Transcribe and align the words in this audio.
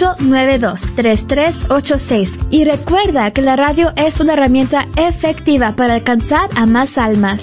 892-3386. 0.00 2.38
Y 2.50 2.64
recuerda 2.64 3.30
que 3.32 3.42
la 3.42 3.56
radio 3.56 3.92
es 3.96 4.20
una 4.20 4.32
herramienta 4.32 4.88
efectiva 4.96 5.76
para 5.76 5.92
alcanzar 5.94 6.48
a 6.56 6.64
más 6.66 6.98
almas. 6.98 7.42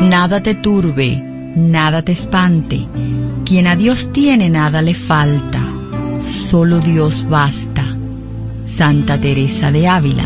Nada 0.10 0.44
te 0.44 0.56
turbe, 0.56 1.22
nada 1.56 2.04
te 2.04 2.12
espante. 2.12 2.86
Quien 3.46 3.68
a 3.68 3.76
Dios 3.76 4.12
tiene 4.12 4.50
nada 4.50 4.82
le 4.82 4.94
falta. 4.94 5.62
Solo 6.24 6.80
Dios 6.80 7.28
basta. 7.30 7.96
Santa 8.66 9.20
Teresa 9.20 9.72
de 9.72 9.88
Ávila. 9.88 10.26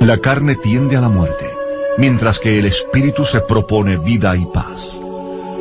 La 0.00 0.18
carne 0.18 0.56
tiende 0.56 0.96
a 0.96 1.00
la 1.00 1.08
muerte, 1.08 1.46
mientras 1.98 2.40
que 2.40 2.58
el 2.58 2.66
espíritu 2.66 3.24
se 3.24 3.40
propone 3.40 3.96
vida 3.96 4.36
y 4.36 4.44
paz. 4.46 5.00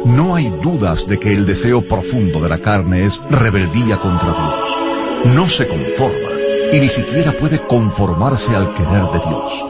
No 0.05 0.33
hay 0.33 0.49
dudas 0.63 1.07
de 1.07 1.19
que 1.19 1.33
el 1.33 1.45
deseo 1.45 1.87
profundo 1.87 2.39
de 2.41 2.49
la 2.49 2.57
carne 2.57 3.05
es 3.05 3.21
rebeldía 3.29 3.97
contra 3.97 4.33
Dios. 4.33 5.35
No 5.35 5.47
se 5.47 5.67
conforma 5.67 6.31
y 6.73 6.79
ni 6.79 6.89
siquiera 6.89 7.31
puede 7.33 7.59
conformarse 7.67 8.55
al 8.55 8.73
querer 8.73 9.03
de 9.11 9.19
Dios. 9.19 9.63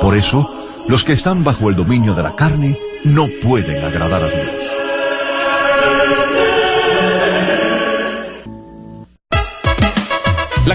Por 0.00 0.16
eso, 0.16 0.50
los 0.88 1.04
que 1.04 1.12
están 1.12 1.44
bajo 1.44 1.68
el 1.68 1.76
dominio 1.76 2.14
de 2.14 2.22
la 2.22 2.34
carne 2.34 2.80
no 3.04 3.28
pueden 3.42 3.84
agradar 3.84 4.24
a 4.24 4.28
Dios. 4.28 4.87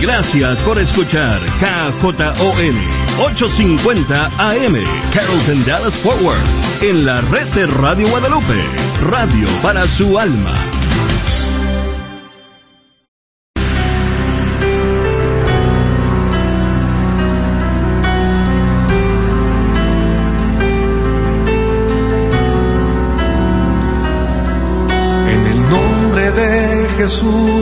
Gracias 0.00 0.62
por 0.62 0.78
escuchar 0.78 1.40
KJON 1.58 2.76
850 3.18 4.26
AM 4.38 4.76
Carrollton 5.12 5.64
Dallas 5.64 5.94
Forward 5.96 6.38
en 6.82 7.06
la 7.06 7.22
red 7.22 7.46
de 7.54 7.66
Radio 7.66 8.06
Guadalupe, 8.08 8.62
radio 9.02 9.48
para 9.62 9.88
su 9.88 10.18
alma. 10.18 10.52
En 25.30 25.46
el 25.46 25.70
nombre 25.70 26.30
de 26.32 26.86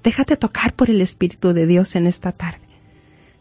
Déjate 0.02 0.37
tocar 0.37 0.72
por 0.75 0.90
el 0.90 1.00
Espíritu 1.00 1.52
de 1.52 1.67
Dios 1.67 1.96
en 1.96 2.06
esta 2.06 2.32
tarde. 2.32 2.61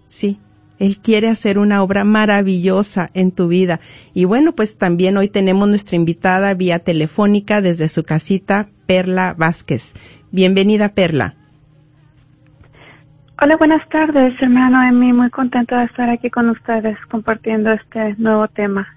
Sí, 0.07 0.39
Él 0.79 0.97
quiere 0.97 1.29
hacer 1.29 1.59
una 1.59 1.83
obra 1.83 2.03
maravillosa 2.03 3.09
en 3.13 3.31
tu 3.31 3.47
vida. 3.47 3.79
Y 4.13 4.25
bueno, 4.25 4.53
pues 4.53 4.77
también 4.77 5.17
hoy 5.17 5.29
tenemos 5.29 5.67
nuestra 5.67 5.95
invitada 5.95 6.53
vía 6.53 6.79
telefónica 6.79 7.61
desde 7.61 7.87
su 7.87 8.03
casita, 8.03 8.67
Perla 8.87 9.35
Vázquez. 9.37 9.93
Bienvenida, 10.31 10.89
Perla. 10.89 11.35
Hola, 13.41 13.55
buenas 13.57 13.87
tardes, 13.89 14.33
hermano 14.41 14.83
Emi. 14.83 15.13
Muy 15.13 15.29
contento 15.29 15.75
de 15.75 15.85
estar 15.85 16.09
aquí 16.09 16.29
con 16.29 16.49
ustedes 16.49 16.97
compartiendo 17.09 17.71
este 17.71 18.15
nuevo 18.17 18.47
tema. 18.47 18.87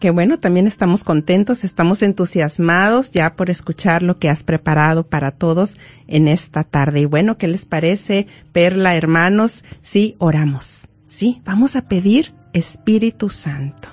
Qué 0.00 0.08
bueno, 0.08 0.38
también 0.38 0.66
estamos 0.66 1.04
contentos, 1.04 1.62
estamos 1.62 2.00
entusiasmados 2.02 3.10
ya 3.10 3.36
por 3.36 3.50
escuchar 3.50 4.02
lo 4.02 4.18
que 4.18 4.30
has 4.30 4.42
preparado 4.44 5.06
para 5.06 5.30
todos 5.30 5.76
en 6.08 6.26
esta 6.26 6.64
tarde. 6.64 7.00
Y 7.00 7.04
bueno, 7.04 7.36
¿qué 7.36 7.46
les 7.46 7.66
parece, 7.66 8.26
Perla, 8.50 8.96
hermanos? 8.96 9.62
Sí, 9.82 10.16
oramos. 10.16 10.88
Sí, 11.06 11.42
vamos 11.44 11.76
a 11.76 11.82
pedir 11.82 12.32
Espíritu 12.54 13.28
Santo. 13.28 13.90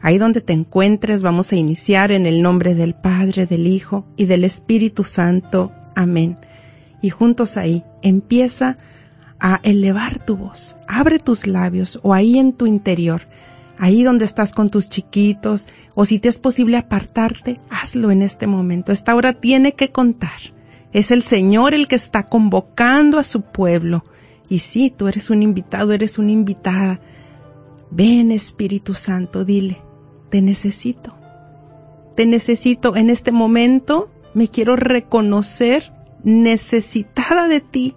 Ahí 0.00 0.16
donde 0.16 0.40
te 0.40 0.54
encuentres, 0.54 1.20
vamos 1.20 1.52
a 1.52 1.56
iniciar 1.56 2.10
en 2.10 2.24
el 2.24 2.40
nombre 2.40 2.74
del 2.74 2.94
Padre, 2.94 3.44
del 3.44 3.66
Hijo 3.66 4.06
y 4.16 4.24
del 4.24 4.44
Espíritu 4.44 5.04
Santo. 5.04 5.72
Amén. 5.94 6.38
Y 7.02 7.10
juntos 7.10 7.58
ahí, 7.58 7.84
empieza 8.00 8.78
a 9.38 9.60
elevar 9.62 10.24
tu 10.24 10.38
voz. 10.38 10.78
Abre 10.88 11.18
tus 11.18 11.46
labios 11.46 12.00
o 12.02 12.14
ahí 12.14 12.38
en 12.38 12.54
tu 12.54 12.66
interior 12.66 13.20
ahí 13.80 14.02
donde 14.02 14.26
estás 14.26 14.52
con 14.52 14.68
tus 14.68 14.90
chiquitos, 14.90 15.66
o 15.94 16.04
si 16.04 16.18
te 16.18 16.28
es 16.28 16.38
posible 16.38 16.76
apartarte, 16.76 17.60
hazlo 17.70 18.10
en 18.10 18.20
este 18.20 18.46
momento. 18.46 18.92
Esta 18.92 19.14
hora 19.14 19.32
tiene 19.32 19.72
que 19.72 19.90
contar. 19.90 20.38
Es 20.92 21.10
el 21.10 21.22
Señor 21.22 21.72
el 21.72 21.88
que 21.88 21.96
está 21.96 22.24
convocando 22.24 23.18
a 23.18 23.22
su 23.22 23.40
pueblo. 23.40 24.04
Y 24.50 24.58
sí, 24.58 24.92
tú 24.94 25.08
eres 25.08 25.30
un 25.30 25.42
invitado, 25.42 25.94
eres 25.94 26.18
una 26.18 26.30
invitada. 26.30 27.00
Ven 27.90 28.32
Espíritu 28.32 28.92
Santo, 28.92 29.46
dile, 29.46 29.80
te 30.28 30.42
necesito. 30.42 31.16
Te 32.16 32.26
necesito 32.26 32.96
en 32.96 33.08
este 33.08 33.32
momento, 33.32 34.10
me 34.34 34.48
quiero 34.48 34.76
reconocer 34.76 35.90
necesitada 36.22 37.48
de 37.48 37.60
ti 37.60 37.94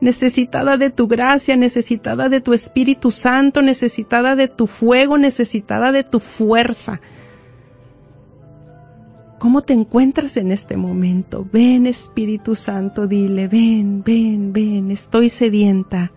necesitada 0.00 0.76
de 0.76 0.90
tu 0.90 1.06
gracia, 1.06 1.56
necesitada 1.56 2.28
de 2.28 2.40
tu 2.40 2.52
Espíritu 2.52 3.10
Santo, 3.10 3.62
necesitada 3.62 4.36
de 4.36 4.48
tu 4.48 4.66
fuego, 4.66 5.18
necesitada 5.18 5.92
de 5.92 6.04
tu 6.04 6.20
fuerza. 6.20 7.00
¿Cómo 9.38 9.62
te 9.62 9.74
encuentras 9.74 10.36
en 10.36 10.52
este 10.52 10.76
momento? 10.76 11.46
Ven 11.52 11.86
Espíritu 11.86 12.54
Santo, 12.54 13.06
dile, 13.06 13.46
ven, 13.48 14.02
ven, 14.04 14.52
ven, 14.52 14.90
estoy 14.90 15.28
sedienta. 15.28 16.12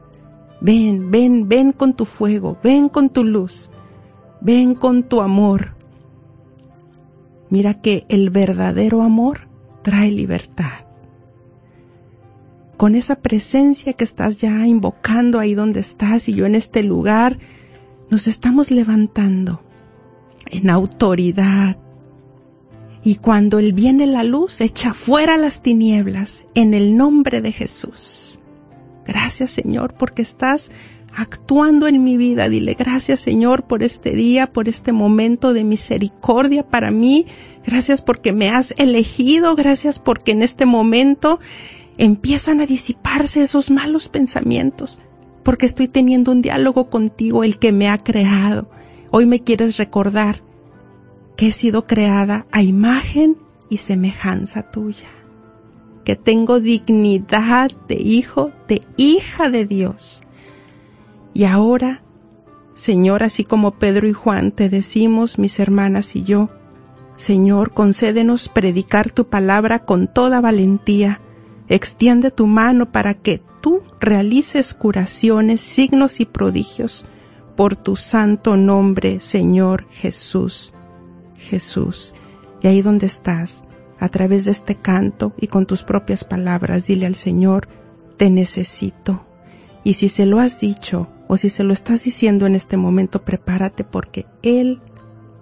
Ven, 0.61 1.11
ven, 1.11 1.47
ven 1.47 1.71
con 1.71 1.93
tu 1.93 2.05
fuego, 2.05 2.57
ven 2.63 2.89
con 2.89 3.09
tu 3.09 3.23
luz, 3.23 3.69
ven 4.41 4.75
con 4.75 5.03
tu 5.03 5.21
amor. 5.21 5.75
Mira 7.49 7.75
que 7.75 8.05
el 8.09 8.29
verdadero 8.29 9.03
amor 9.03 9.47
trae 9.83 10.09
libertad 10.09 10.86
con 12.77 12.95
esa 12.95 13.15
presencia 13.15 13.93
que 13.93 14.03
estás 14.03 14.37
ya 14.37 14.65
invocando 14.67 15.39
ahí 15.39 15.55
donde 15.55 15.79
estás 15.79 16.29
y 16.29 16.33
yo 16.35 16.45
en 16.45 16.55
este 16.55 16.83
lugar, 16.83 17.39
nos 18.09 18.27
estamos 18.27 18.71
levantando 18.71 19.61
en 20.45 20.69
autoridad. 20.69 21.77
Y 23.03 23.15
cuando 23.15 23.59
Él 23.59 23.73
viene 23.73 24.05
la 24.05 24.23
luz, 24.23 24.61
echa 24.61 24.93
fuera 24.93 25.37
las 25.37 25.61
tinieblas 25.61 26.45
en 26.53 26.73
el 26.73 26.95
nombre 26.95 27.41
de 27.41 27.51
Jesús. 27.51 28.39
Gracias 29.05 29.51
Señor 29.51 29.95
porque 29.95 30.21
estás 30.21 30.71
actuando 31.15 31.87
en 31.87 32.03
mi 32.03 32.17
vida. 32.17 32.49
Dile 32.49 32.75
gracias 32.75 33.21
Señor 33.21 33.63
por 33.63 33.81
este 33.81 34.11
día, 34.11 34.51
por 34.51 34.67
este 34.67 34.91
momento 34.91 35.53
de 35.53 35.63
misericordia 35.63 36.67
para 36.67 36.91
mí. 36.91 37.25
Gracias 37.65 38.01
porque 38.01 38.33
me 38.33 38.49
has 38.49 38.73
elegido. 38.77 39.55
Gracias 39.55 39.99
porque 39.99 40.31
en 40.31 40.43
este 40.43 40.65
momento 40.65 41.39
empiezan 41.97 42.61
a 42.61 42.65
disiparse 42.65 43.41
esos 43.41 43.71
malos 43.71 44.09
pensamientos, 44.09 44.99
porque 45.43 45.65
estoy 45.65 45.87
teniendo 45.87 46.31
un 46.31 46.41
diálogo 46.41 46.89
contigo, 46.89 47.43
el 47.43 47.57
que 47.57 47.71
me 47.71 47.89
ha 47.89 47.97
creado. 47.97 48.69
Hoy 49.11 49.25
me 49.25 49.43
quieres 49.43 49.77
recordar 49.77 50.43
que 51.35 51.47
he 51.47 51.51
sido 51.51 51.87
creada 51.87 52.45
a 52.51 52.61
imagen 52.61 53.37
y 53.69 53.77
semejanza 53.77 54.63
tuya, 54.63 55.07
que 56.03 56.15
tengo 56.15 56.59
dignidad 56.59 57.71
de 57.87 57.95
hijo, 57.95 58.51
de 58.67 58.81
hija 58.97 59.49
de 59.49 59.65
Dios. 59.65 60.23
Y 61.33 61.45
ahora, 61.45 62.03
Señor, 62.73 63.23
así 63.23 63.43
como 63.43 63.77
Pedro 63.77 64.07
y 64.07 64.13
Juan 64.13 64.51
te 64.51 64.69
decimos, 64.69 65.39
mis 65.39 65.59
hermanas 65.59 66.15
y 66.15 66.23
yo, 66.23 66.49
Señor, 67.15 67.73
concédenos 67.73 68.49
predicar 68.49 69.11
tu 69.11 69.27
palabra 69.27 69.79
con 69.79 70.07
toda 70.07 70.39
valentía, 70.39 71.21
Extiende 71.69 72.31
tu 72.31 72.47
mano 72.47 72.91
para 72.91 73.13
que 73.13 73.41
tú 73.61 73.81
realices 73.99 74.73
curaciones, 74.73 75.61
signos 75.61 76.19
y 76.19 76.25
prodigios 76.25 77.05
por 77.55 77.75
tu 77.75 77.95
santo 77.95 78.55
nombre, 78.55 79.19
Señor 79.19 79.87
Jesús. 79.91 80.73
Jesús. 81.35 82.15
Y 82.61 82.67
ahí 82.67 82.81
donde 82.81 83.07
estás, 83.07 83.65
a 83.99 84.09
través 84.09 84.45
de 84.45 84.51
este 84.51 84.75
canto 84.75 85.33
y 85.37 85.47
con 85.47 85.65
tus 85.65 85.83
propias 85.83 86.23
palabras, 86.23 86.85
dile 86.85 87.05
al 87.05 87.15
Señor, 87.15 87.67
te 88.15 88.29
necesito. 88.29 89.25
Y 89.83 89.95
si 89.95 90.09
se 90.09 90.25
lo 90.25 90.39
has 90.39 90.59
dicho 90.59 91.09
o 91.27 91.37
si 91.37 91.49
se 91.49 91.63
lo 91.63 91.73
estás 91.73 92.03
diciendo 92.03 92.45
en 92.45 92.55
este 92.55 92.77
momento, 92.77 93.23
prepárate 93.23 93.83
porque 93.83 94.25
Él 94.41 94.81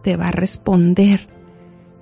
te 0.02 0.18
va 0.18 0.30
a 0.30 0.32
responder 0.32 1.35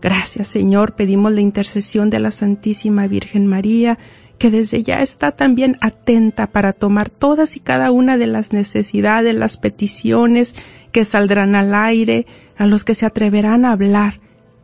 Gracias 0.04 0.50
Señor, 0.50 0.96
pedimos 0.96 1.32
la 1.32 1.40
intercesión 1.40 2.10
de 2.10 2.20
la 2.20 2.32
Santísima 2.32 3.08
Virgen 3.08 3.48
María, 3.48 3.98
que 4.38 4.52
desde 4.52 4.84
ya 4.84 5.02
está 5.02 5.32
también 5.32 5.78
atenta 5.80 6.48
para 6.48 6.74
tomar 6.74 7.10
todas 7.10 7.56
y 7.56 7.62
cada 7.62 7.90
una 7.90 8.18
de 8.18 8.28
las 8.28 8.52
necesidades, 8.52 9.34
las 9.34 9.56
peticiones 9.56 10.56
que 10.92 11.06
saldrán 11.06 11.56
al 11.56 11.74
aire, 11.74 12.28
a 12.58 12.66
los 12.66 12.84
que 12.84 12.96
se 12.96 13.06
atreverán 13.06 13.64
a 13.64 13.72
hablar 13.72 14.20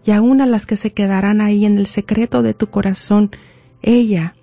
y 0.06 0.12
aún 0.12 0.42
a 0.42 0.46
las 0.46 0.66
que 0.66 0.76
se 0.76 0.92
quedarán 0.92 1.40
ahí 1.40 1.66
en 1.66 1.78
el 1.78 1.88
secreto 1.88 2.42
de 2.42 2.54
tu 2.54 2.70
corazón. 2.70 3.32
Ella, 3.82 4.36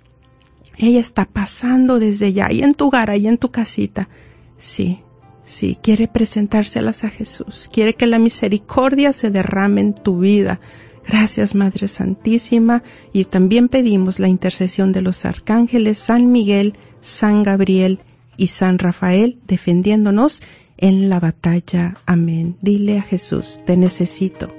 ella 0.79 0.99
está 0.99 1.25
pasando 1.25 1.99
desde 1.99 2.33
ya, 2.33 2.51
y 2.51 2.63
en 2.63 2.73
tu 2.73 2.87
hogar, 2.87 3.15
y 3.15 3.27
en 3.27 3.37
tu 3.37 3.51
casita. 3.51 4.09
Sí, 4.57 5.03
sí, 5.43 5.77
quiere 5.79 6.07
presentárselas 6.07 7.03
a 7.03 7.09
Jesús, 7.09 7.69
quiere 7.71 7.93
que 7.93 8.07
la 8.07 8.17
misericordia 8.17 9.13
se 9.13 9.29
derrame 9.29 9.81
en 9.81 9.93
tu 9.93 10.21
vida, 10.21 10.59
Gracias 11.07 11.55
Madre 11.55 11.87
Santísima 11.87 12.83
y 13.13 13.25
también 13.25 13.69
pedimos 13.69 14.19
la 14.19 14.27
intercesión 14.27 14.91
de 14.91 15.01
los 15.01 15.23
arcángeles 15.23 15.97
San 15.97 16.31
Miguel, 16.31 16.73
San 16.99 17.43
Gabriel 17.43 17.99
y 18.35 18.47
San 18.47 18.77
Rafael 18.77 19.39
defendiéndonos 19.47 20.43
en 20.77 21.09
la 21.09 21.19
batalla. 21.19 21.95
Amén. 22.05 22.57
Dile 22.61 22.99
a 22.99 23.01
Jesús, 23.01 23.61
te 23.65 23.77
necesito, 23.77 24.53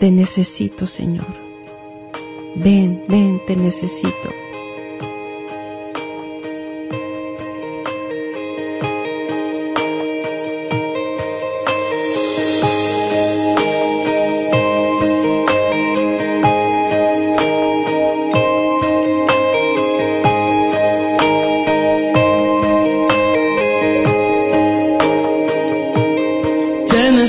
te 0.00 0.10
necesito 0.10 0.86
Señor. 0.86 1.26
Ven, 2.56 3.04
ven, 3.08 3.40
te 3.46 3.56
necesito. 3.56 4.43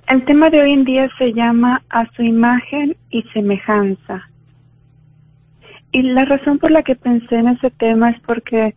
El 0.08 0.26
tema 0.26 0.50
de 0.50 0.62
hoy 0.62 0.74
en 0.74 0.84
día 0.84 1.10
se 1.18 1.34
llama 1.34 1.82
A 1.90 2.06
su 2.12 2.24
imagen 2.24 2.96
y 3.10 3.24
semejanza. 3.34 4.30
Y 5.92 6.04
la 6.04 6.26
razón 6.26 6.60
por 6.60 6.72
la 6.72 6.84
que 6.84 6.96
pensé 6.96 7.36
en 7.36 7.48
ese 7.50 7.72
tema 7.72 8.12
es 8.12 8.20
porque 8.22 8.76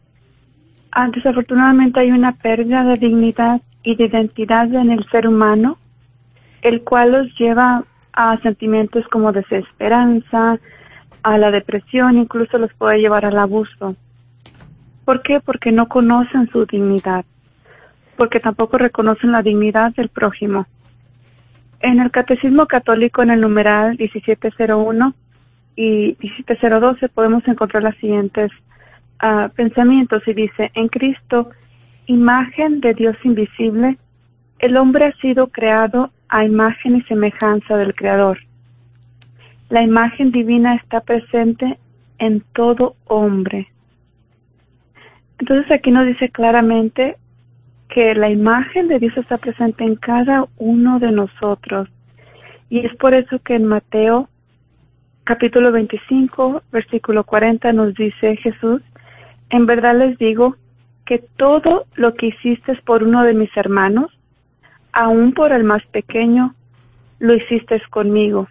ah, 0.93 1.09
desafortunadamente 1.15 2.01
hay 2.01 2.11
una 2.11 2.33
pérdida 2.33 2.85
de 2.85 2.95
dignidad 2.95 3.61
y 3.83 3.97
de 3.97 4.07
identidad 4.07 4.73
en 4.73 4.91
el 4.91 5.05
ser 5.11 5.27
humano, 5.27 5.77
el 6.63 6.83
cual 6.83 7.13
los 7.13 7.39
lleva 7.39 7.85
a 8.13 8.37
sentimientos 8.39 9.07
como 9.09 9.33
desesperanza, 9.33 10.59
a 11.23 11.39
la 11.39 11.51
depresión, 11.51 12.17
incluso 12.19 12.59
los 12.59 12.73
puede 12.75 12.99
llevar 12.99 13.25
al 13.25 13.39
abuso. 13.39 13.97
¿Por 15.05 15.23
qué? 15.23 15.41
Porque 15.41 15.73
no 15.73 15.89
conocen 15.89 16.49
su 16.51 16.67
dignidad, 16.67 17.25
porque 18.17 18.41
tampoco 18.41 18.79
reconocen 18.79 19.33
la 19.33 19.43
dignidad 19.43 19.95
del 19.95 20.09
prójimo. 20.09 20.67
En 21.83 21.99
el 21.99 22.13
Catecismo 22.13 22.67
Católico, 22.67 23.23
en 23.23 23.31
el 23.31 23.41
numeral 23.41 23.97
1701 23.99 25.15
y 25.75 26.17
1712, 26.21 27.09
podemos 27.09 27.47
encontrar 27.49 27.83
los 27.83 27.97
siguientes 27.97 28.53
ah, 29.19 29.51
pensamientos 29.57 30.23
y 30.29 30.33
dice, 30.33 30.71
en 30.75 30.87
Cristo, 30.87 31.51
imagen 32.07 32.81
de 32.81 32.95
Dios 32.95 33.17
invisible, 33.25 33.99
el 34.61 34.77
hombre 34.77 35.07
ha 35.07 35.13
sido 35.21 35.49
creado 35.49 36.13
a 36.29 36.45
imagen 36.45 36.97
y 36.97 37.03
semejanza 37.03 37.77
del 37.77 37.97
Creador. 37.97 38.39
La 39.69 39.83
imagen 39.83 40.31
divina 40.31 40.77
está 40.77 41.01
presente 41.01 41.79
en 42.19 42.45
todo 42.53 42.95
hombre. 43.07 43.67
Entonces 45.41 45.69
aquí 45.73 45.91
nos 45.91 46.07
dice 46.07 46.29
claramente 46.29 47.17
que 47.93 48.15
la 48.15 48.31
imagen 48.31 48.89
de 48.89 48.99
Dios 48.99 49.17
está 49.19 49.37
presente 49.37 49.85
en 49.85 49.97
cada 49.97 50.47
uno 50.57 50.99
de 50.99 51.13
nosotros. 51.13 51.89
Y 52.71 52.87
es 52.87 52.97
por 52.97 53.13
eso 53.13 53.39
que 53.41 53.55
en 53.55 53.67
Mateo 53.67 54.29
capítulo 55.25 55.71
25, 55.73 56.63
versículo 56.73 57.25
40 57.25 57.73
nos 57.73 57.95
dice 57.95 58.37
Jesús, 58.37 58.81
en 59.51 59.67
verdad 59.67 59.95
les 59.97 60.17
digo 60.19 60.57
que 61.05 61.23
todo 61.37 61.85
lo 61.95 62.15
que 62.15 62.29
hiciste 62.29 62.75
por 62.87 63.03
uno 63.03 63.25
de 63.25 63.35
mis 63.35 63.55
hermanos, 63.57 64.11
aun 64.93 65.33
por 65.33 65.53
el 65.53 65.65
más 65.65 65.85
pequeño, 65.87 66.55
lo 67.19 67.35
hiciste 67.35 67.81
conmigo. 67.91 68.49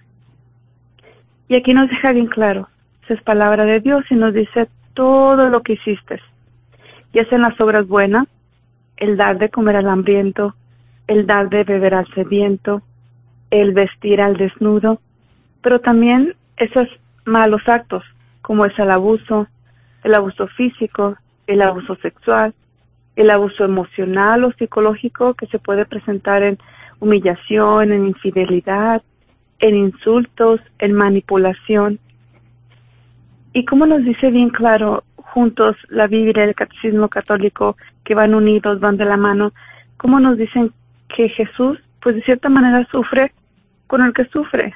Y 1.48 1.56
aquí 1.56 1.74
nos 1.74 1.90
deja 1.90 2.12
bien 2.12 2.28
claro, 2.28 2.70
es 3.10 3.22
palabra 3.24 3.66
de 3.66 3.80
Dios 3.80 4.06
y 4.10 4.16
nos 4.16 4.34
dice 4.34 4.70
todo 4.94 5.50
lo 5.50 5.62
que 5.64 5.74
hiciste, 5.74 6.20
ya 7.14 7.26
sean 7.26 7.42
las 7.42 7.60
obras 7.60 7.88
buenas, 7.88 8.28
el 8.98 9.18
dar 9.18 9.38
de 9.38 9.50
comer 9.50 9.76
al 9.76 9.90
hambriento, 9.90 10.56
el 11.08 11.26
dar 11.26 11.50
de 11.50 11.64
beber 11.64 11.94
al 11.94 12.08
sediento, 12.14 12.82
el 13.50 13.74
vestir 13.74 14.22
al 14.22 14.38
desnudo, 14.38 15.00
pero 15.62 15.80
también 15.80 16.36
esos 16.58 16.88
malos 17.26 17.62
actos, 17.68 18.04
como 18.42 18.66
es 18.66 18.78
el 18.80 18.92
abuso, 18.92 19.48
el 20.04 20.16
abuso 20.16 20.48
físico, 20.48 21.18
el 21.48 21.62
abuso 21.62 21.96
sexual, 21.98 22.54
el 23.16 23.30
abuso 23.30 23.66
emocional 23.66 24.44
o 24.46 24.52
psicológico 24.54 25.34
que 25.34 25.48
se 25.48 25.60
puede 25.60 25.86
presentar 25.86 26.44
en 26.44 26.58
humillación, 27.00 27.92
en 27.92 28.08
infidelidad, 28.08 29.02
en 29.60 29.76
insultos, 29.76 30.62
en 30.80 30.94
manipulación. 30.94 32.00
Y 33.54 33.66
como 33.66 33.86
nos 33.86 34.04
dice 34.04 34.32
bien 34.32 34.50
claro 34.50 35.04
juntos 35.32 35.78
la 35.90 36.08
Biblia 36.08 36.46
y 36.46 36.50
el 36.50 36.56
Catecismo 36.56 37.08
Católico 37.08 37.78
que 38.04 38.16
van 38.16 38.36
unidos, 38.36 38.80
van 38.80 38.98
de 38.98 39.06
la 39.06 39.18
mano, 39.18 39.54
¿cómo 39.98 40.20
nos 40.20 40.38
dicen 40.38 40.72
que 41.16 41.30
Jesús, 41.30 41.80
pues 42.02 42.16
de 42.16 42.24
cierta 42.24 42.50
manera 42.50 42.86
sufre 42.92 43.32
con 43.88 44.02
el 44.02 44.14
que 44.14 44.26
sufre? 44.26 44.74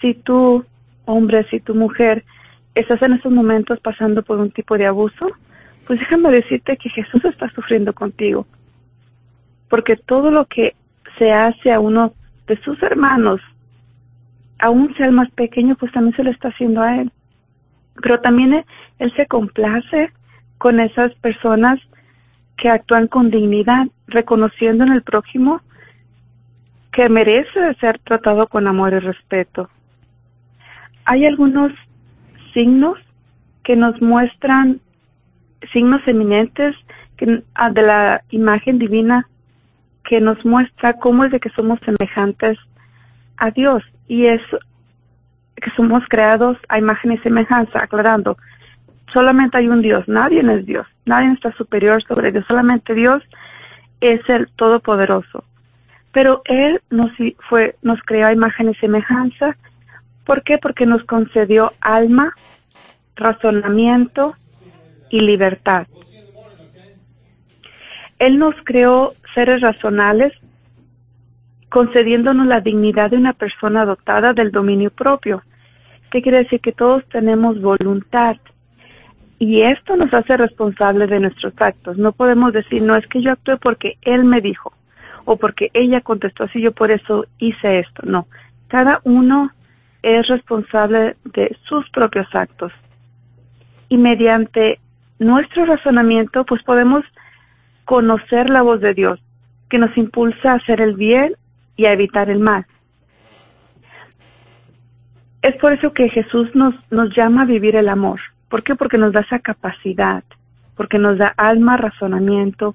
Si 0.00 0.14
tú, 0.14 0.64
hombre, 1.04 1.46
si 1.50 1.60
tu 1.60 1.74
mujer, 1.74 2.24
estás 2.74 3.02
en 3.02 3.14
esos 3.14 3.32
momentos 3.32 3.78
pasando 3.80 4.22
por 4.22 4.38
un 4.38 4.50
tipo 4.50 4.78
de 4.78 4.86
abuso, 4.86 5.26
pues 5.86 6.00
déjame 6.00 6.30
decirte 6.30 6.76
que 6.76 6.90
Jesús 6.90 7.24
está 7.24 7.48
sufriendo 7.50 7.92
contigo. 7.92 8.46
Porque 9.68 9.96
todo 9.96 10.30
lo 10.30 10.46
que 10.46 10.74
se 11.18 11.32
hace 11.32 11.72
a 11.72 11.80
uno 11.80 12.12
de 12.46 12.56
sus 12.62 12.82
hermanos, 12.82 13.40
aún 14.58 14.94
sea 14.96 15.06
el 15.06 15.12
más 15.12 15.30
pequeño, 15.32 15.76
pues 15.76 15.92
también 15.92 16.16
se 16.16 16.24
lo 16.24 16.30
está 16.30 16.48
haciendo 16.48 16.80
a 16.80 16.96
Él. 16.96 17.10
Pero 18.02 18.20
también 18.20 18.64
Él, 18.98 19.12
se 19.16 19.26
complace 19.26 20.10
con 20.58 20.80
esas 20.80 21.14
personas 21.16 21.80
que 22.56 22.70
actúan 22.70 23.08
con 23.08 23.30
dignidad, 23.30 23.86
reconociendo 24.06 24.84
en 24.84 24.92
el 24.92 25.02
prójimo 25.02 25.60
que 26.92 27.08
merece 27.08 27.74
ser 27.74 27.98
tratado 27.98 28.46
con 28.46 28.66
amor 28.66 28.94
y 28.94 29.00
respeto. 29.00 29.68
Hay 31.04 31.26
algunos 31.26 31.72
signos 32.54 32.98
que 33.64 33.76
nos 33.76 34.00
muestran 34.00 34.80
signos 35.72 36.00
eminentes 36.06 36.74
ah, 37.54 37.70
de 37.70 37.82
la 37.82 38.22
imagen 38.30 38.78
divina 38.78 39.28
que 40.04 40.20
nos 40.20 40.42
muestra 40.44 40.94
cómo 40.94 41.24
es 41.24 41.32
de 41.32 41.40
que 41.40 41.50
somos 41.50 41.78
semejantes 41.80 42.58
a 43.36 43.50
Dios 43.50 43.82
y 44.08 44.26
es 44.26 44.40
que 45.56 45.70
somos 45.76 46.02
creados 46.08 46.58
a 46.68 46.78
imagen 46.78 47.12
y 47.12 47.18
semejanza, 47.18 47.82
aclarando, 47.82 48.36
solamente 49.12 49.58
hay 49.58 49.68
un 49.68 49.82
Dios, 49.82 50.06
nadie 50.08 50.40
es 50.40 50.66
Dios, 50.66 50.86
nadie 51.04 51.32
está 51.32 51.52
superior 51.52 52.02
sobre 52.04 52.32
Dios, 52.32 52.44
solamente 52.48 52.94
Dios 52.94 53.22
es 54.00 54.20
el 54.28 54.48
Todopoderoso. 54.56 55.44
Pero 56.12 56.42
Él 56.44 56.80
nos, 56.90 57.10
fue, 57.48 57.76
nos 57.82 58.00
creó 58.02 58.26
a 58.26 58.32
imagen 58.32 58.70
y 58.70 58.74
semejanza. 58.76 59.56
¿Por 60.24 60.42
qué? 60.42 60.58
Porque 60.58 60.86
nos 60.86 61.04
concedió 61.04 61.72
alma, 61.80 62.34
razonamiento 63.16 64.34
y 65.10 65.20
libertad. 65.20 65.86
Él 68.18 68.38
nos 68.38 68.54
creó 68.64 69.12
seres 69.34 69.60
racionales, 69.60 70.32
concediéndonos 71.76 72.46
la 72.46 72.62
dignidad 72.62 73.10
de 73.10 73.18
una 73.18 73.34
persona 73.34 73.84
dotada 73.84 74.32
del 74.32 74.50
dominio 74.50 74.90
propio. 74.90 75.42
¿Qué 76.10 76.22
quiere 76.22 76.38
decir? 76.38 76.58
Que 76.60 76.72
todos 76.72 77.04
tenemos 77.10 77.60
voluntad. 77.60 78.36
Y 79.38 79.60
esto 79.60 79.94
nos 79.94 80.10
hace 80.14 80.38
responsables 80.38 81.10
de 81.10 81.20
nuestros 81.20 81.52
actos. 81.58 81.98
No 81.98 82.12
podemos 82.12 82.54
decir, 82.54 82.80
no 82.80 82.96
es 82.96 83.06
que 83.08 83.20
yo 83.20 83.30
actué 83.30 83.58
porque 83.58 83.98
él 84.00 84.24
me 84.24 84.40
dijo 84.40 84.72
o 85.26 85.36
porque 85.36 85.70
ella 85.74 86.00
contestó 86.00 86.44
así, 86.44 86.62
yo 86.62 86.72
por 86.72 86.90
eso 86.90 87.26
hice 87.36 87.80
esto. 87.80 88.06
No, 88.06 88.26
cada 88.68 89.02
uno 89.04 89.50
es 90.02 90.26
responsable 90.28 91.16
de 91.26 91.54
sus 91.68 91.86
propios 91.90 92.26
actos. 92.34 92.72
Y 93.90 93.98
mediante 93.98 94.80
nuestro 95.18 95.66
razonamiento, 95.66 96.46
pues 96.46 96.62
podemos 96.62 97.04
conocer 97.84 98.48
la 98.48 98.62
voz 98.62 98.80
de 98.80 98.94
Dios, 98.94 99.20
que 99.68 99.76
nos 99.76 99.94
impulsa 99.98 100.52
a 100.52 100.54
hacer 100.54 100.80
el 100.80 100.94
bien 100.94 101.34
y 101.76 101.86
a 101.86 101.92
evitar 101.92 102.30
el 102.30 102.40
mal. 102.40 102.66
Es 105.42 105.56
por 105.56 105.72
eso 105.72 105.92
que 105.92 106.08
Jesús 106.08 106.54
nos, 106.54 106.74
nos 106.90 107.14
llama 107.14 107.42
a 107.42 107.46
vivir 107.46 107.76
el 107.76 107.88
amor. 107.88 108.20
¿Por 108.48 108.62
qué? 108.62 108.74
Porque 108.74 108.98
nos 108.98 109.12
da 109.12 109.20
esa 109.20 109.38
capacidad, 109.38 110.24
porque 110.76 110.98
nos 110.98 111.18
da 111.18 111.32
alma, 111.36 111.76
razonamiento 111.76 112.74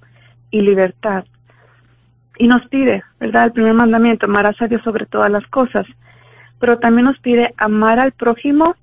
y 0.51 0.62
libertad. 0.62 1.25
Y 2.38 2.48
nos 2.48 2.65
pide, 2.67 3.03
¿verdad? 3.20 3.46
El 3.46 3.51
primer 3.51 3.74
mandamiento, 3.74 4.25
amarás 4.25 4.62
a 4.62 4.67
Dios 4.67 4.81
sobre 4.84 5.05
todas 5.05 5.31
las 5.31 5.46
cosas, 5.48 5.86
pero 6.60 6.79
también 6.79 7.05
nos 7.05 7.20
pide 7.20 7.53
amar 7.58 8.00
al 8.00 8.13
prójimo 8.13 8.75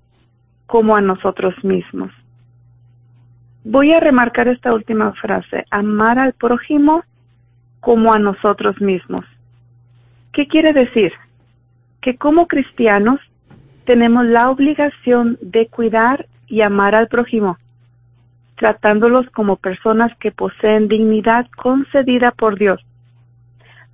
como 0.66 0.96
a 0.96 1.00
nosotros 1.00 1.54
mismos. 1.64 2.12
Voy 3.64 3.92
a 3.92 4.00
remarcar 4.00 4.48
esta 4.48 4.72
última 4.72 5.12
frase, 5.14 5.64
amar 5.70 6.18
al 6.18 6.34
prójimo 6.34 7.04
como 7.80 8.12
a 8.12 8.18
nosotros 8.18 8.80
mismos. 8.80 9.24
¿Qué 10.38 10.46
quiere 10.46 10.72
decir? 10.72 11.12
Que 12.00 12.16
como 12.16 12.46
cristianos 12.46 13.18
tenemos 13.84 14.24
la 14.24 14.50
obligación 14.50 15.36
de 15.40 15.66
cuidar 15.66 16.26
y 16.46 16.60
amar 16.60 16.94
al 16.94 17.08
prójimo, 17.08 17.58
tratándolos 18.54 19.28
como 19.30 19.56
personas 19.56 20.16
que 20.18 20.30
poseen 20.30 20.86
dignidad 20.86 21.48
concedida 21.56 22.30
por 22.30 22.56
Dios. 22.56 22.80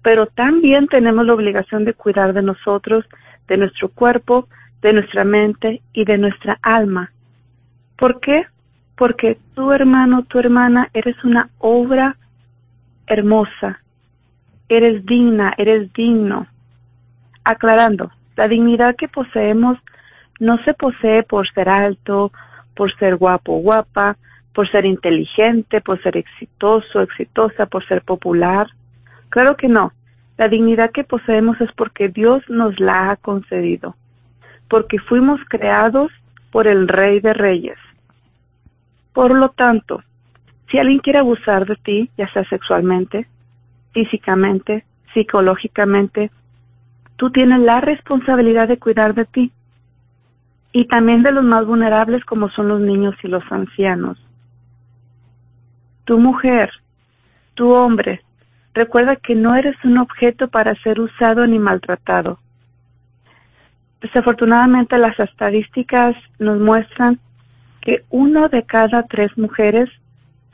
Pero 0.02 0.26
también 0.26 0.86
tenemos 0.88 1.25
la 1.25 1.32
obligación 1.32 1.86
de 1.86 1.95
cuidar 1.95 2.34
de 2.34 2.42
nosotros, 2.42 3.06
de 3.49 3.56
nuestro 3.56 3.88
cuerpo, 3.88 4.47
de 4.82 4.92
nuestra 4.92 5.25
mente 5.25 5.80
y 5.95 6.04
de 6.04 6.19
nuestra 6.19 6.58
alma. 6.60 7.10
¿Por 7.97 8.21
qué? 8.21 8.45
porque 8.99 9.38
tu 9.54 9.73
hermano, 9.73 10.25
tu 10.25 10.38
hermana, 10.38 10.90
eres 10.92 11.16
una 11.25 11.49
obra 11.58 12.16
hermosa, 13.06 13.80
eres 14.68 15.04
digna, 15.06 15.54
eres 15.56 15.92
digno. 15.92 16.46
Aclarando, 17.44 18.10
la 18.36 18.48
dignidad 18.48 18.96
que 18.96 19.08
poseemos 19.08 19.78
no 20.40 20.58
se 20.64 20.74
posee 20.74 21.22
por 21.22 21.48
ser 21.52 21.68
alto, 21.68 22.32
por 22.74 22.94
ser 22.96 23.16
guapo, 23.16 23.58
guapa, 23.58 24.16
por 24.54 24.70
ser 24.70 24.84
inteligente, 24.86 25.80
por 25.80 26.02
ser 26.02 26.16
exitoso, 26.16 27.00
exitosa, 27.00 27.66
por 27.66 27.86
ser 27.86 28.02
popular. 28.02 28.68
Claro 29.28 29.56
que 29.56 29.68
no. 29.68 29.92
La 30.36 30.48
dignidad 30.48 30.90
que 30.90 31.04
poseemos 31.04 31.60
es 31.60 31.70
porque 31.72 32.08
Dios 32.08 32.42
nos 32.48 32.78
la 32.80 33.10
ha 33.10 33.16
concedido, 33.16 33.94
porque 34.68 34.98
fuimos 34.98 35.40
creados 35.48 36.10
por 36.50 36.66
el 36.66 36.88
Rey 36.88 37.20
de 37.20 37.34
Reyes. 37.34 37.78
Por 39.12 39.32
lo 39.32 39.50
tanto, 39.50 40.02
si 40.70 40.78
alguien 40.78 40.98
quiere 40.98 41.20
abusar 41.20 41.66
de 41.66 41.76
ti, 41.76 42.10
ya 42.16 42.28
sea 42.32 42.44
sexualmente, 42.48 43.28
físicamente, 43.95 44.85
psicológicamente, 45.15 46.30
tú 47.17 47.30
tienes 47.30 47.61
la 47.61 47.80
responsabilidad 47.80 48.69
de 48.69 48.78
cuidar 48.78 49.15
de 49.15 49.25
ti 49.25 49.52
y 50.73 50.87
también 50.89 51.23
de 51.23 51.33
los 51.33 51.45
más 51.45 51.65
vulnerables 51.65 52.25
como 52.25 52.50
son 52.50 52.69
los 52.69 52.80
niños 52.80 53.15
y 53.23 53.28
los 53.28 53.45
ancianos. 53.50 54.19
Tu 56.04 56.19
mujer, 56.19 56.71
tu 57.54 57.71
hombre, 57.71 58.21
recuerda 58.75 59.17
que 59.17 59.37
no 59.37 59.54
eres 59.54 59.76
un 59.85 59.99
objeto 59.99 60.49
para 60.49 60.75
ser 60.83 61.00
usado 61.00 61.47
ni 61.47 61.59
maltratado. 61.59 62.39
Desafortunadamente 64.02 64.99
las 64.99 65.19
estadísticas 65.19 66.17
nos 66.39 66.59
muestran 66.59 67.21
que 67.80 68.02
uno 68.11 68.49
de 68.49 68.65
cada 68.65 69.04
tres 69.04 69.37
mujeres 69.39 69.89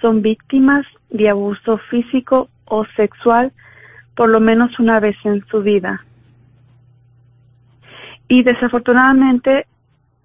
son 0.00 0.20
víctimas 0.20 0.86
de 1.08 1.30
abuso 1.30 1.78
físico 1.90 2.48
o 2.70 2.86
sexual 2.96 3.52
por 4.14 4.28
lo 4.28 4.40
menos 4.40 4.78
una 4.78 5.00
vez 5.00 5.16
en 5.24 5.44
su 5.46 5.62
vida. 5.62 6.04
Y 8.28 8.42
desafortunadamente 8.42 9.66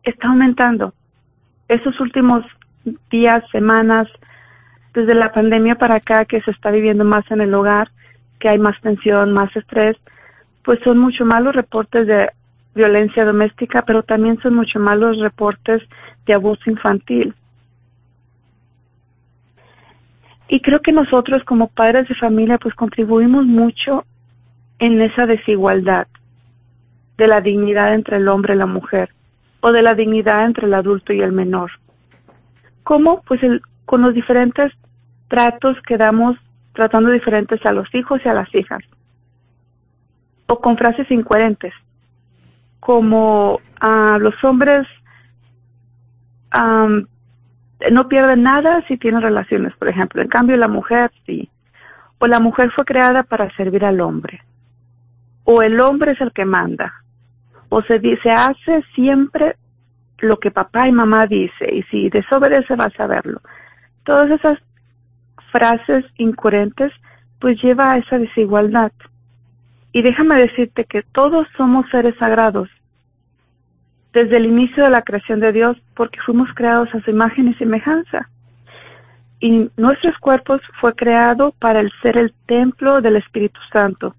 está 0.03 0.27
aumentando. 0.27 0.93
Esos 1.67 1.99
últimos 1.99 2.45
días, 3.09 3.43
semanas, 3.51 4.07
desde 4.93 5.15
la 5.15 5.31
pandemia 5.31 5.75
para 5.75 5.95
acá 5.95 6.25
que 6.25 6.41
se 6.41 6.51
está 6.51 6.71
viviendo 6.71 7.03
más 7.03 7.29
en 7.31 7.41
el 7.41 7.53
hogar, 7.53 7.89
que 8.39 8.49
hay 8.49 8.59
más 8.59 8.79
tensión, 8.81 9.33
más 9.33 9.53
estrés, 9.55 9.97
pues 10.63 10.79
son 10.83 10.97
mucho 10.97 11.25
más 11.25 11.41
los 11.41 11.55
reportes 11.55 12.05
de 12.05 12.29
violencia 12.75 13.25
doméstica, 13.25 13.83
pero 13.83 14.03
también 14.03 14.39
son 14.41 14.55
mucho 14.55 14.79
más 14.79 14.97
los 14.97 15.19
reportes 15.19 15.81
de 16.25 16.33
abuso 16.33 16.69
infantil. 16.69 17.33
Y 20.47 20.61
creo 20.61 20.81
que 20.81 20.91
nosotros 20.91 21.43
como 21.43 21.67
padres 21.67 22.07
de 22.07 22.15
familia 22.15 22.57
pues 22.57 22.75
contribuimos 22.75 23.45
mucho 23.45 24.05
en 24.79 25.01
esa 25.01 25.25
desigualdad 25.25 26.07
de 27.17 27.27
la 27.27 27.41
dignidad 27.41 27.93
entre 27.93 28.17
el 28.17 28.27
hombre 28.27 28.53
y 28.53 28.57
la 28.57 28.65
mujer 28.65 29.09
o 29.61 29.71
de 29.71 29.81
la 29.81 29.93
dignidad 29.95 30.45
entre 30.45 30.67
el 30.67 30.73
adulto 30.73 31.13
y 31.13 31.21
el 31.21 31.31
menor. 31.31 31.71
¿Cómo? 32.83 33.21
Pues 33.25 33.41
el, 33.41 33.61
con 33.85 34.01
los 34.01 34.13
diferentes 34.13 34.71
tratos 35.27 35.77
que 35.87 35.97
damos 35.97 36.37
tratando 36.73 37.09
diferentes 37.09 37.65
a 37.65 37.71
los 37.71 37.93
hijos 37.95 38.21
y 38.23 38.29
a 38.29 38.33
las 38.33 38.53
hijas. 38.53 38.83
O 40.47 40.59
con 40.59 40.77
frases 40.77 41.09
incoherentes, 41.09 41.73
como 42.79 43.59
a 43.79 44.17
los 44.19 44.35
hombres 44.43 44.85
no 47.91 48.07
pierden 48.07 48.43
nada 48.43 48.83
si 48.87 48.97
tienen 48.97 49.21
relaciones, 49.21 49.75
por 49.75 49.87
ejemplo. 49.87 50.21
En 50.21 50.27
cambio, 50.27 50.57
la 50.57 50.67
mujer 50.67 51.11
sí. 51.25 51.49
O 52.19 52.27
la 52.27 52.39
mujer 52.39 52.71
fue 52.71 52.85
creada 52.85 53.23
para 53.23 53.53
servir 53.55 53.83
al 53.83 53.99
hombre. 54.01 54.41
O 55.43 55.61
el 55.61 55.79
hombre 55.81 56.13
es 56.13 56.21
el 56.21 56.31
que 56.31 56.45
manda. 56.45 56.93
O 57.69 57.81
se 57.83 57.99
dice, 57.99 58.31
hace 58.31 58.83
siempre 58.93 59.55
lo 60.19 60.37
que 60.37 60.51
papá 60.51 60.87
y 60.87 60.91
mamá 60.91 61.27
dice. 61.27 61.73
Y 61.73 61.83
si 61.83 62.09
desobedece, 62.09 62.75
vas 62.75 62.97
a 62.99 63.07
verlo. 63.07 63.41
Todas 64.03 64.31
esas 64.31 64.59
frases 65.51 66.05
incoherentes, 66.17 66.91
pues 67.39 67.61
lleva 67.61 67.91
a 67.91 67.97
esa 67.97 68.17
desigualdad. 68.17 68.91
Y 69.91 70.01
déjame 70.01 70.35
decirte 70.35 70.85
que 70.85 71.03
todos 71.11 71.47
somos 71.57 71.89
seres 71.89 72.15
sagrados 72.17 72.69
desde 74.15 74.37
el 74.37 74.45
inicio 74.45 74.85
de 74.85 74.89
la 74.89 75.01
creación 75.01 75.41
de 75.41 75.51
Dios 75.51 75.77
porque 75.93 76.21
fuimos 76.25 76.47
creados 76.55 76.87
a 76.95 77.01
su 77.01 77.11
imagen 77.11 77.49
y 77.49 77.53
semejanza. 77.55 78.29
Y 79.41 79.69
nuestros 79.75 80.17
cuerpos 80.19 80.61
fue 80.79 80.95
creado 80.95 81.53
para 81.59 81.81
el 81.81 81.91
ser 82.01 82.17
el 82.17 82.33
templo 82.45 83.01
del 83.01 83.17
Espíritu 83.17 83.59
Santo. 83.73 84.15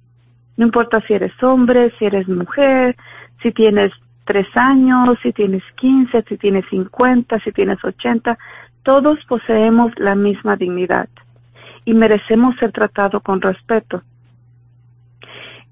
No 0.58 0.66
importa 0.66 1.00
si 1.06 1.14
eres 1.14 1.32
hombre, 1.42 1.94
si 1.98 2.04
eres 2.04 2.28
mujer, 2.28 2.94
si 3.42 3.52
tienes 3.52 3.90
tres 4.26 4.46
años, 4.54 5.18
si 5.22 5.32
tienes 5.32 5.62
quince, 5.76 6.22
si 6.28 6.36
tienes 6.36 6.66
cincuenta, 6.68 7.40
si 7.40 7.50
tienes 7.52 7.82
ochenta, 7.82 8.36
todos 8.82 9.18
poseemos 9.24 9.92
la 9.98 10.14
misma 10.14 10.56
dignidad 10.56 11.08
y 11.86 11.94
merecemos 11.94 12.54
ser 12.56 12.70
tratados 12.72 13.22
con 13.22 13.40
respeto. 13.40 14.02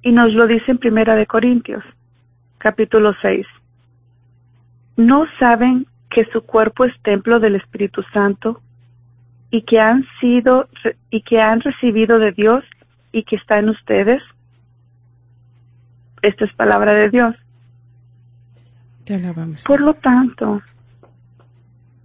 Y 0.01 0.13
nos 0.13 0.33
lo 0.33 0.47
dice 0.47 0.71
en 0.71 0.79
Primera 0.79 1.15
de 1.15 1.27
Corintios, 1.27 1.85
capítulo 2.57 3.15
6. 3.21 3.47
¿No 4.97 5.27
saben 5.39 5.87
que 6.11 6.25
su 6.27 6.43
cuerpo 6.43 6.85
es 6.85 6.93
templo 7.03 7.41
del 7.41 7.57
Espíritu 7.57 8.03
Santo 8.13 8.61
y 9.51 9.63
que 9.63 9.81
han 9.81 10.05
sido 10.21 10.69
y 11.11 11.23
que 11.23 11.41
han 11.41 11.61
recibido 11.61 12.19
de 12.19 12.33
Dios 12.33 12.65
y 13.13 13.25
que 13.25 13.37
está 13.37 13.59
en 13.59 13.71
ustedes? 13.71 14.23
Esta 16.23 16.45
es 16.45 16.53
palabra 16.55 16.93
de 16.95 17.11
Dios. 17.11 17.35
Por 19.67 19.81
lo 19.81 19.95
tanto, 19.95 20.63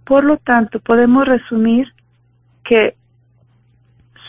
por 0.04 0.24
lo 0.24 0.36
tanto, 0.38 0.80
podemos 0.80 1.26
resumir 1.26 1.86
que 2.64 2.94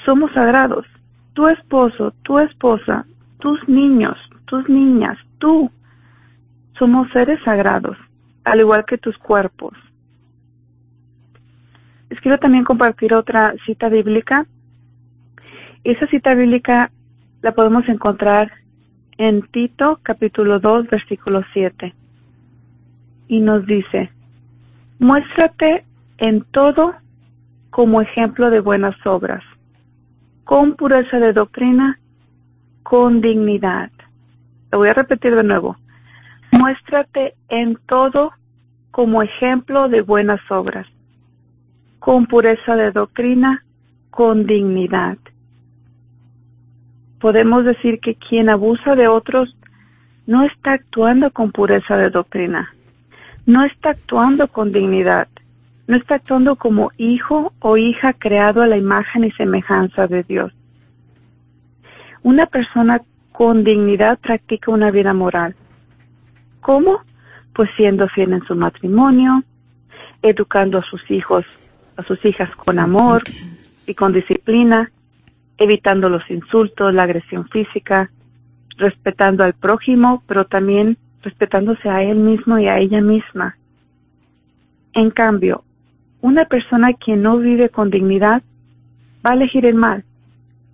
somos 0.06 0.32
sagrados. 0.34 0.86
Tu 1.34 1.48
esposo, 1.48 2.14
tu 2.24 2.40
esposa, 2.40 3.06
tus 3.40 3.68
niños, 3.68 4.18
tus 4.46 4.68
niñas, 4.70 5.18
tú, 5.40 5.72
somos 6.78 7.10
seres 7.12 7.40
sagrados, 7.44 7.98
al 8.44 8.60
igual 8.60 8.86
que 8.86 8.98
tus 8.98 9.18
cuerpos. 9.18 9.74
Les 12.10 12.20
quiero 12.20 12.38
también 12.40 12.64
compartir 12.64 13.14
otra 13.14 13.54
cita 13.66 13.90
bíblica. 13.90 14.46
Esa 15.84 16.08
cita 16.08 16.34
bíblica 16.34 16.92
la 17.42 17.54
podemos 17.54 17.88
encontrar 17.88 18.52
en 19.18 19.42
Tito 19.44 20.00
capítulo 20.04 20.60
2 20.60 20.90
versículo 20.90 21.44
7 21.54 21.94
y 23.28 23.40
nos 23.40 23.66
dice, 23.66 24.10
muéstrate 25.00 25.86
en 26.18 26.44
todo 26.52 26.94
como 27.70 28.02
ejemplo 28.02 28.50
de 28.50 28.60
buenas 28.60 28.96
obras, 29.06 29.44
con 30.44 30.76
pureza 30.76 31.18
de 31.18 31.32
doctrina, 31.32 31.98
con 32.84 33.22
dignidad. 33.22 33.90
Lo 34.72 34.80
voy 34.80 34.90
a 34.90 34.94
repetir 34.94 35.34
de 35.34 35.44
nuevo. 35.44 35.78
Muéstrate 36.62 37.34
en 37.50 37.76
todo 37.88 38.32
como 38.92 39.24
ejemplo 39.24 39.90
de 39.90 40.02
buenas 40.02 40.40
obras, 40.52 40.88
con 42.00 42.28
pureza 42.28 42.76
de 42.76 42.92
doctrina, 42.92 43.64
con 44.10 44.46
dignidad. 44.46 45.18
Podemos 47.20 47.66
decir 47.66 48.00
que 48.00 48.16
quien 48.16 48.50
abusa 48.50 48.96
de 48.96 49.08
otros 49.08 49.56
no 50.28 50.44
está 50.46 50.74
actuando 50.74 51.32
con 51.32 51.52
pureza 51.52 51.98
de 51.98 52.10
doctrina 52.10 52.70
no 53.46 53.66
está 53.66 53.92
actuando 53.92 54.48
con 54.48 54.72
dignidad, 54.72 55.28
no 55.88 55.98
está 55.98 56.16
actuando 56.16 56.56
como 56.56 56.92
hijo 56.98 57.54
o 57.60 57.78
hija 57.78 58.14
creado 58.14 58.62
a 58.62 58.68
la 58.68 58.78
imagen 58.78 59.24
y 59.24 59.32
semejanza 59.32 60.08
de 60.08 60.24
Dios. 60.24 60.54
Una 62.24 62.46
persona 62.46 63.02
con 63.32 63.64
dignidad 63.64 64.20
practica 64.20 64.72
una 64.72 64.92
vida 64.92 65.14
moral. 65.14 65.56
¿Cómo? 66.62 67.02
Pues 67.54 67.70
siendo 67.76 68.08
fiel 68.08 68.34
en 68.34 68.44
su 68.44 68.56
matrimonio, 68.56 69.44
educando 70.22 70.78
a 70.78 70.84
sus 70.84 71.10
hijos, 71.12 71.46
a 71.98 72.04
sus 72.04 72.24
hijas 72.26 72.50
con 72.56 72.80
amor 72.80 73.24
y 73.86 73.94
con 73.94 74.14
disciplina, 74.14 74.90
evitando 75.58 76.10
los 76.10 76.30
insultos, 76.30 76.94
la 76.94 77.04
agresión 77.04 77.48
física, 77.50 78.10
respetando 78.78 79.44
al 79.44 79.54
prójimo, 79.54 80.24
pero 80.28 80.46
también 80.46 80.98
respetándose 81.24 81.90
a 81.90 82.04
él 82.04 82.18
mismo 82.18 82.58
y 82.58 82.68
a 82.68 82.80
ella 82.80 83.02
misma. 83.02 83.58
En 84.94 85.12
cambio, 85.12 85.64
una 86.22 86.46
persona 86.46 86.94
que 86.94 87.16
no 87.16 87.38
vive 87.38 87.70
con 87.70 87.90
dignidad 87.90 88.42
va 89.26 89.32
a 89.32 89.36
elegir 89.36 89.66
el 89.66 89.76
mal 89.76 90.04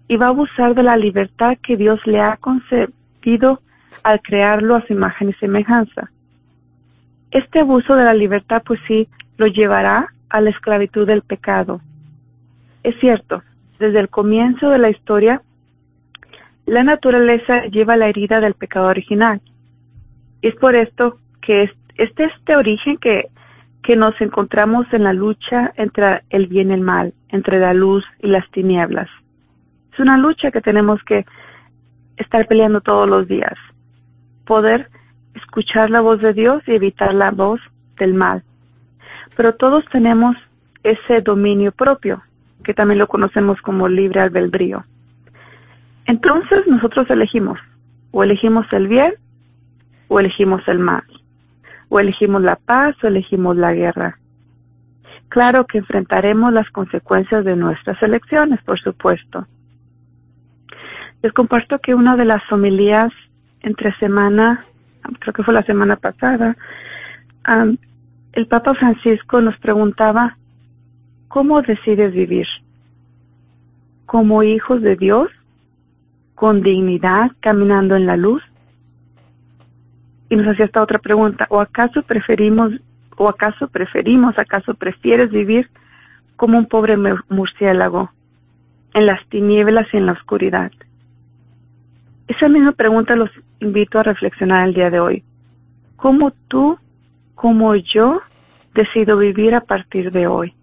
y 0.08 0.16
va 0.16 0.28
a 0.28 0.30
abusar 0.30 0.74
de 0.74 0.84
la 0.84 0.98
libertad 0.98 1.58
que 1.62 1.76
Dios 1.76 2.00
le 2.06 2.20
ha 2.22 2.38
concedido 2.38 3.62
al 4.04 4.22
crearlo 4.22 4.76
a 4.76 4.86
su 4.86 4.94
imagen 4.94 5.30
y 5.30 5.34
semejanza. 5.34 6.10
Este 7.32 7.60
abuso 7.60 7.96
de 7.96 8.04
la 8.06 8.14
libertad 8.14 8.62
pues 8.66 8.80
sí 8.88 9.08
lo 9.38 9.48
llevará 9.48 10.14
a 10.30 10.42
la 10.42 10.50
esclavitud 10.50 11.06
del 11.06 11.22
pecado. 11.22 11.82
Es 12.84 13.00
cierto, 13.00 13.44
desde 13.80 14.00
el 14.00 14.10
comienzo 14.10 14.70
de 14.70 14.78
la 14.78 14.90
historia, 14.90 15.42
la 16.66 16.84
naturaleza 16.84 17.66
lleva 17.66 17.98
la 17.98 18.08
herida 18.08 18.40
del 18.40 18.54
pecado 18.54 18.88
original 18.88 19.42
es 20.42 20.56
por 20.56 20.76
esto 20.76 21.18
que 21.42 21.64
este 21.64 22.26
este 22.26 22.56
origen 22.56 22.98
que, 22.98 23.28
que 23.84 23.96
nos 23.96 24.20
encontramos 24.22 24.86
en 24.94 25.04
la 25.04 25.14
lucha 25.14 25.74
entre 25.76 26.22
el 26.30 26.48
bien 26.48 26.70
y 26.70 26.74
el 26.76 26.82
mal, 26.82 27.14
entre 27.30 27.60
la 27.60 27.74
luz 27.74 28.06
y 28.20 28.28
las 28.28 28.50
tinieblas. 28.52 29.10
Es 29.94 30.00
una 30.00 30.18
lucha 30.18 30.52
que 30.52 30.62
tenemos 30.62 31.02
que 31.04 31.26
estar 32.18 32.48
peleando 32.48 32.82
todos 32.82 33.10
los 33.10 33.28
días. 33.28 33.56
Poder 34.48 34.90
escuchar 35.36 35.90
la 35.90 36.02
voz 36.02 36.22
de 36.22 36.34
Dios 36.34 36.64
y 36.68 36.72
evitar 36.72 37.14
la 37.14 37.32
voz 37.32 37.60
del 37.98 38.14
mal. 38.14 38.44
Pero 39.36 39.56
todos 39.56 39.86
tenemos 39.92 40.36
ese 40.84 41.22
dominio 41.22 41.72
propio, 41.72 42.24
que 42.64 42.74
también 42.74 42.98
lo 42.98 43.08
conocemos 43.08 43.62
como 43.62 43.88
libre 43.88 44.22
albedrío. 44.22 44.84
Entonces 46.06 46.66
nosotros 46.68 47.10
elegimos, 47.10 47.60
o 48.12 48.24
elegimos 48.24 48.66
el 48.72 48.88
bien 48.88 49.14
o 50.08 50.20
elegimos 50.20 50.66
el 50.68 50.80
mal, 50.80 51.04
o 51.90 52.00
elegimos 52.00 52.42
la 52.42 52.56
paz 52.56 52.96
o 53.04 53.08
elegimos 53.08 53.58
la 53.58 53.74
guerra. 53.74 54.18
Claro 55.30 55.66
que 55.66 55.80
enfrentaremos 55.80 56.54
las 56.54 56.70
consecuencias 56.72 57.44
de 57.44 57.58
nuestras 57.58 58.02
elecciones, 58.02 58.64
por 58.64 58.80
supuesto. 58.80 59.46
Les 61.22 61.34
comparto 61.34 61.78
que 61.80 61.94
una 61.94 62.16
de 62.16 62.24
las 62.24 62.42
homilías 62.52 63.12
entre 63.68 63.94
semana, 63.98 64.66
creo 65.20 65.34
que 65.34 65.44
fue 65.44 65.54
la 65.54 65.64
semana 65.64 65.96
pasada, 65.96 66.56
el 68.34 68.48
Papa 68.48 68.74
Francisco 68.76 69.42
nos 69.42 69.58
preguntaba, 69.60 70.38
¿cómo 71.28 71.62
decides 71.62 72.14
vivir? 72.14 72.48
¿Como 74.06 74.44
hijos 74.44 74.82
de 74.82 74.96
Dios? 74.96 75.30
¿Con 76.36 76.62
dignidad, 76.62 77.32
caminando 77.40 77.96
en 77.96 78.06
la 78.06 78.18
luz? 78.18 78.44
y 80.30 80.36
nos 80.36 80.48
hacía 80.48 80.66
esta 80.66 80.82
otra 80.82 81.00
pregunta, 81.00 81.48
¿o 81.50 81.60
acaso 81.60 82.02
preferimos, 82.04 82.74
o 83.16 83.30
acaso 83.30 83.68
preferimos, 83.68 84.38
acaso 84.38 84.74
prefieres 84.74 85.32
vivir 85.32 85.70
como 86.36 86.58
un 86.58 86.68
pobre 86.68 86.98
murciélago, 87.30 88.12
en 88.94 89.06
las 89.06 89.26
tinieblas 89.30 89.88
y 89.94 89.98
en 89.98 90.08
la 90.08 90.14
oscuridad? 90.14 90.72
Esa 92.28 92.50
misma 92.50 92.74
pregunta 92.74 93.16
los 93.16 93.30
invito 93.60 94.00
a 94.00 94.04
reflexionar 94.04 94.68
el 94.68 94.74
día 94.74 94.90
de 94.90 95.00
hoy. 95.00 95.24
¿Cómo 95.96 96.32
tú, 96.48 96.78
como 97.36 97.76
yo, 97.76 98.22
decido 98.74 99.18
vivir 99.18 99.56
a 99.56 99.62
partir 99.62 100.12
de 100.12 100.28
hoy? 100.28 100.54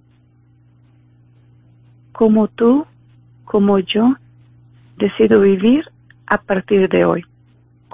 ¿Cómo 2.13 2.49
tú, 2.49 2.87
como 3.45 3.79
yo, 3.79 4.15
decido 4.97 5.41
vivir 5.41 5.85
a 6.27 6.39
partir 6.39 6.89
de 6.89 7.05
hoy? 7.05 7.25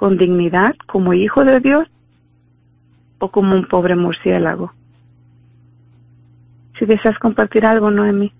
con 0.01 0.17
dignidad 0.17 0.73
como 0.87 1.13
hijo 1.13 1.45
de 1.45 1.59
Dios 1.59 1.87
o 3.19 3.29
como 3.29 3.53
un 3.53 3.67
pobre 3.67 3.95
murciélago. 3.95 4.73
Si 6.79 6.85
deseas 6.85 7.19
compartir 7.19 7.67
algo, 7.67 7.91
Noemi. 7.91 8.33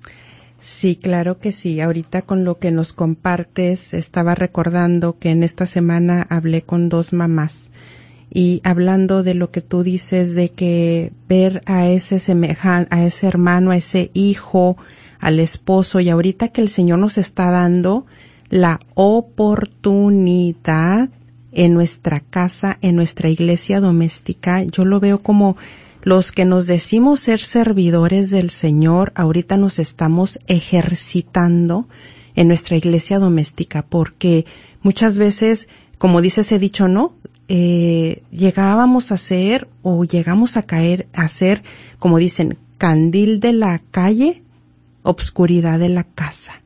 Sí, 0.62 0.95
claro 0.95 1.39
que 1.39 1.52
sí. 1.52 1.82
Ahorita 1.82 2.21
con 2.21 2.45
lo 2.45 2.60
que 2.60 2.69
nos 2.69 2.93
compartes, 2.93 3.95
estaba 3.95 4.36
recordando 4.36 5.17
que 5.17 5.32
en 5.32 5.41
esta 5.41 5.65
semana 5.65 6.28
hablé 6.30 6.62
con 6.62 6.88
dos 6.88 7.13
mamás 7.13 7.71
y 8.30 8.62
hablando 8.63 9.24
de 9.24 9.34
lo 9.34 9.50
que 9.50 9.62
tú 9.62 9.82
dices 9.82 10.36
de 10.36 10.50
que 10.50 11.13
ver 11.28 11.63
a 11.65 11.88
ese 11.88 12.19
semejan, 12.19 12.88
a 12.91 13.04
ese 13.04 13.26
hermano, 13.26 13.71
a 13.71 13.78
ese 13.78 14.12
hijo, 14.13 14.78
al 15.19 15.39
esposo 15.39 16.00
y 16.00 16.12
ahorita 16.12 16.50
que 16.50 16.62
el 16.62 16.69
Señor 16.69 17.00
nos 17.00 17.17
está 17.17 17.50
dando 17.50 18.06
la 18.50 18.80
oportunidad 18.93 20.60
en 21.52 21.74
nuestra 21.74 22.19
casa, 22.19 22.78
en 22.82 22.95
nuestra 22.95 23.30
iglesia 23.30 23.80
doméstica. 23.80 24.63
Yo 24.63 24.86
lo 24.86 25.00
veo 25.00 25.17
como 25.17 25.58
los 26.04 26.32
que 26.32 26.46
nos 26.46 26.66
decimos 26.66 27.20
ser 27.20 27.40
servidores 27.40 28.32
del 28.32 28.50
Señor, 28.50 29.12
ahorita 29.16 29.58
nos 29.58 29.80
estamos 29.80 30.40
ejercitando 30.48 31.88
en 32.36 32.48
nuestra 32.48 32.78
iglesia 32.78 33.20
doméstica, 33.20 33.84
porque 33.84 34.46
muchas 34.82 35.18
veces, 35.18 35.70
como 35.98 36.22
dice 36.22 36.42
ese 36.42 36.58
dicho, 36.58 36.88
no, 36.88 37.14
eh, 37.48 38.24
llegábamos 38.32 39.12
a 39.12 39.18
ser 39.18 39.68
o 39.84 40.04
llegamos 40.06 40.58
a 40.58 40.64
caer 40.64 41.08
a 41.14 41.28
ser, 41.28 41.64
como 42.00 42.18
dicen, 42.18 42.58
candil 42.78 43.40
de 43.40 43.54
la 43.54 43.80
calle, 43.92 44.42
obscuridad 45.04 45.78
de 45.78 45.90
la 45.90 46.04
casa. 46.04 46.62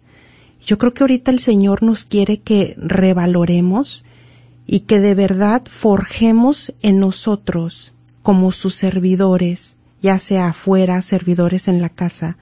Yo 0.65 0.77
creo 0.77 0.93
que 0.93 1.03
ahorita 1.03 1.31
el 1.31 1.39
Señor 1.39 1.83
nos 1.83 2.05
quiere 2.05 2.39
que 2.39 2.75
revaloremos 2.77 4.05
y 4.65 4.81
que 4.81 4.99
de 4.99 5.13
verdad 5.13 5.63
forjemos 5.65 6.73
en 6.81 6.99
nosotros 6.99 7.94
como 8.25 8.51
sus 8.51 8.73
servidores, 8.73 9.77
ya 10.01 10.17
sea 10.17 10.47
afuera, 10.47 10.99
servidores 11.03 11.67
en 11.67 11.79
la 11.79 11.89
casa. 11.89 12.39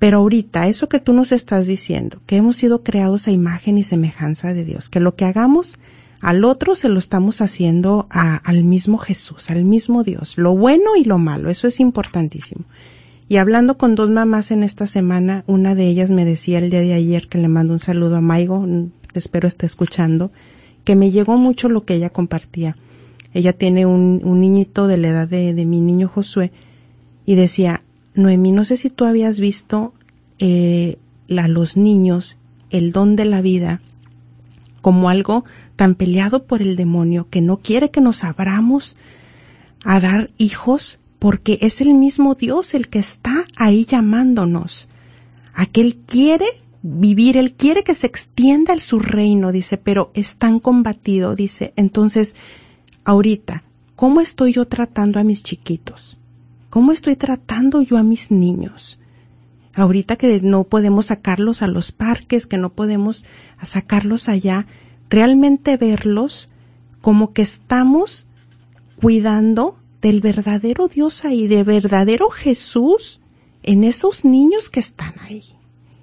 Pero 0.00 0.18
ahorita, 0.18 0.66
eso 0.66 0.88
que 0.88 0.98
tú 0.98 1.12
nos 1.12 1.30
estás 1.30 1.68
diciendo, 1.68 2.20
que 2.26 2.34
hemos 2.34 2.56
sido 2.56 2.82
creados 2.82 3.28
a 3.28 3.30
imagen 3.30 3.78
y 3.78 3.84
semejanza 3.84 4.52
de 4.54 4.64
Dios, 4.64 4.90
que 4.90 4.98
lo 4.98 5.14
que 5.14 5.24
hagamos 5.24 5.78
al 6.20 6.44
otro 6.44 6.74
se 6.74 6.88
lo 6.88 6.98
estamos 6.98 7.40
haciendo 7.42 8.08
al 8.10 8.64
mismo 8.64 8.98
Jesús, 8.98 9.50
al 9.50 9.64
mismo 9.64 10.02
Dios, 10.02 10.36
lo 10.36 10.56
bueno 10.56 10.96
y 10.96 11.04
lo 11.04 11.18
malo, 11.18 11.48
eso 11.48 11.68
es 11.68 11.78
importantísimo. 11.78 12.64
Y 13.28 13.36
hablando 13.36 13.78
con 13.78 13.94
dos 13.94 14.10
mamás 14.10 14.50
en 14.50 14.64
esta 14.64 14.88
semana, 14.88 15.44
una 15.46 15.76
de 15.76 15.86
ellas 15.86 16.10
me 16.10 16.24
decía 16.24 16.58
el 16.58 16.70
día 16.70 16.80
de 16.80 16.94
ayer 16.94 17.28
que 17.28 17.38
le 17.38 17.46
mando 17.46 17.72
un 17.72 17.78
saludo 17.78 18.16
a 18.16 18.20
Maigo, 18.20 18.66
espero 19.14 19.46
esté 19.46 19.64
escuchando, 19.64 20.32
que 20.82 20.96
me 20.96 21.12
llegó 21.12 21.36
mucho 21.36 21.68
lo 21.68 21.84
que 21.84 21.94
ella 21.94 22.10
compartía. 22.10 22.74
Ella 23.34 23.52
tiene 23.52 23.86
un, 23.86 24.20
niñito 24.40 24.86
de 24.86 24.96
la 24.96 25.08
edad 25.08 25.28
de, 25.28 25.64
mi 25.64 25.80
niño 25.80 26.08
Josué 26.08 26.52
y 27.26 27.34
decía, 27.34 27.82
Noemí, 28.14 28.52
no 28.52 28.64
sé 28.64 28.76
si 28.76 28.90
tú 28.90 29.04
habías 29.04 29.38
visto 29.38 29.92
eh, 30.38 30.96
a 31.36 31.48
los 31.48 31.76
niños 31.76 32.38
el 32.70 32.92
don 32.92 33.16
de 33.16 33.24
la 33.24 33.40
vida 33.42 33.80
como 34.80 35.10
algo 35.10 35.44
tan 35.76 35.94
peleado 35.94 36.44
por 36.44 36.62
el 36.62 36.76
demonio 36.76 37.28
que 37.28 37.40
no 37.40 37.58
quiere 37.58 37.90
que 37.90 38.00
nos 38.00 38.24
abramos 38.24 38.96
a 39.84 40.00
dar 40.00 40.30
hijos 40.38 40.98
porque 41.18 41.58
es 41.60 41.80
el 41.80 41.94
mismo 41.94 42.34
Dios 42.34 42.74
el 42.74 42.88
que 42.88 42.98
está 42.98 43.44
ahí 43.56 43.84
llamándonos. 43.84 44.88
Aquel 45.54 45.96
quiere 45.96 46.46
vivir, 46.82 47.36
Él 47.36 47.52
quiere 47.54 47.82
que 47.82 47.94
se 47.94 48.06
extienda 48.06 48.78
su 48.78 49.00
reino, 49.00 49.50
dice, 49.50 49.76
pero 49.76 50.10
es 50.14 50.36
tan 50.36 50.60
combatido, 50.60 51.34
dice. 51.34 51.72
Entonces, 51.76 52.34
ahorita, 53.08 53.64
¿cómo 53.96 54.20
estoy 54.20 54.52
yo 54.52 54.66
tratando 54.66 55.18
a 55.18 55.24
mis 55.24 55.42
chiquitos? 55.42 56.18
¿Cómo 56.68 56.92
estoy 56.92 57.16
tratando 57.16 57.80
yo 57.80 57.96
a 57.96 58.02
mis 58.02 58.30
niños? 58.30 59.00
Ahorita 59.74 60.16
que 60.16 60.42
no 60.42 60.64
podemos 60.64 61.06
sacarlos 61.06 61.62
a 61.62 61.68
los 61.68 61.90
parques, 61.90 62.46
que 62.46 62.58
no 62.58 62.70
podemos 62.74 63.24
sacarlos 63.62 64.28
allá, 64.28 64.66
realmente 65.08 65.78
verlos 65.78 66.50
como 67.00 67.32
que 67.32 67.40
estamos 67.40 68.26
cuidando 69.00 69.78
del 70.02 70.20
verdadero 70.20 70.86
Dios 70.88 71.24
ahí, 71.24 71.48
de 71.48 71.64
verdadero 71.64 72.28
Jesús 72.28 73.22
en 73.62 73.84
esos 73.84 74.26
niños 74.26 74.68
que 74.68 74.80
están 74.80 75.14
ahí 75.20 75.44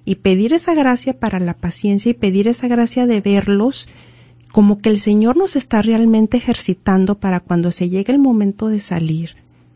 y 0.05 0.15
pedir 0.15 0.53
esa 0.53 0.73
gracia 0.73 1.19
para 1.19 1.39
la 1.39 1.53
paciencia 1.53 2.09
y 2.09 2.15
pedir 2.15 2.47
esa 2.47 2.67
gracia 2.67 3.05
de 3.05 3.21
verlos 3.21 3.89
como 4.55 4.79
que 4.79 4.87
el 4.87 5.01
Señor 5.01 5.35
nos 5.35 5.57
está 5.57 5.81
realmente 5.81 6.37
ejercitando 6.37 7.15
para 7.15 7.41
cuando 7.41 7.73
se 7.73 7.89
llegue 7.89 8.13
el 8.13 8.19
momento 8.19 8.69
de 8.69 8.79
salir, 8.79 9.31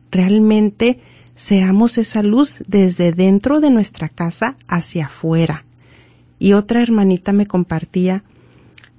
realmente 0.09 1.01
seamos 1.35 1.97
esa 1.97 2.23
luz 2.23 2.59
desde 2.65 3.11
dentro 3.11 3.59
de 3.59 3.71
nuestra 3.71 4.07
casa 4.07 4.55
hacia 4.69 5.07
afuera. 5.07 5.65
Y 6.39 6.53
otra 6.53 6.81
hermanita 6.81 7.33
me 7.33 7.45
compartía, 7.45 8.23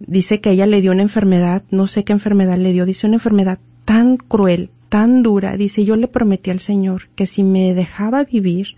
dice 0.01 0.43
que 0.43 0.51
ella 0.51 0.67
le 0.67 0.83
dio 0.83 0.93
una 0.93 1.01
enfermedad, 1.01 1.63
no 1.71 1.87
sé 1.87 2.05
qué 2.05 2.13
enfermedad 2.13 2.59
le 2.59 2.75
dio, 2.75 2.85
dice 2.85 3.07
una 3.07 3.17
enfermedad 3.17 3.59
tan 3.87 4.19
cruel, 4.19 4.69
tan 4.91 5.23
dura, 5.23 5.57
dice 5.57 5.87
yo 5.87 5.97
le 5.97 6.09
prometí 6.09 6.51
al 6.51 6.61
Señor 6.61 7.09
que 7.15 7.27
si 7.27 7.43
me 7.43 7.73
dejaba 7.73 8.25
vivir, 8.25 8.77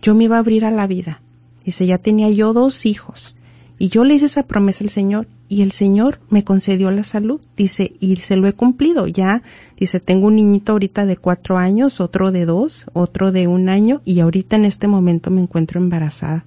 yo 0.00 0.14
me 0.14 0.22
iba 0.22 0.36
a 0.36 0.38
abrir 0.38 0.64
a 0.64 0.70
la 0.70 0.86
vida, 0.86 1.20
Dice, 1.64 1.84
ya 1.84 1.98
tenía 1.98 2.30
yo 2.30 2.52
dos 2.52 2.86
hijos. 2.86 3.34
Y 3.76 3.88
yo 3.88 4.04
le 4.04 4.14
hice 4.14 4.26
esa 4.26 4.46
promesa 4.46 4.84
al 4.84 4.90
Señor 4.90 5.26
y 5.54 5.62
el 5.62 5.70
Señor 5.70 6.18
me 6.30 6.42
concedió 6.42 6.90
la 6.90 7.04
salud. 7.04 7.40
Dice, 7.56 7.94
y 8.00 8.16
se 8.16 8.34
lo 8.34 8.48
he 8.48 8.54
cumplido. 8.54 9.06
Ya, 9.06 9.44
dice, 9.78 10.00
tengo 10.00 10.26
un 10.26 10.34
niñito 10.34 10.72
ahorita 10.72 11.06
de 11.06 11.16
cuatro 11.16 11.58
años, 11.58 12.00
otro 12.00 12.32
de 12.32 12.44
dos, 12.44 12.86
otro 12.92 13.30
de 13.30 13.46
un 13.46 13.68
año 13.68 14.02
y 14.04 14.18
ahorita 14.18 14.56
en 14.56 14.64
este 14.64 14.88
momento 14.88 15.30
me 15.30 15.40
encuentro 15.40 15.78
embarazada. 15.78 16.44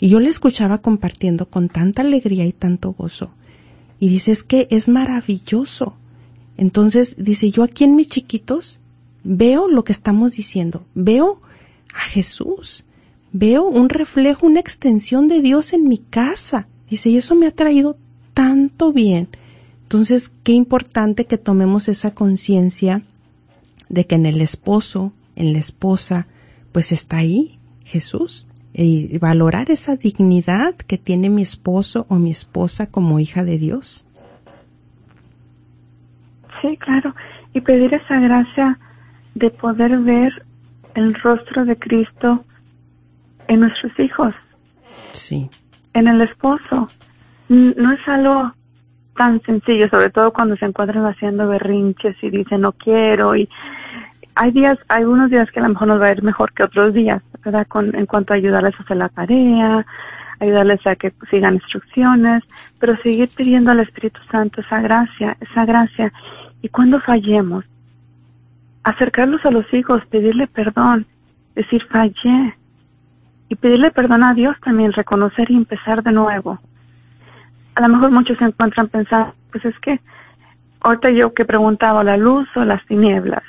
Y 0.00 0.10
yo 0.10 0.20
le 0.20 0.28
escuchaba 0.28 0.76
compartiendo 0.76 1.48
con 1.48 1.70
tanta 1.70 2.02
alegría 2.02 2.44
y 2.44 2.52
tanto 2.52 2.92
gozo. 2.92 3.30
Y 3.98 4.10
dice, 4.10 4.32
es 4.32 4.44
que 4.44 4.68
es 4.70 4.90
maravilloso. 4.90 5.94
Entonces, 6.58 7.14
dice, 7.16 7.50
yo 7.50 7.62
aquí 7.62 7.84
en 7.84 7.96
mis 7.96 8.10
chiquitos 8.10 8.80
veo 9.24 9.66
lo 9.66 9.82
que 9.82 9.92
estamos 9.92 10.32
diciendo, 10.32 10.84
veo 10.94 11.40
a 11.94 12.00
Jesús 12.00 12.84
veo 13.32 13.66
un 13.66 13.88
reflejo, 13.88 14.46
una 14.46 14.60
extensión 14.60 15.28
de 15.28 15.40
Dios 15.40 15.72
en 15.72 15.88
mi 15.88 15.98
casa. 15.98 16.66
Dice, 16.88 17.10
y 17.10 17.16
eso 17.16 17.34
me 17.36 17.46
ha 17.46 17.52
traído 17.52 17.96
tanto 18.40 18.90
bien. 18.94 19.28
Entonces, 19.82 20.30
qué 20.44 20.52
importante 20.52 21.26
que 21.26 21.36
tomemos 21.36 21.88
esa 21.88 22.14
conciencia 22.14 23.02
de 23.90 24.06
que 24.06 24.14
en 24.14 24.24
el 24.24 24.40
esposo, 24.40 25.12
en 25.36 25.52
la 25.52 25.58
esposa, 25.58 26.26
pues 26.72 26.90
está 26.90 27.18
ahí 27.18 27.58
Jesús. 27.84 28.48
Y 28.72 29.18
valorar 29.18 29.70
esa 29.70 29.96
dignidad 29.96 30.74
que 30.74 30.96
tiene 30.96 31.28
mi 31.28 31.42
esposo 31.42 32.06
o 32.08 32.14
mi 32.14 32.30
esposa 32.30 32.90
como 32.90 33.20
hija 33.20 33.44
de 33.44 33.58
Dios. 33.58 34.06
Sí, 36.62 36.78
claro. 36.78 37.14
Y 37.52 37.60
pedir 37.60 37.92
esa 37.92 38.20
gracia 38.20 38.78
de 39.34 39.50
poder 39.50 39.98
ver 39.98 40.46
el 40.94 41.12
rostro 41.12 41.66
de 41.66 41.76
Cristo 41.76 42.42
en 43.48 43.60
nuestros 43.60 43.92
hijos. 43.98 44.34
Sí. 45.12 45.50
En 45.92 46.08
el 46.08 46.22
esposo. 46.22 46.88
No 47.50 47.92
es 47.92 48.00
algo 48.06 48.52
tan 49.16 49.42
sencillo, 49.42 49.88
sobre 49.88 50.10
todo 50.10 50.32
cuando 50.32 50.56
se 50.56 50.66
encuentran 50.66 51.04
haciendo 51.04 51.48
berrinches 51.48 52.16
y 52.22 52.30
dicen 52.30 52.60
no 52.60 52.70
quiero 52.70 53.34
y 53.34 53.48
hay 54.36 54.52
días, 54.52 54.78
hay 54.88 55.02
algunos 55.02 55.30
días 55.30 55.50
que 55.50 55.58
a 55.58 55.64
lo 55.64 55.70
mejor 55.70 55.88
nos 55.88 56.00
va 56.00 56.06
a 56.06 56.12
ir 56.12 56.22
mejor 56.22 56.52
que 56.52 56.62
otros 56.62 56.94
días, 56.94 57.20
¿verdad? 57.44 57.66
Con, 57.66 57.92
en 57.96 58.06
cuanto 58.06 58.32
a 58.32 58.36
ayudarles 58.36 58.74
a 58.78 58.84
hacer 58.84 58.96
la 58.96 59.08
tarea, 59.08 59.84
ayudarles 60.38 60.86
a 60.86 60.94
que 60.94 61.12
sigan 61.28 61.54
instrucciones, 61.54 62.44
pero 62.78 62.96
seguir 62.98 63.28
pidiendo 63.36 63.72
al 63.72 63.80
Espíritu 63.80 64.20
Santo 64.30 64.60
esa 64.60 64.80
gracia, 64.80 65.36
esa 65.40 65.64
gracia. 65.64 66.12
Y 66.62 66.68
cuando 66.68 67.00
fallemos, 67.00 67.64
acercarlos 68.84 69.44
a 69.44 69.50
los 69.50 69.66
hijos, 69.74 70.06
pedirle 70.06 70.46
perdón, 70.46 71.04
decir 71.56 71.84
fallé, 71.90 72.54
y 73.48 73.56
pedirle 73.56 73.90
perdón 73.90 74.22
a 74.22 74.34
Dios 74.34 74.56
también, 74.64 74.92
reconocer 74.92 75.50
y 75.50 75.56
empezar 75.56 76.04
de 76.04 76.12
nuevo. 76.12 76.60
A 77.74 77.80
lo 77.82 77.88
mejor 77.88 78.10
muchos 78.10 78.38
se 78.38 78.44
encuentran 78.44 78.88
pensando, 78.88 79.34
pues 79.50 79.64
es 79.64 79.78
que 79.80 80.00
ahorita 80.80 81.10
yo 81.10 81.34
que 81.34 81.44
preguntaba 81.44 82.04
la 82.04 82.16
luz 82.16 82.48
o 82.56 82.64
las 82.64 82.84
tinieblas. 82.86 83.42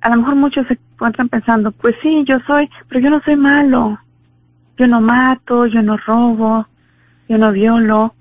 A 0.00 0.08
lo 0.10 0.16
mejor 0.16 0.34
muchos 0.34 0.66
se 0.66 0.74
encuentran 0.74 1.28
pensando, 1.28 1.70
pues 1.72 1.94
sí, 2.02 2.24
yo 2.26 2.40
soy, 2.40 2.68
pero 2.88 3.00
yo 3.00 3.10
no 3.10 3.20
soy 3.20 3.36
malo. 3.36 3.98
Yo 4.78 4.86
no 4.86 5.00
mato, 5.00 5.66
yo 5.66 5.82
no 5.82 5.96
robo, 5.98 6.66
yo 7.28 7.38
no 7.38 7.52
violo. 7.52 8.14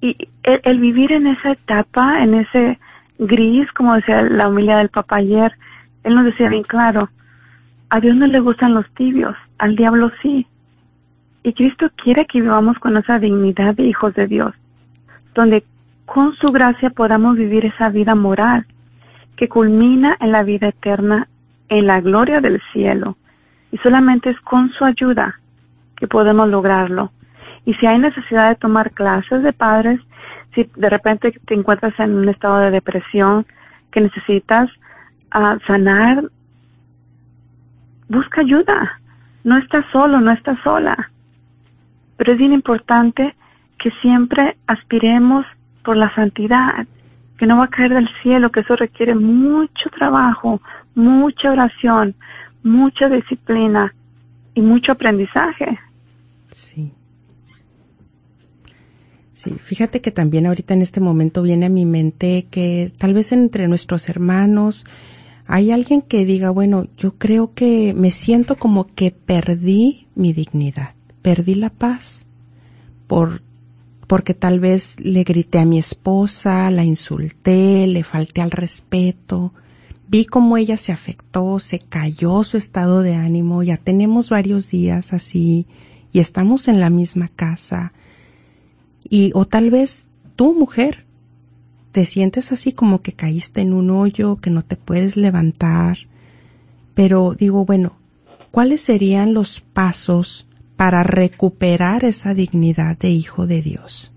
Y 0.00 0.28
el, 0.42 0.60
el 0.62 0.78
vivir 0.78 1.12
en 1.12 1.26
esa 1.26 1.52
etapa, 1.52 2.22
en 2.22 2.34
ese 2.34 2.78
gris, 3.18 3.70
como 3.72 3.94
decía 3.94 4.22
la 4.22 4.48
humildad 4.48 4.78
del 4.78 4.90
papá 4.90 5.16
ayer, 5.16 5.52
él 6.04 6.14
nos 6.14 6.26
decía 6.26 6.48
bien 6.48 6.62
claro, 6.62 7.08
a 7.90 8.00
Dios 8.00 8.16
no 8.16 8.26
le 8.26 8.40
gustan 8.40 8.74
los 8.74 8.88
tibios, 8.94 9.36
al 9.58 9.76
diablo 9.76 10.10
sí. 10.22 10.46
Y 11.44 11.52
Cristo 11.52 11.90
quiere 12.02 12.26
que 12.26 12.40
vivamos 12.40 12.78
con 12.78 12.96
esa 12.96 13.20
dignidad 13.20 13.74
de 13.74 13.84
hijos 13.84 14.14
de 14.14 14.26
Dios, 14.26 14.52
donde 15.34 15.62
con 16.06 16.34
su 16.34 16.46
gracia 16.46 16.90
podamos 16.90 17.36
vivir 17.36 17.66
esa 17.66 17.90
vida 17.90 18.14
moral 18.14 18.66
que 19.36 19.48
culmina 19.48 20.16
en 20.20 20.32
la 20.32 20.42
vida 20.42 20.68
eterna, 20.68 21.28
en 21.68 21.86
la 21.86 22.00
gloria 22.00 22.40
del 22.40 22.60
cielo. 22.72 23.16
Y 23.70 23.78
solamente 23.78 24.30
es 24.30 24.40
con 24.40 24.70
su 24.70 24.84
ayuda 24.84 25.38
que 25.96 26.08
podemos 26.08 26.48
lograrlo. 26.48 27.12
Y 27.66 27.74
si 27.74 27.86
hay 27.86 27.98
necesidad 27.98 28.48
de 28.48 28.56
tomar 28.56 28.92
clases 28.92 29.42
de 29.42 29.52
padres, 29.52 30.00
si 30.54 30.68
de 30.76 30.88
repente 30.88 31.32
te 31.46 31.54
encuentras 31.54 31.98
en 32.00 32.14
un 32.14 32.28
estado 32.28 32.58
de 32.58 32.70
depresión, 32.70 33.46
que 33.92 34.00
necesitas 34.00 34.70
ah, 35.30 35.58
sanar 35.66 36.24
busca 38.08 38.40
ayuda. 38.40 39.00
No 39.44 39.58
estás 39.58 39.84
solo, 39.92 40.20
no 40.20 40.32
estás 40.32 40.58
sola. 40.62 41.10
Pero 42.16 42.32
es 42.32 42.38
bien 42.38 42.52
importante 42.52 43.34
que 43.78 43.90
siempre 44.02 44.56
aspiremos 44.66 45.44
por 45.84 45.96
la 45.96 46.14
santidad, 46.14 46.86
que 47.36 47.46
no 47.46 47.58
va 47.58 47.64
a 47.64 47.68
caer 47.68 47.94
del 47.94 48.08
cielo, 48.22 48.50
que 48.50 48.60
eso 48.60 48.76
requiere 48.76 49.14
mucho 49.14 49.90
trabajo, 49.90 50.60
mucha 50.94 51.50
oración, 51.50 52.14
mucha 52.62 53.08
disciplina 53.08 53.94
y 54.54 54.62
mucho 54.62 54.92
aprendizaje. 54.92 55.78
Sí. 56.50 56.92
Sí, 59.32 59.50
fíjate 59.58 60.00
que 60.00 60.12
también 60.12 60.46
ahorita 60.46 60.74
en 60.74 60.82
este 60.82 61.00
momento 61.00 61.42
viene 61.42 61.66
a 61.66 61.68
mi 61.68 61.84
mente 61.84 62.46
que 62.50 62.90
tal 62.96 63.12
vez 63.12 63.32
entre 63.32 63.68
nuestros 63.68 64.08
hermanos, 64.08 64.86
hay 65.46 65.72
alguien 65.72 66.02
que 66.02 66.24
diga, 66.24 66.50
bueno, 66.50 66.86
yo 66.96 67.18
creo 67.18 67.52
que 67.52 67.92
me 67.94 68.10
siento 68.10 68.56
como 68.56 68.86
que 68.94 69.10
perdí 69.10 70.06
mi 70.14 70.32
dignidad, 70.32 70.94
perdí 71.24 71.54
la 71.54 71.70
paz 71.70 72.26
por 73.06 73.40
porque 74.06 74.34
tal 74.34 74.60
vez 74.60 75.00
le 75.00 75.24
grité 75.24 75.58
a 75.58 75.64
mi 75.64 75.78
esposa, 75.78 76.70
la 76.70 76.84
insulté, 76.84 77.86
le 77.86 78.04
falté 78.04 78.42
al 78.42 78.50
respeto, 78.50 79.54
vi 80.06 80.26
cómo 80.26 80.58
ella 80.58 80.76
se 80.76 80.92
afectó, 80.92 81.58
se 81.58 81.78
cayó 81.78 82.44
su 82.44 82.58
estado 82.58 83.00
de 83.00 83.14
ánimo, 83.14 83.62
ya 83.62 83.78
tenemos 83.78 84.28
varios 84.28 84.70
días 84.70 85.14
así 85.14 85.66
y 86.12 86.18
estamos 86.18 86.68
en 86.68 86.78
la 86.78 86.90
misma 86.90 87.28
casa. 87.28 87.94
Y 89.08 89.30
o 89.34 89.46
tal 89.46 89.70
vez 89.70 90.10
tú, 90.36 90.54
mujer, 90.54 91.06
te 91.92 92.04
sientes 92.04 92.52
así 92.52 92.72
como 92.72 93.00
que 93.00 93.14
caíste 93.14 93.62
en 93.62 93.72
un 93.72 93.88
hoyo, 93.88 94.36
que 94.36 94.50
no 94.50 94.62
te 94.62 94.76
puedes 94.76 95.16
levantar. 95.16 95.96
Pero 96.94 97.34
digo, 97.34 97.64
bueno, 97.64 97.96
¿cuáles 98.50 98.82
serían 98.82 99.32
los 99.32 99.60
pasos 99.60 100.46
para 100.84 101.02
recuperar 101.02 102.04
esa 102.04 102.34
dignidad 102.34 102.98
de 102.98 103.08
hijo 103.08 103.46
de 103.46 103.62
Dios. 103.62 104.12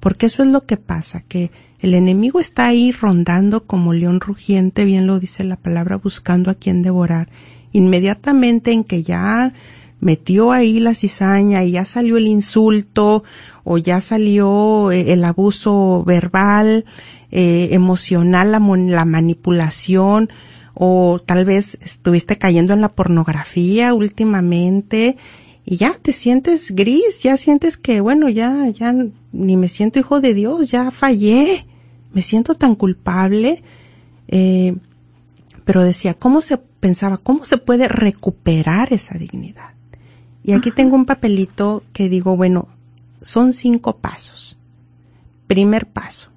Porque 0.00 0.26
eso 0.26 0.42
es 0.42 0.50
lo 0.50 0.66
que 0.66 0.76
pasa, 0.76 1.22
que 1.26 1.50
el 1.78 1.94
enemigo 1.94 2.40
está 2.40 2.66
ahí 2.66 2.92
rondando 2.92 3.64
como 3.64 3.94
león 3.94 4.20
rugiente, 4.20 4.84
bien 4.84 5.06
lo 5.06 5.18
dice 5.18 5.44
la 5.44 5.56
palabra, 5.56 5.96
buscando 5.96 6.50
a 6.50 6.56
quien 6.56 6.82
devorar. 6.82 7.30
Inmediatamente 7.72 8.70
en 8.70 8.84
que 8.84 9.02
ya 9.02 9.54
metió 9.98 10.52
ahí 10.52 10.78
la 10.78 10.94
cizaña 10.94 11.64
y 11.64 11.70
ya 11.70 11.86
salió 11.86 12.18
el 12.18 12.26
insulto 12.26 13.24
o 13.64 13.78
ya 13.78 14.02
salió 14.02 14.92
eh, 14.92 15.14
el 15.14 15.24
abuso 15.24 16.04
verbal, 16.06 16.84
eh, 17.30 17.70
emocional, 17.72 18.52
la, 18.52 18.58
la 18.58 19.04
manipulación, 19.06 20.28
o 20.74 21.18
tal 21.24 21.46
vez 21.46 21.78
estuviste 21.80 22.36
cayendo 22.36 22.74
en 22.74 22.82
la 22.82 22.92
pornografía 22.92 23.94
últimamente 23.94 25.16
y 25.70 25.76
ya 25.76 25.92
te 25.92 26.12
sientes 26.12 26.72
gris, 26.72 27.22
ya 27.22 27.36
sientes 27.36 27.76
que, 27.76 28.00
bueno, 28.00 28.28
ya, 28.28 28.68
ya 28.70 28.92
ni 29.30 29.56
me 29.56 29.68
siento 29.68 30.00
hijo 30.00 30.20
de 30.20 30.34
Dios, 30.34 30.68
ya 30.68 30.90
fallé, 30.90 31.64
me 32.12 32.22
siento 32.22 32.56
tan 32.56 32.74
culpable. 32.74 33.62
Eh, 34.26 34.74
pero 35.64 35.84
decía, 35.84 36.14
¿cómo 36.14 36.40
se 36.40 36.56
pensaba, 36.56 37.18
cómo 37.18 37.44
se 37.44 37.56
puede 37.56 37.86
recuperar 37.86 38.92
esa 38.92 39.16
dignidad? 39.16 39.74
Y 40.42 40.54
aquí 40.54 40.72
tengo 40.72 40.96
un 40.96 41.06
papelito 41.06 41.84
que 41.92 42.08
digo, 42.08 42.36
bueno, 42.36 42.66
son 43.22 43.52
cinco 43.52 43.98
pasos. 43.98 44.58
Primer 45.46 45.86
paso, 45.86 46.30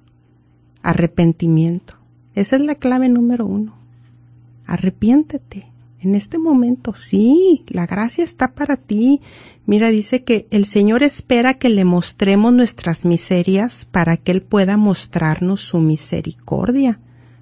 arrepentimiento. 0.80 1.96
Esa 2.36 2.54
es 2.54 2.62
la 2.62 2.76
clave 2.76 3.08
número 3.08 3.46
uno. 3.46 3.74
Arrepiéntete 4.64 5.73
en 6.04 6.14
este 6.14 6.38
momento, 6.38 6.94
sí, 6.94 7.64
la 7.68 7.86
gracia 7.86 8.24
está 8.24 8.54
para 8.54 8.76
ti. 8.76 9.20
Mira, 9.64 9.88
dice 9.88 10.22
que 10.22 10.46
el 10.50 10.66
Señor 10.66 11.02
espera 11.02 11.54
que 11.54 11.70
le 11.70 11.84
mostremos 11.84 12.52
nuestras 12.52 13.04
miserias 13.04 13.86
para 13.90 14.16
que 14.16 14.32
Él 14.32 14.42
pueda 14.42 14.76
mostrarnos 14.76 15.62
su 15.62 15.78
misericordia. 15.78 17.00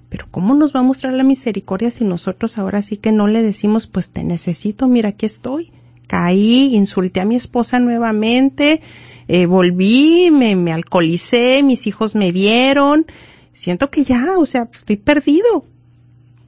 Pero 0.09 0.27
¿cómo 0.31 0.53
nos 0.53 0.73
va 0.73 0.79
a 0.79 0.83
mostrar 0.83 1.13
la 1.13 1.23
misericordia 1.23 1.91
si 1.91 2.05
nosotros 2.05 2.57
ahora 2.57 2.81
sí 2.81 2.97
que 2.97 3.11
no 3.11 3.27
le 3.27 3.41
decimos, 3.41 3.87
pues 3.87 4.11
te 4.11 4.23
necesito, 4.23 4.87
mira, 4.87 5.09
aquí 5.09 5.25
estoy? 5.25 5.71
Caí, 6.07 6.75
insulté 6.75 7.19
a 7.19 7.25
mi 7.25 7.35
esposa 7.35 7.79
nuevamente, 7.79 8.81
eh, 9.27 9.45
volví, 9.45 10.29
me, 10.31 10.55
me 10.55 10.71
alcoholicé, 10.71 11.63
mis 11.63 11.87
hijos 11.87 12.15
me 12.15 12.31
vieron, 12.31 13.07
siento 13.51 13.89
que 13.89 14.03
ya, 14.03 14.37
o 14.37 14.45
sea, 14.45 14.69
estoy 14.71 14.97
perdido. 14.97 15.72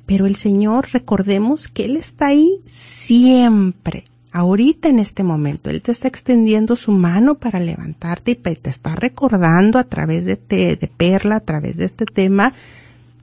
Pero 0.06 0.28
el 0.28 0.36
Señor, 0.36 0.90
recordemos 0.92 1.68
que 1.68 1.86
Él 1.86 1.98
está 1.98 2.28
ahí 2.28 2.62
siempre, 2.66 4.06
ahorita 4.32 4.90
en 4.90 5.00
este 5.00 5.24
momento. 5.24 5.70
Él 5.70 5.82
te 5.82 5.92
está 5.92 6.08
extendiendo 6.08 6.76
su 6.76 6.92
mano 6.92 7.36
para 7.36 7.60
levantarte 7.60 8.32
y 8.32 8.36
te 8.36 8.70
está 8.70 8.96
recordando 8.96 9.80
a 9.80 9.86
través 9.86 10.26
de, 10.26 10.38
de 10.38 10.92
Perla, 10.96 11.38
a 11.38 11.40
través 11.40 11.78
de 11.78 11.86
este 11.86 12.06
tema, 12.06 12.54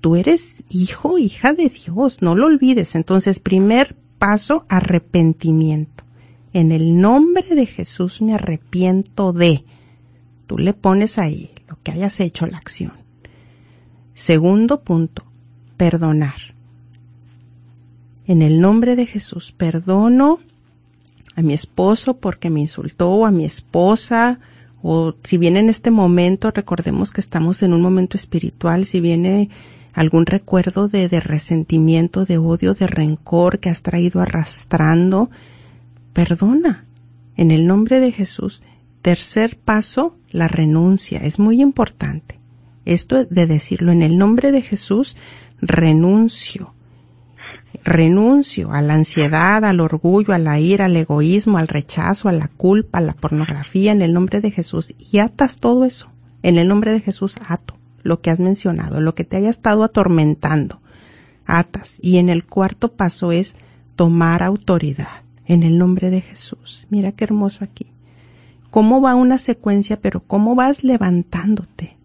tú 0.00 0.16
eres 0.16 0.64
hijo, 0.68 1.18
hija 1.18 1.52
de 1.52 1.68
Dios, 1.68 2.20
no 2.20 2.34
lo 2.34 2.46
olvides. 2.46 2.96
Entonces, 2.96 3.38
primer 3.38 3.96
paso, 4.18 4.66
arrepentimiento. 4.68 6.04
En 6.52 6.72
el 6.72 7.00
nombre 7.00 7.54
de 7.54 7.66
Jesús 7.66 8.20
me 8.20 8.34
arrepiento 8.34 9.32
de. 9.32 9.64
Tú 10.46 10.58
le 10.58 10.74
pones 10.74 11.18
ahí 11.18 11.52
lo 11.68 11.78
que 11.82 11.92
hayas 11.92 12.20
hecho, 12.20 12.46
la 12.46 12.58
acción. 12.58 12.92
Segundo 14.12 14.82
punto, 14.82 15.24
perdonar 15.76 16.51
en 18.26 18.42
el 18.42 18.60
nombre 18.60 18.96
de 18.96 19.06
Jesús, 19.06 19.52
perdono 19.52 20.38
a 21.34 21.42
mi 21.42 21.54
esposo 21.54 22.14
porque 22.14 22.50
me 22.50 22.60
insultó, 22.60 23.26
a 23.26 23.30
mi 23.30 23.44
esposa, 23.44 24.38
o 24.82 25.14
si 25.22 25.38
viene 25.38 25.60
en 25.60 25.68
este 25.68 25.90
momento, 25.90 26.50
recordemos 26.50 27.10
que 27.10 27.20
estamos 27.20 27.62
en 27.62 27.72
un 27.72 27.82
momento 27.82 28.16
espiritual, 28.16 28.84
si 28.84 29.00
viene 29.00 29.48
algún 29.92 30.26
recuerdo 30.26 30.88
de, 30.88 31.08
de 31.08 31.20
resentimiento, 31.20 32.24
de 32.24 32.38
odio, 32.38 32.74
de 32.74 32.86
rencor 32.86 33.58
que 33.58 33.70
has 33.70 33.82
traído 33.82 34.20
arrastrando, 34.20 35.30
perdona 36.12 36.86
en 37.36 37.50
el 37.50 37.66
nombre 37.66 38.00
de 38.00 38.12
Jesús. 38.12 38.62
Tercer 39.02 39.58
paso, 39.58 40.16
la 40.30 40.48
renuncia. 40.48 41.18
Es 41.18 41.38
muy 41.38 41.60
importante. 41.60 42.38
Esto 42.84 43.24
de 43.24 43.46
decirlo 43.46 43.92
en 43.92 44.02
el 44.02 44.16
nombre 44.16 44.52
de 44.52 44.62
Jesús, 44.62 45.16
renuncio 45.60 46.74
renuncio 47.84 48.72
a 48.72 48.82
la 48.82 48.94
ansiedad, 48.94 49.64
al 49.64 49.80
orgullo, 49.80 50.32
a 50.32 50.38
la 50.38 50.58
ira, 50.58 50.86
al 50.86 50.96
egoísmo, 50.96 51.58
al 51.58 51.68
rechazo, 51.68 52.28
a 52.28 52.32
la 52.32 52.48
culpa, 52.48 52.98
a 52.98 53.02
la 53.02 53.14
pornografía 53.14 53.92
en 53.92 54.02
el 54.02 54.12
nombre 54.12 54.40
de 54.40 54.50
Jesús 54.50 54.94
y 54.98 55.18
atas 55.18 55.56
todo 55.56 55.84
eso. 55.84 56.08
En 56.42 56.58
el 56.58 56.68
nombre 56.68 56.92
de 56.92 57.00
Jesús 57.00 57.36
ato 57.46 57.76
lo 58.02 58.20
que 58.20 58.30
has 58.30 58.40
mencionado, 58.40 59.00
lo 59.00 59.14
que 59.14 59.24
te 59.24 59.36
haya 59.36 59.50
estado 59.50 59.84
atormentando. 59.84 60.80
Atas. 61.46 61.98
Y 62.00 62.18
en 62.18 62.28
el 62.28 62.44
cuarto 62.44 62.92
paso 62.92 63.32
es 63.32 63.56
tomar 63.96 64.42
autoridad 64.42 65.22
en 65.46 65.62
el 65.62 65.78
nombre 65.78 66.10
de 66.10 66.20
Jesús. 66.20 66.86
Mira 66.90 67.12
qué 67.12 67.24
hermoso 67.24 67.64
aquí. 67.64 67.86
¿Cómo 68.70 69.00
va 69.00 69.14
una 69.14 69.38
secuencia, 69.38 70.00
pero 70.00 70.20
cómo 70.20 70.54
vas 70.54 70.82
levantándote? 70.82 71.96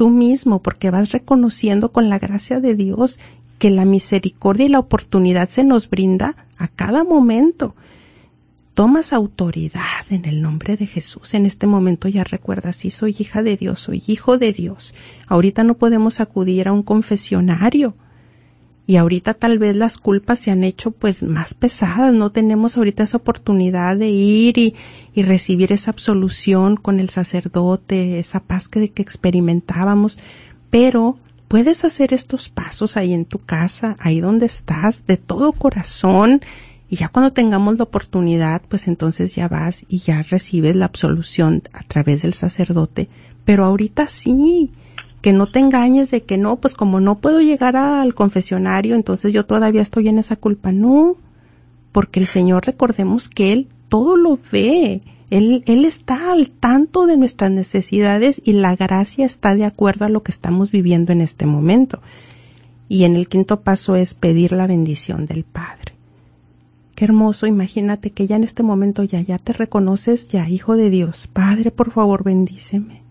tú 0.00 0.08
mismo, 0.08 0.62
porque 0.62 0.90
vas 0.90 1.12
reconociendo 1.12 1.92
con 1.92 2.08
la 2.08 2.18
gracia 2.18 2.58
de 2.58 2.74
Dios 2.74 3.18
que 3.60 3.70
la 3.70 3.84
misericordia 3.84 4.64
y 4.64 4.70
la 4.70 4.78
oportunidad 4.78 5.50
se 5.50 5.64
nos 5.64 5.90
brinda 5.90 6.34
a 6.56 6.66
cada 6.66 7.04
momento. 7.04 7.76
Tomas 8.72 9.12
autoridad 9.12 10.06
en 10.08 10.24
el 10.24 10.40
nombre 10.40 10.78
de 10.78 10.86
Jesús. 10.86 11.34
En 11.34 11.44
este 11.44 11.66
momento 11.66 12.08
ya 12.08 12.24
recuerdas, 12.24 12.76
sí, 12.76 12.90
soy 12.90 13.14
hija 13.18 13.42
de 13.42 13.58
Dios, 13.58 13.78
soy 13.78 14.02
hijo 14.06 14.38
de 14.38 14.54
Dios. 14.54 14.94
Ahorita 15.26 15.62
no 15.62 15.76
podemos 15.76 16.20
acudir 16.20 16.68
a 16.68 16.72
un 16.72 16.82
confesionario. 16.82 17.94
Y 18.86 18.96
ahorita 18.96 19.34
tal 19.34 19.58
vez 19.58 19.76
las 19.76 19.98
culpas 19.98 20.38
se 20.38 20.50
han 20.50 20.64
hecho 20.64 20.90
pues 20.90 21.22
más 21.22 21.52
pesadas. 21.52 22.14
No 22.14 22.32
tenemos 22.32 22.78
ahorita 22.78 23.02
esa 23.02 23.18
oportunidad 23.18 23.98
de 23.98 24.08
ir 24.08 24.56
y, 24.56 24.74
y 25.12 25.22
recibir 25.22 25.70
esa 25.70 25.90
absolución 25.90 26.78
con 26.78 26.98
el 26.98 27.10
sacerdote, 27.10 28.18
esa 28.18 28.40
paz 28.40 28.68
que, 28.68 28.90
que 28.90 29.02
experimentábamos. 29.02 30.18
Pero 30.70 31.18
puedes 31.50 31.84
hacer 31.84 32.14
estos 32.14 32.48
pasos 32.48 32.96
ahí 32.96 33.12
en 33.12 33.24
tu 33.24 33.40
casa, 33.40 33.96
ahí 33.98 34.20
donde 34.20 34.46
estás, 34.46 35.06
de 35.06 35.16
todo 35.16 35.50
corazón, 35.52 36.42
y 36.88 36.94
ya 36.94 37.08
cuando 37.08 37.32
tengamos 37.32 37.76
la 37.76 37.82
oportunidad, 37.82 38.62
pues 38.68 38.86
entonces 38.86 39.34
ya 39.34 39.48
vas 39.48 39.84
y 39.88 39.98
ya 39.98 40.22
recibes 40.22 40.76
la 40.76 40.84
absolución 40.84 41.64
a 41.72 41.82
través 41.82 42.22
del 42.22 42.34
sacerdote. 42.34 43.08
Pero 43.44 43.64
ahorita 43.64 44.06
sí, 44.06 44.70
que 45.22 45.32
no 45.32 45.50
te 45.50 45.58
engañes 45.58 46.12
de 46.12 46.22
que 46.22 46.38
no, 46.38 46.54
pues 46.60 46.74
como 46.74 47.00
no 47.00 47.18
puedo 47.18 47.40
llegar 47.40 47.76
al 47.76 48.14
confesionario, 48.14 48.94
entonces 48.94 49.32
yo 49.32 49.44
todavía 49.44 49.82
estoy 49.82 50.06
en 50.06 50.18
esa 50.18 50.36
culpa. 50.36 50.70
No, 50.70 51.16
porque 51.90 52.20
el 52.20 52.26
Señor 52.26 52.64
recordemos 52.64 53.28
que 53.28 53.52
Él 53.52 53.66
todo 53.88 54.16
lo 54.16 54.38
ve 54.52 55.02
él, 55.30 55.84
está 55.84 56.32
al 56.32 56.50
tanto 56.50 57.06
de 57.06 57.16
nuestras 57.16 57.52
necesidades 57.52 58.42
y 58.44 58.52
la 58.52 58.74
gracia 58.74 59.24
está 59.24 59.54
de 59.54 59.64
acuerdo 59.64 60.04
a 60.04 60.08
lo 60.08 60.22
que 60.22 60.32
estamos 60.32 60.72
viviendo 60.72 61.12
en 61.12 61.20
este 61.20 61.46
momento. 61.46 62.00
Y 62.88 63.04
en 63.04 63.14
el 63.14 63.28
quinto 63.28 63.60
paso 63.60 63.94
es 63.94 64.14
pedir 64.14 64.52
la 64.52 64.66
bendición 64.66 65.26
del 65.26 65.44
Padre. 65.44 65.94
Qué 66.96 67.04
hermoso, 67.04 67.46
imagínate 67.46 68.10
que 68.10 68.26
ya 68.26 68.36
en 68.36 68.44
este 68.44 68.64
momento 68.64 69.04
ya, 69.04 69.20
ya 69.20 69.38
te 69.38 69.52
reconoces 69.52 70.28
ya, 70.28 70.48
Hijo 70.48 70.76
de 70.76 70.90
Dios. 70.90 71.28
Padre, 71.32 71.70
por 71.70 71.92
favor, 71.92 72.24
bendíceme. 72.24 73.02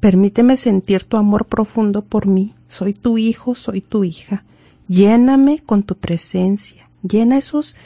Permíteme 0.00 0.56
sentir 0.56 1.04
tu 1.04 1.16
amor 1.16 1.46
profundo 1.46 2.04
por 2.04 2.26
mí. 2.26 2.54
Soy 2.66 2.92
tu 2.92 3.18
hijo, 3.18 3.54
soy 3.54 3.80
tu 3.80 4.02
hija. 4.02 4.44
Lléname 4.88 5.60
con 5.60 5.84
tu 5.84 5.94
presencia. 5.94 6.90
Llena 7.02 7.38
esos 7.38 7.76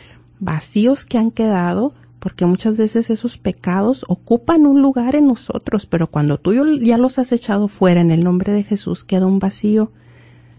vacíos 0.40 1.04
que 1.04 1.18
han 1.18 1.30
quedado 1.30 1.92
porque 2.26 2.44
muchas 2.44 2.76
veces 2.76 3.08
esos 3.10 3.38
pecados 3.38 4.04
ocupan 4.08 4.66
un 4.66 4.82
lugar 4.82 5.14
en 5.14 5.28
nosotros, 5.28 5.86
pero 5.86 6.08
cuando 6.08 6.38
tú 6.38 6.54
ya 6.82 6.98
los 6.98 7.20
has 7.20 7.30
echado 7.30 7.68
fuera 7.68 8.00
en 8.00 8.10
el 8.10 8.24
nombre 8.24 8.52
de 8.52 8.64
Jesús, 8.64 9.04
queda 9.04 9.28
un 9.28 9.38
vacío. 9.38 9.92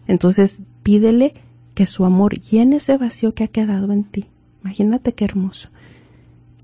Entonces 0.08 0.62
pídele 0.82 1.34
que 1.76 1.86
su 1.86 2.06
amor 2.06 2.40
llene 2.40 2.78
ese 2.78 2.98
vacío 2.98 3.34
que 3.34 3.44
ha 3.44 3.50
quedado 3.50 3.92
en 3.92 4.06
ti. 4.06 4.28
Imagínate 4.64 5.14
qué 5.14 5.26
hermoso. 5.26 5.68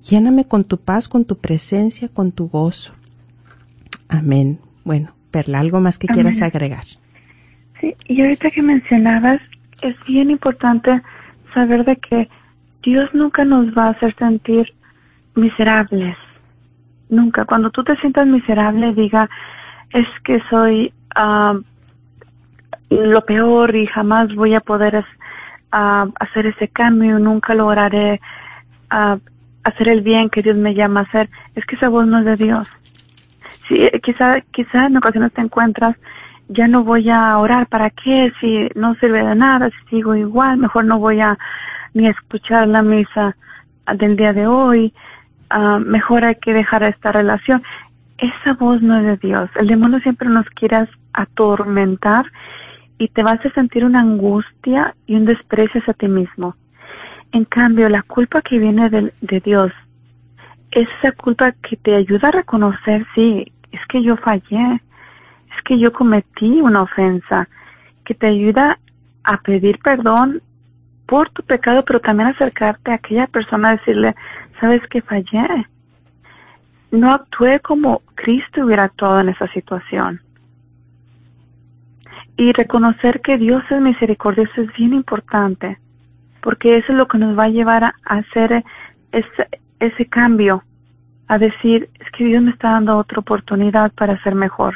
Lléname 0.10 0.48
con 0.48 0.64
tu 0.64 0.78
paz, 0.78 1.10
con 1.10 1.26
tu 1.26 1.38
presencia, 1.38 2.08
con 2.08 2.32
tu 2.32 2.48
gozo. 2.48 2.94
Amén. 4.08 4.60
Bueno, 4.86 5.14
Perla, 5.32 5.60
¿algo 5.60 5.82
más 5.82 6.00
que 6.00 6.08
quieras 6.08 6.42
agregar? 6.42 6.86
Sí, 7.82 7.94
y 8.08 8.22
ahorita 8.22 8.52
que 8.52 8.62
mencionabas, 8.62 9.42
es 9.82 9.98
bien 10.08 10.32
importante 10.32 11.02
saber 11.54 11.84
de 11.84 11.98
que 11.98 12.30
Dios 12.84 13.10
nunca 13.14 13.44
nos 13.44 13.78
va 13.78 13.88
a 13.88 13.90
hacer 13.90 14.16
sentir 14.16 14.74
miserables. 15.36 16.18
Nunca. 17.10 17.46
Cuando 17.46 17.70
tú 17.70 17.84
te 17.84 17.96
sientas 17.98 18.26
miserable, 18.28 18.94
diga, 18.94 19.30
es 19.92 20.08
que 20.24 20.42
soy 20.50 20.94
ah, 21.16 21.56
lo 22.90 23.22
peor 23.22 23.76
y 23.76 23.88
jamás 23.88 24.34
voy 24.36 24.56
a 24.56 24.62
poder 24.62 25.06
ah, 25.72 26.08
hacer 26.20 26.48
ese 26.48 26.68
cambio, 26.68 27.20
nunca 27.20 27.54
lograré 27.54 28.20
uh, 28.92 29.18
hacer 29.64 29.90
el 29.90 30.02
bien 30.02 30.30
que 30.30 30.42
Dios 30.42 30.56
me 30.56 30.74
llama 30.74 31.02
a 31.02 31.04
hacer. 31.04 31.30
Es 31.56 31.66
que 31.66 31.76
esa 31.76 31.90
voz 31.90 32.08
no 32.08 32.20
es 32.20 32.26
de 32.26 32.46
Dios. 32.46 32.68
Sí, 33.68 33.80
quizá, 34.04 34.42
quizá 34.52 34.88
en 34.88 34.98
ocasiones 34.98 35.32
te 35.34 35.42
encuentras, 35.42 35.96
ya 36.50 36.68
no 36.68 36.84
voy 36.84 37.10
a 37.10 37.38
orar, 37.38 37.68
¿para 37.68 37.90
qué? 37.90 38.32
Si 38.42 38.68
no 38.76 38.96
sirve 38.96 39.24
de 39.24 39.36
nada, 39.36 39.70
si 39.70 39.96
sigo 39.96 40.16
igual, 40.16 40.58
mejor 40.58 40.86
no 40.86 41.00
voy 41.00 41.22
a 41.22 41.38
ni 41.94 42.08
escuchar 42.08 42.68
la 42.68 42.82
misa 42.82 43.36
del 43.96 44.18
día 44.18 44.34
de 44.34 44.48
hoy, 44.48 44.94
uh, 45.56 45.80
mejor 45.80 46.26
hay 46.26 46.36
que 46.36 46.54
dejar 46.54 46.84
esta 46.84 47.12
relación. 47.12 47.64
Esa 48.18 48.54
voz 48.54 48.82
no 48.82 48.98
es 48.98 49.06
de 49.06 49.28
Dios. 49.28 49.50
El 49.56 49.68
demonio 49.68 50.00
siempre 50.00 50.30
nos 50.30 50.48
quiere 50.50 50.88
atormentar 51.14 52.26
y 52.98 53.08
te 53.10 53.24
vas 53.24 53.44
a 53.46 53.50
sentir 53.52 53.84
una 53.86 54.02
angustia 54.02 54.96
y 55.06 55.16
un 55.16 55.26
desprecio 55.26 55.82
hacia 55.82 55.94
ti 55.94 56.08
mismo. 56.08 56.56
En 57.32 57.46
cambio, 57.46 57.90
la 57.90 58.04
culpa 58.04 58.42
que 58.42 58.60
viene 58.60 58.90
de, 58.90 59.12
de 59.22 59.40
Dios 59.40 59.72
es 60.72 60.88
esa 61.00 61.12
culpa 61.12 61.52
que 61.52 61.76
te 61.78 61.96
ayuda 61.96 62.30
a 62.30 62.32
reconocer, 62.32 63.06
sí, 63.14 63.52
es 63.72 63.82
que 63.90 64.04
yo 64.04 64.16
fallé, 64.18 64.76
es 64.76 65.64
que 65.66 65.80
yo 65.80 65.92
cometí 65.92 66.62
una 66.62 66.84
ofensa, 66.84 67.48
que 68.06 68.14
te 68.14 68.28
ayuda 68.28 68.78
a 69.24 69.38
pedir 69.38 69.80
perdón 69.80 70.42
por 71.08 71.30
tu 71.30 71.44
pecado, 71.44 71.84
pero 71.86 72.00
también 72.00 72.30
acercarte 72.30 72.92
a 72.92 72.96
aquella 72.96 73.28
persona 73.28 73.72
decirle, 73.72 74.16
sabes 74.64 74.82
que 74.90 75.02
fallé. 75.02 75.68
No 76.92 77.14
actué 77.14 77.60
como 77.60 78.02
Cristo 78.16 78.64
hubiera 78.64 78.86
actuado 78.86 79.20
en 79.20 79.28
esa 79.28 79.48
situación. 79.50 80.22
Y 82.38 82.54
reconocer 82.54 83.20
que 83.20 83.38
Dios 83.38 83.62
es 83.70 83.82
misericordioso 83.82 84.62
es 84.62 84.74
bien 84.78 84.94
importante, 84.94 85.78
porque 86.42 86.78
eso 86.78 86.94
es 86.94 86.98
lo 86.98 87.10
que 87.10 87.18
nos 87.18 87.38
va 87.38 87.44
a 87.46 87.50
llevar 87.50 87.84
a 87.84 87.94
hacer 88.06 88.64
ese, 89.12 89.48
ese 89.82 90.06
cambio, 90.06 90.64
a 91.28 91.38
decir, 91.38 91.90
es 92.00 92.10
que 92.18 92.24
Dios 92.24 92.42
me 92.42 92.52
está 92.52 92.72
dando 92.72 92.98
otra 92.98 93.20
oportunidad 93.20 93.92
para 93.92 94.22
ser 94.24 94.34
mejor, 94.34 94.76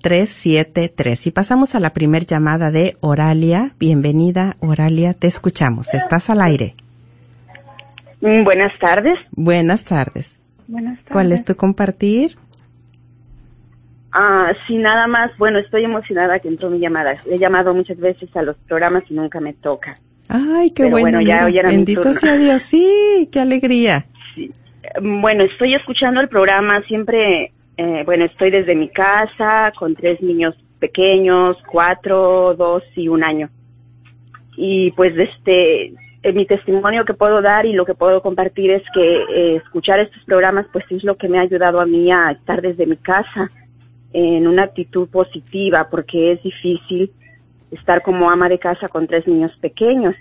Tres 0.00 0.46
Y 1.26 1.30
pasamos 1.32 1.74
a 1.74 1.80
la 1.80 1.90
primer 1.90 2.24
llamada 2.24 2.70
de 2.70 2.96
Oralia. 3.00 3.72
Bienvenida, 3.80 4.54
Oralia, 4.60 5.12
te 5.12 5.26
escuchamos. 5.26 5.92
Estás 5.92 6.30
al 6.30 6.40
aire. 6.40 6.76
Mm, 8.20 8.44
buenas 8.44 8.78
tardes. 8.78 9.18
Buenas 9.32 9.84
tardes. 9.84 10.40
Buenas 10.68 10.98
tardes. 10.98 11.12
¿Cuál 11.12 11.32
es 11.32 11.44
tu 11.44 11.56
compartir? 11.56 12.36
Ah, 14.12 14.52
sí, 14.68 14.76
nada 14.76 15.08
más. 15.08 15.36
Bueno, 15.36 15.58
estoy 15.58 15.84
emocionada 15.84 16.38
que 16.38 16.46
entró 16.46 16.70
mi 16.70 16.78
llamada. 16.78 17.14
He 17.26 17.38
llamado 17.38 17.74
muchas 17.74 17.98
veces 17.98 18.28
a 18.36 18.42
los 18.42 18.56
programas 18.68 19.02
y 19.10 19.14
nunca 19.14 19.40
me 19.40 19.52
toca. 19.54 19.98
Ay, 20.28 20.70
qué 20.70 20.84
bueno. 20.84 21.18
bueno 21.18 21.20
ya, 21.22 21.62
Bendito 21.64 22.12
sea 22.12 22.36
Dios. 22.36 22.62
Sí, 22.62 23.28
qué 23.32 23.40
alegría. 23.40 24.06
Sí. 24.36 24.52
Bueno, 25.02 25.42
estoy 25.42 25.74
escuchando 25.74 26.20
el 26.20 26.28
programa. 26.28 26.82
Siempre 26.86 27.52
eh, 27.82 28.02
bueno, 28.04 28.26
estoy 28.26 28.50
desde 28.50 28.74
mi 28.74 28.90
casa 28.90 29.72
con 29.78 29.94
tres 29.94 30.20
niños 30.20 30.54
pequeños, 30.78 31.56
cuatro, 31.66 32.54
dos 32.54 32.82
y 32.94 33.08
un 33.08 33.24
año. 33.24 33.48
y 34.56 34.90
pues 34.90 35.14
este 35.16 35.94
eh, 36.22 36.32
mi 36.34 36.44
testimonio 36.44 37.06
que 37.06 37.14
puedo 37.14 37.40
dar 37.40 37.64
y 37.64 37.72
lo 37.72 37.86
que 37.86 37.94
puedo 37.94 38.20
compartir 38.20 38.70
es 38.70 38.82
que 38.92 39.00
eh, 39.00 39.56
escuchar 39.56 39.98
estos 40.00 40.22
programas 40.24 40.66
pues 40.70 40.84
es 40.90 41.02
lo 41.04 41.16
que 41.16 41.28
me 41.30 41.38
ha 41.38 41.42
ayudado 41.42 41.80
a 41.80 41.86
mí 41.86 42.12
a 42.12 42.32
estar 42.32 42.60
desde 42.60 42.84
mi 42.84 42.98
casa 42.98 43.50
en 44.12 44.46
una 44.46 44.64
actitud 44.64 45.08
positiva 45.08 45.88
porque 45.90 46.32
es 46.32 46.42
difícil 46.42 47.10
estar 47.70 48.02
como 48.02 48.30
ama 48.30 48.50
de 48.50 48.58
casa 48.58 48.88
con 48.88 49.06
tres 49.06 49.26
niños 49.26 49.52
pequeños. 49.60 50.14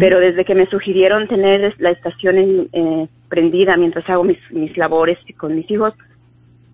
Pero 0.00 0.18
desde 0.18 0.44
que 0.44 0.54
me 0.56 0.66
sugirieron 0.66 1.28
tener 1.28 1.74
la 1.78 1.90
estación 1.90 2.68
eh, 2.72 3.06
prendida 3.28 3.76
mientras 3.76 4.08
hago 4.10 4.24
mis, 4.24 4.38
mis 4.50 4.76
labores 4.76 5.16
con 5.36 5.54
mis 5.54 5.70
hijos, 5.70 5.94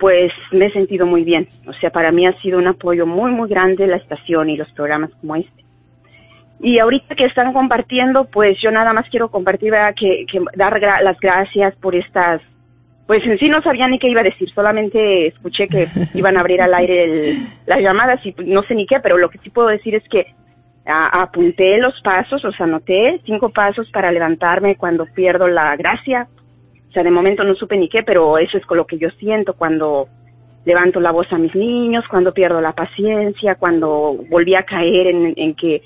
pues 0.01 0.33
me 0.51 0.67
he 0.67 0.73
sentido 0.73 1.07
muy 1.07 1.23
bien. 1.23 1.47
O 1.69 1.73
sea, 1.75 1.91
para 1.91 2.11
mí 2.11 2.27
ha 2.27 2.33
sido 2.41 2.59
un 2.59 2.67
apoyo 2.67 3.07
muy, 3.07 3.31
muy 3.31 3.49
grande 3.49 3.87
la 3.87 3.97
estación 3.97 4.49
y 4.49 4.57
los 4.57 4.71
programas 4.73 5.11
como 5.21 5.37
este. 5.37 5.65
Y 6.63 6.79
ahorita 6.79 7.15
que 7.15 7.27
están 7.27 7.53
compartiendo, 7.53 8.25
pues 8.25 8.59
yo 8.63 8.71
nada 8.71 8.93
más 8.93 9.09
quiero 9.11 9.31
compartir, 9.31 9.73
Que, 9.99 10.27
que 10.31 10.41
dar 10.57 10.81
las 11.03 11.21
gracias 11.21 11.75
por 11.77 11.95
estas, 11.95 12.43
pues 13.07 13.25
en 13.25 13.39
sí 13.39 13.49
no 13.49 13.63
sabía 13.63 13.89
ni 13.89 13.99
qué 13.99 14.09
iba 14.09 14.21
a 14.21 14.25
decir, 14.25 14.51
solamente 14.51 15.29
escuché 15.29 15.65
que 15.67 15.87
iban 16.19 16.37
a 16.37 16.41
abrir 16.41 16.61
al 16.61 16.75
aire 16.75 17.37
las 17.67 17.81
llamadas 17.81 18.25
y 18.25 18.35
no 18.45 18.63
sé 18.63 18.75
ni 18.75 18.87
qué, 18.87 19.01
pero 19.01 19.19
lo 19.19 19.29
que 19.31 19.39
sí 19.39 19.51
puedo 19.51 19.69
decir 19.69 19.95
es 19.95 20.07
que 20.09 20.27
apunté 20.87 21.79
los 21.79 21.95
pasos, 22.03 22.45
o 22.45 22.53
sea, 22.53 22.67
anoté 22.67 23.21
cinco 23.25 23.51
pasos 23.51 23.91
para 23.91 24.11
levantarme 24.11 24.77
cuando 24.77 25.07
pierdo 25.07 25.47
la 25.47 25.77
gracia. 25.77 26.27
O 26.91 26.93
sea, 26.93 27.05
de 27.05 27.11
momento 27.12 27.45
no 27.45 27.55
supe 27.55 27.76
ni 27.76 27.88
qué, 27.88 28.03
pero 28.03 28.36
eso 28.36 28.59
es 28.59 28.66
con 28.66 28.76
lo 28.76 28.84
que 28.84 28.99
yo 28.99 29.11
siento 29.11 29.55
cuando 29.55 30.09
levanto 30.64 31.01
la 31.01 31.12
voz 31.12 31.32
a 31.32 31.38
mis 31.38 31.55
niños, 31.55 32.05
cuando 32.11 32.34
pierdo 32.34 32.61
la 32.61 32.72
paciencia, 32.72 33.55
cuando 33.55 34.16
volví 34.28 34.57
a 34.57 34.64
caer 34.64 35.07
en, 35.07 35.55
que 35.55 35.82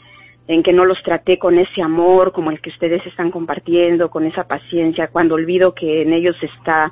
en 0.49 0.63
que 0.63 0.73
no 0.73 0.87
los 0.87 1.03
traté 1.03 1.39
con 1.39 1.59
ese 1.59 1.83
amor 1.83 2.33
como 2.33 2.51
el 2.51 2.61
que 2.61 2.71
ustedes 2.71 3.07
están 3.07 3.31
compartiendo, 3.31 4.09
con 4.09 4.25
esa 4.25 4.45
paciencia, 4.45 5.09
cuando 5.09 5.35
olvido 5.35 5.75
que 5.75 6.03
en 6.03 6.13
ellos 6.15 6.37
está 6.43 6.91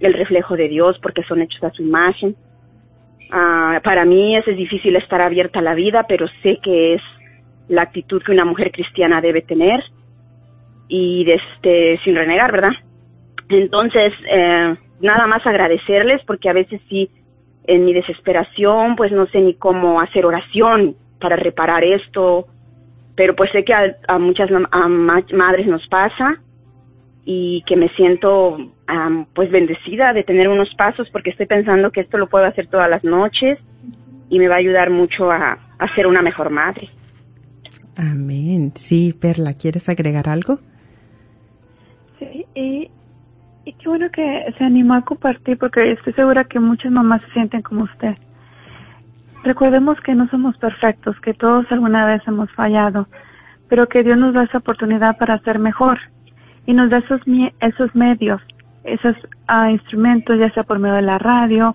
el 0.00 0.12
reflejo 0.12 0.56
de 0.56 0.68
Dios 0.68 0.98
porque 1.02 1.22
son 1.24 1.40
hechos 1.40 1.64
a 1.64 1.70
su 1.70 1.82
imagen. 1.82 2.36
Ah, 3.30 3.80
para 3.82 4.04
mí 4.04 4.36
es, 4.36 4.44
difícil 4.44 4.96
estar 4.96 5.22
abierta 5.22 5.60
a 5.60 5.62
la 5.62 5.74
vida, 5.74 6.04
pero 6.06 6.26
sé 6.42 6.58
que 6.62 6.94
es 6.94 7.02
la 7.68 7.82
actitud 7.82 8.22
que 8.22 8.32
una 8.32 8.44
mujer 8.44 8.70
cristiana 8.70 9.22
debe 9.22 9.40
tener 9.40 9.82
y 10.88 11.24
este, 11.30 11.98
sin 12.04 12.16
renegar, 12.16 12.52
¿verdad? 12.52 12.72
Entonces, 13.50 14.12
eh, 14.30 14.76
nada 15.00 15.26
más 15.26 15.46
agradecerles 15.46 16.22
porque 16.26 16.48
a 16.48 16.54
veces 16.54 16.80
sí, 16.88 17.10
en 17.66 17.84
mi 17.84 17.92
desesperación, 17.92 18.96
pues 18.96 19.12
no 19.12 19.26
sé 19.26 19.40
ni 19.40 19.54
cómo 19.54 20.00
hacer 20.00 20.24
oración 20.24 20.96
para 21.18 21.36
reparar 21.36 21.84
esto 21.84 22.46
pero 23.20 23.36
pues 23.36 23.50
sé 23.52 23.64
que 23.64 23.74
a, 23.74 24.18
muchas 24.18 24.48
madres 24.50 25.66
nos 25.66 25.86
pasa 25.88 26.40
y 27.26 27.62
que 27.66 27.76
me 27.76 27.90
siento 27.90 28.56
pues 29.34 29.50
bendecida 29.50 30.14
de 30.14 30.24
tener 30.24 30.48
unos 30.48 30.74
pasos 30.74 31.06
porque 31.10 31.28
estoy 31.28 31.44
pensando 31.44 31.90
que 31.90 32.00
esto 32.00 32.16
lo 32.16 32.30
puedo 32.30 32.46
hacer 32.46 32.68
todas 32.68 32.88
las 32.88 33.04
noches 33.04 33.58
y 34.30 34.38
me 34.38 34.48
va 34.48 34.54
a 34.54 34.58
ayudar 34.58 34.88
mucho 34.88 35.30
a, 35.30 35.58
a 35.78 35.94
ser 35.94 36.06
una 36.06 36.22
mejor 36.22 36.48
madre. 36.48 36.88
Amén. 37.98 38.72
Sí, 38.74 39.12
Perla, 39.12 39.52
¿quieres 39.52 39.90
agregar 39.90 40.26
algo? 40.26 40.58
Sí, 42.18 42.46
y 42.54 42.89
qué 43.80 43.88
bueno 43.88 44.10
que 44.10 44.54
se 44.58 44.64
animó 44.64 44.94
a 44.94 45.02
compartir 45.02 45.58
porque 45.58 45.92
estoy 45.92 46.12
segura 46.12 46.44
que 46.44 46.60
muchas 46.60 46.92
mamás 46.92 47.22
se 47.22 47.30
sienten 47.32 47.62
como 47.62 47.84
usted. 47.84 48.14
Recordemos 49.42 49.98
que 50.00 50.14
no 50.14 50.28
somos 50.28 50.56
perfectos, 50.58 51.18
que 51.20 51.32
todos 51.32 51.70
alguna 51.72 52.04
vez 52.04 52.22
hemos 52.26 52.50
fallado, 52.52 53.06
pero 53.68 53.88
que 53.88 54.02
Dios 54.02 54.18
nos 54.18 54.34
da 54.34 54.44
esa 54.44 54.58
oportunidad 54.58 55.16
para 55.16 55.38
ser 55.38 55.58
mejor 55.58 55.98
y 56.66 56.74
nos 56.74 56.90
da 56.90 56.98
esos, 56.98 57.22
esos 57.60 57.94
medios, 57.94 58.42
esos 58.84 59.16
uh, 59.48 59.70
instrumentos, 59.70 60.38
ya 60.38 60.50
sea 60.50 60.64
por 60.64 60.78
medio 60.78 60.96
de 60.96 61.02
la 61.02 61.18
radio, 61.18 61.74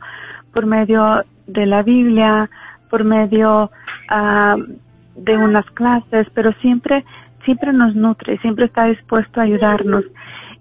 por 0.54 0.68
medio 0.68 1.24
de 1.48 1.66
la 1.66 1.82
Biblia, 1.82 2.50
por 2.90 3.04
medio 3.04 3.72
uh, 4.12 4.64
de 5.16 5.38
unas 5.38 5.66
clases, 5.72 6.28
pero 6.36 6.54
siempre, 6.62 7.04
siempre 7.46 7.74
nos 7.74 7.96
nutre, 7.96 8.38
siempre 8.40 8.66
está 8.66 8.86
dispuesto 8.86 9.40
a 9.40 9.44
ayudarnos. 9.44 10.04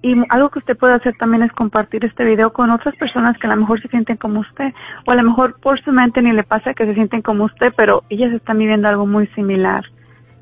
Y 0.05 0.15
algo 0.29 0.51
que 0.51 0.59
usted 0.59 0.77
puede 0.77 0.93
hacer 0.93 1.15
también 1.17 1.45
es 1.45 1.53
compartir 1.53 2.05
este 2.05 2.25
video 2.25 2.53
con 2.53 2.71
otras 2.71 2.95
personas 2.97 3.39
que 3.39 3.47
a 3.47 3.51
lo 3.51 3.57
mejor 3.57 3.81
se 3.81 3.89
sienten 3.89 4.19
como 4.19 4.41
usted, 4.41 4.71
o 5.07 5.11
a 5.11 5.15
lo 5.15 5.23
mejor 5.23 5.59
por 5.61 5.81
su 5.83 5.93
mente 5.93 6.21
ni 6.21 6.31
le 6.31 6.43
pasa 6.43 6.75
que 6.75 6.85
se 6.85 6.93
sienten 6.93 7.23
como 7.23 7.45
usted, 7.45 7.73
pero 7.75 8.03
ellas 8.11 8.31
están 8.35 8.59
viviendo 8.59 8.87
algo 8.87 9.07
muy 9.07 9.27
similar. 9.29 9.83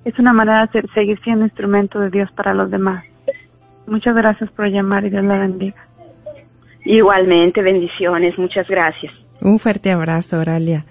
Es 0.05 0.19
una 0.19 0.33
manera 0.33 0.67
de 0.67 0.83
seguir 0.95 1.21
siendo 1.23 1.45
instrumento 1.45 2.01
de 2.01 2.11
Dios 2.11 2.29
para 2.33 2.55
los 2.55 2.73
demás. 2.73 3.05
Muchas 3.87 4.17
gracias 4.17 4.51
por 4.51 4.67
llamar 4.67 5.05
y 5.05 5.11
Dios 5.11 5.23
la 5.23 5.39
bendiga. 5.39 5.77
Igualmente, 6.85 7.63
bendiciones, 7.63 8.37
muchas 8.39 8.67
gracias. 8.69 9.13
Un 9.41 9.61
fuerte 9.61 9.93
abrazo, 9.93 10.41
Oralia. 10.41 10.87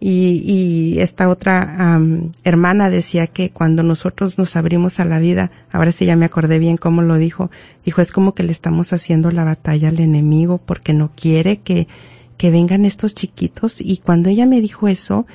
y, 0.00 0.42
y 0.44 1.00
esta 1.00 1.28
otra 1.28 1.98
hermana 2.42 2.90
decía 2.90 3.26
que 3.26 3.50
cuando 3.50 3.82
nosotros 3.82 4.38
nos 4.38 4.56
abrimos 4.56 5.00
a 5.00 5.04
la 5.04 5.18
vida, 5.18 5.50
ahora 5.72 5.92
sí 5.92 6.04
ya 6.04 6.16
me 6.16 6.26
acordé 6.26 6.58
bien 6.58 6.76
cómo 6.76 7.02
lo 7.02 7.16
dijo, 7.16 7.50
dijo 7.84 8.02
es 8.02 8.12
como 8.12 8.34
que 8.34 8.42
le 8.42 8.52
estamos 8.52 8.92
haciendo 8.92 9.30
la 9.30 9.44
batalla 9.44 9.88
al 9.88 10.00
enemigo 10.00 10.58
porque 10.58 10.92
no 10.92 11.12
quiere 11.14 11.58
que, 11.58 11.88
que 12.36 12.50
vengan 12.50 12.84
estos 12.84 13.14
chiquitos 13.14 13.80
y 13.80 13.98
cuando 13.98 14.28
ella 14.28 14.46
me 14.46 14.60
dijo 14.60 14.88
eso, 14.88 15.26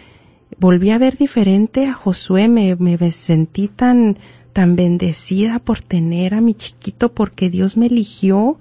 volví 0.59 0.91
a 0.91 0.97
ver 0.97 1.17
diferente 1.17 1.85
a 1.85 1.93
Josué, 1.93 2.47
me, 2.47 2.75
me 2.75 3.11
sentí 3.11 3.67
tan, 3.69 4.17
tan 4.53 4.75
bendecida 4.75 5.59
por 5.59 5.81
tener 5.81 6.33
a 6.33 6.41
mi 6.41 6.53
chiquito 6.53 7.13
porque 7.13 7.49
Dios 7.49 7.77
me 7.77 7.87
eligió, 7.87 8.59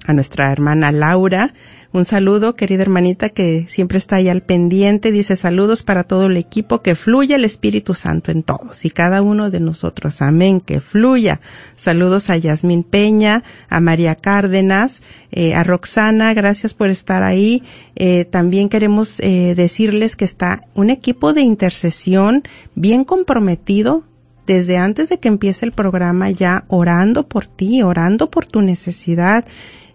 a 0.06 0.14
nuestra 0.14 0.52
hermana 0.52 0.92
Laura. 0.92 1.54
Un 1.94 2.06
saludo, 2.06 2.56
querida 2.56 2.84
hermanita, 2.84 3.28
que 3.28 3.66
siempre 3.68 3.98
está 3.98 4.16
ahí 4.16 4.30
al 4.30 4.42
pendiente. 4.42 5.12
Dice 5.12 5.36
saludos 5.36 5.84
para 5.84 6.06
todo 6.06 6.28
el 6.28 6.38
equipo, 6.38 6.82
que 6.82 6.96
fluya 6.96 7.36
el 7.36 7.44
Espíritu 7.44 7.96
Santo 7.96 8.32
en 8.32 8.44
todos 8.44 8.86
y 8.86 8.92
cada 8.92 9.22
uno 9.22 9.50
de 9.50 9.60
nosotros. 9.60 10.22
Amén, 10.22 10.62
que 10.62 10.80
fluya. 10.80 11.42
Saludos 11.76 12.30
a 12.30 12.38
Yasmín 12.38 12.84
Peña, 12.84 13.44
a 13.68 13.82
María 13.82 14.16
Cárdenas, 14.16 15.04
eh, 15.34 15.54
a 15.54 15.66
Roxana, 15.66 16.34
gracias 16.34 16.74
por 16.74 16.89
estar 16.89 17.24
ahí. 17.24 17.62
Eh, 17.98 18.24
también 18.24 18.70
queremos 18.70 19.20
eh, 19.20 19.54
decirles 19.58 20.16
que 20.16 20.24
está 20.24 20.64
un 20.76 20.92
equipo 20.92 21.34
de 21.34 21.42
intercesión 21.42 22.44
bien 22.74 23.04
comprometido 23.04 24.06
desde 24.48 24.78
antes 24.78 25.10
de 25.10 25.20
que 25.20 25.28
empiece 25.28 25.66
el 25.66 25.74
programa 25.74 26.30
ya 26.30 26.64
orando 26.70 27.28
por 27.28 27.48
ti, 27.48 27.84
orando 27.84 28.30
por 28.30 28.46
tu 28.46 28.62
necesidad. 28.62 29.46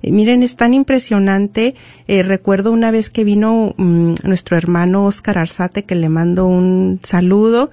Eh, 0.07 0.13
miren, 0.13 0.45
es 0.45 0.55
tan 0.55 0.73
impresionante. 0.73 1.75
Eh, 2.07 2.23
recuerdo 2.23 2.71
una 2.71 2.93
vez 2.93 3.11
que 3.11 3.25
vino 3.25 3.75
mm, 3.77 4.15
nuestro 4.23 4.57
hermano 4.57 5.05
Oscar 5.05 5.39
Arzate, 5.39 5.85
que 5.85 5.97
le 5.97 6.09
mando 6.09 6.47
un 6.47 7.01
saludo. 7.03 7.71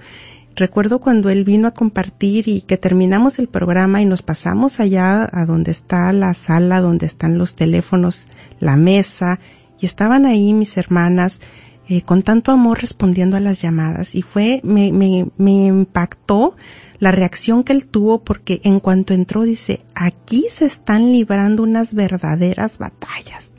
Recuerdo 0.56 0.98
cuando 0.98 1.30
él 1.30 1.44
vino 1.44 1.68
a 1.68 1.74
compartir 1.74 2.48
y 2.48 2.60
que 2.62 2.76
terminamos 2.76 3.38
el 3.38 3.48
programa 3.48 4.02
y 4.02 4.04
nos 4.04 4.22
pasamos 4.22 4.80
allá 4.80 5.28
a 5.32 5.46
donde 5.46 5.70
está 5.70 6.12
la 6.12 6.34
sala, 6.34 6.80
donde 6.80 7.06
están 7.06 7.38
los 7.38 7.54
teléfonos, 7.54 8.28
la 8.60 8.76
mesa, 8.76 9.38
y 9.80 9.86
estaban 9.86 10.26
ahí 10.26 10.52
mis 10.52 10.76
hermanas 10.76 11.40
eh, 11.88 12.02
con 12.02 12.22
tanto 12.22 12.52
amor 12.52 12.80
respondiendo 12.80 13.36
a 13.36 13.40
las 13.40 13.60
llamadas 13.60 14.14
y 14.14 14.22
fue, 14.22 14.60
me, 14.64 14.92
me, 14.92 15.28
me 15.36 15.66
impactó 15.66 16.56
la 16.98 17.12
reacción 17.12 17.64
que 17.64 17.72
él 17.72 17.86
tuvo 17.86 18.24
porque 18.24 18.60
en 18.64 18.80
cuanto 18.80 19.12
entró 19.12 19.42
dice, 19.42 19.84
aquí 19.94 20.46
se 20.48 20.64
están 20.64 21.12
librando 21.12 21.62
unas 21.62 21.94
verdaderas 21.94 22.78
batallas. 22.78 23.54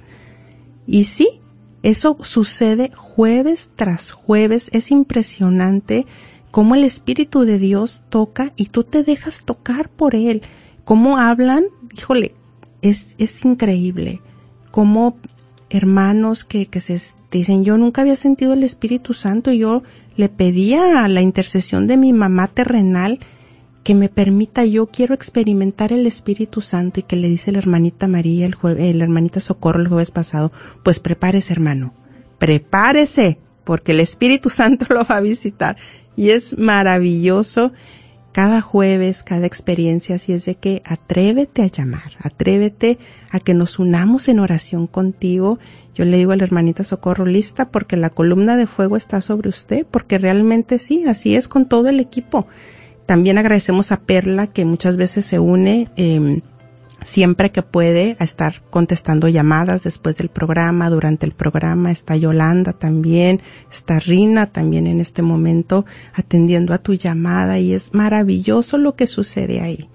Y 0.87 1.03
sí, 1.03 1.41
eso 1.83 2.17
sucede 2.21 2.91
jueves 2.95 3.69
tras 3.75 4.11
jueves, 4.11 4.69
es 4.73 4.89
impresionante 4.89 6.07
cómo 6.49 6.73
el 6.73 6.83
Espíritu 6.83 7.41
de 7.41 7.59
Dios 7.59 8.05
toca 8.09 8.53
y 8.55 8.67
tú 8.67 8.83
te 8.83 9.03
dejas 9.03 9.45
tocar 9.45 9.89
por 9.89 10.15
Él. 10.15 10.41
Cómo 10.83 11.17
hablan, 11.17 11.65
híjole, 11.95 12.33
es, 12.81 13.15
es 13.19 13.45
increíble. 13.45 14.21
Cómo 14.71 15.17
hermanos 15.75 16.43
que, 16.43 16.67
que 16.67 16.81
se 16.81 16.99
dicen, 17.31 17.63
yo 17.63 17.77
nunca 17.77 18.01
había 18.01 18.15
sentido 18.15 18.53
el 18.53 18.63
Espíritu 18.63 19.13
Santo 19.13 19.51
y 19.51 19.59
yo 19.59 19.83
le 20.15 20.29
pedía 20.29 21.03
a 21.03 21.07
la 21.07 21.21
intercesión 21.21 21.87
de 21.87 21.97
mi 21.97 22.13
mamá 22.13 22.47
terrenal 22.47 23.19
que 23.85 23.93
me 23.93 24.09
permita, 24.09 24.65
yo 24.65 24.87
quiero 24.87 25.13
experimentar 25.13 25.93
el 25.93 26.07
Espíritu 26.07 26.59
Santo 26.61 26.99
y 26.99 27.03
que 27.03 27.15
le 27.15 27.29
dice 27.29 27.51
la 27.51 27.59
hermanita 27.59 28.07
María, 28.07 28.47
el 28.47 28.55
jueves, 28.55 28.95
la 28.95 29.03
hermanita 29.03 29.39
Socorro 29.39 29.79
el 29.79 29.87
jueves 29.87 30.09
pasado, 30.09 30.51
pues 30.81 30.99
prepárese 30.99 31.53
hermano, 31.53 31.93
prepárese, 32.39 33.37
porque 33.63 33.91
el 33.91 33.99
Espíritu 33.99 34.49
Santo 34.51 34.87
lo 34.89 35.05
va 35.05 35.17
a 35.17 35.21
visitar. 35.21 35.77
Y 36.15 36.31
es 36.31 36.57
maravilloso 36.57 37.73
cada 38.35 38.59
jueves, 38.59 39.23
cada 39.23 39.47
experiencia, 39.47 40.15
así 40.17 40.33
es 40.33 40.43
de 40.43 40.55
que 40.55 40.81
atrévete 40.83 41.61
a 41.61 41.67
llamar, 41.67 42.17
atrévete 42.21 42.99
a 43.31 43.39
que 43.39 43.53
nos 43.53 43.79
unamos 43.79 44.27
en 44.27 44.39
oración 44.39 44.87
contigo. 44.87 45.57
Yo 45.93 46.03
le 46.03 46.17
digo 46.17 46.33
a 46.33 46.35
la 46.35 46.43
hermanita 46.43 46.83
Socorro, 46.83 47.25
lista 47.25 47.71
porque 47.71 47.95
la 47.95 48.09
columna 48.09 48.57
de 48.57 48.67
fuego 48.67 48.97
está 48.97 49.21
sobre 49.21 49.47
usted, 49.47 49.87
porque 49.89 50.17
realmente 50.17 50.79
sí, 50.79 51.05
así 51.07 51.37
es 51.37 51.47
con 51.47 51.69
todo 51.69 51.87
el 51.87 52.01
equipo. 52.01 52.45
También 53.05 53.37
agradecemos 53.37 53.93
a 53.93 54.01
Perla 54.01 54.47
que 54.47 54.65
muchas 54.65 54.97
veces 54.97 55.25
se 55.25 55.39
une. 55.39 55.87
Eh, 55.95 56.41
siempre 57.05 57.51
que 57.51 57.61
puede 57.61 58.17
a 58.19 58.23
estar 58.23 58.63
contestando 58.69 59.29
llamadas 59.29 59.83
después 59.83 60.17
del 60.17 60.29
programa, 60.29 60.89
durante 60.89 61.25
el 61.25 61.33
programa, 61.33 61.91
está 61.91 62.17
Yolanda 62.17 62.73
también, 62.73 63.41
está 63.71 63.99
Rina 63.99 64.47
también 64.47 64.87
en 64.87 64.99
este 64.99 65.21
momento 65.21 65.85
atendiendo 66.13 66.73
a 66.73 66.79
tu 66.79 66.95
llamada 66.95 67.59
y 67.59 67.73
es 67.73 67.93
maravilloso 67.93 68.77
lo 68.77 68.95
que 68.95 69.05
sucede 69.05 69.61
ahí. 69.61 69.87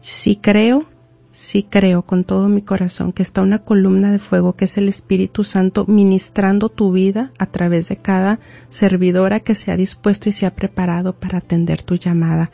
Sí 0.00 0.36
creo, 0.36 0.84
sí 1.32 1.62
creo 1.62 2.02
con 2.02 2.22
todo 2.24 2.48
mi 2.48 2.60
corazón 2.60 3.12
que 3.12 3.22
está 3.22 3.40
una 3.40 3.64
columna 3.64 4.12
de 4.12 4.18
fuego 4.18 4.54
que 4.54 4.66
es 4.66 4.76
el 4.76 4.88
Espíritu 4.88 5.42
Santo 5.42 5.86
ministrando 5.88 6.68
tu 6.68 6.92
vida 6.92 7.32
a 7.38 7.46
través 7.46 7.88
de 7.88 7.96
cada 7.96 8.40
servidora 8.68 9.40
que 9.40 9.54
se 9.54 9.72
ha 9.72 9.76
dispuesto 9.76 10.28
y 10.28 10.32
se 10.32 10.44
ha 10.44 10.54
preparado 10.54 11.14
para 11.14 11.38
atender 11.38 11.82
tu 11.82 11.96
llamada. 11.96 12.50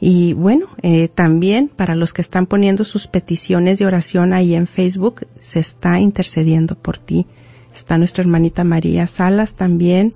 Y 0.00 0.32
bueno, 0.34 0.66
eh, 0.82 1.08
también 1.08 1.68
para 1.68 1.94
los 1.94 2.12
que 2.12 2.20
están 2.20 2.46
poniendo 2.46 2.84
sus 2.84 3.06
peticiones 3.06 3.78
de 3.78 3.86
oración 3.86 4.32
ahí 4.32 4.54
en 4.54 4.66
Facebook, 4.66 5.26
se 5.38 5.60
está 5.60 6.00
intercediendo 6.00 6.76
por 6.76 6.98
ti. 6.98 7.26
Está 7.72 7.96
nuestra 7.98 8.22
hermanita 8.22 8.64
María 8.64 9.06
Salas 9.06 9.54
también 9.54 10.14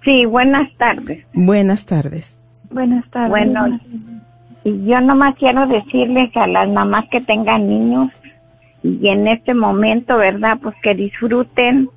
sí, 0.03 0.25
buenas 0.25 0.75
tardes. 0.77 1.25
Buenas 1.33 1.85
tardes. 1.85 2.36
Buenas 2.71 3.09
tardes. 3.09 3.29
Bueno, 3.29 3.79
y 4.63 4.85
yo 4.85 4.99
nomás 5.01 5.35
quiero 5.37 5.65
decirles 5.67 6.35
a 6.35 6.47
las 6.47 6.69
mamás 6.69 7.05
que 7.09 7.21
tengan 7.21 7.67
niños 7.67 8.11
y 8.83 9.07
en 9.07 9.27
este 9.27 9.53
momento, 9.53 10.17
¿verdad? 10.17 10.57
Pues 10.61 10.75
que 10.83 10.93
disfruten 10.93 11.89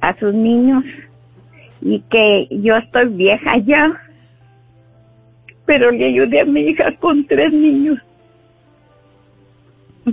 a 0.00 0.14
sus 0.18 0.34
niños 0.34 0.84
y 1.80 2.00
que 2.10 2.48
yo 2.50 2.76
estoy 2.76 3.08
vieja 3.08 3.56
ya, 3.58 3.92
pero 5.64 5.90
le 5.90 6.06
ayudé 6.06 6.40
a 6.40 6.44
mi 6.44 6.60
hija 6.60 6.92
con 7.00 7.26
tres 7.26 7.52
niños 7.52 7.98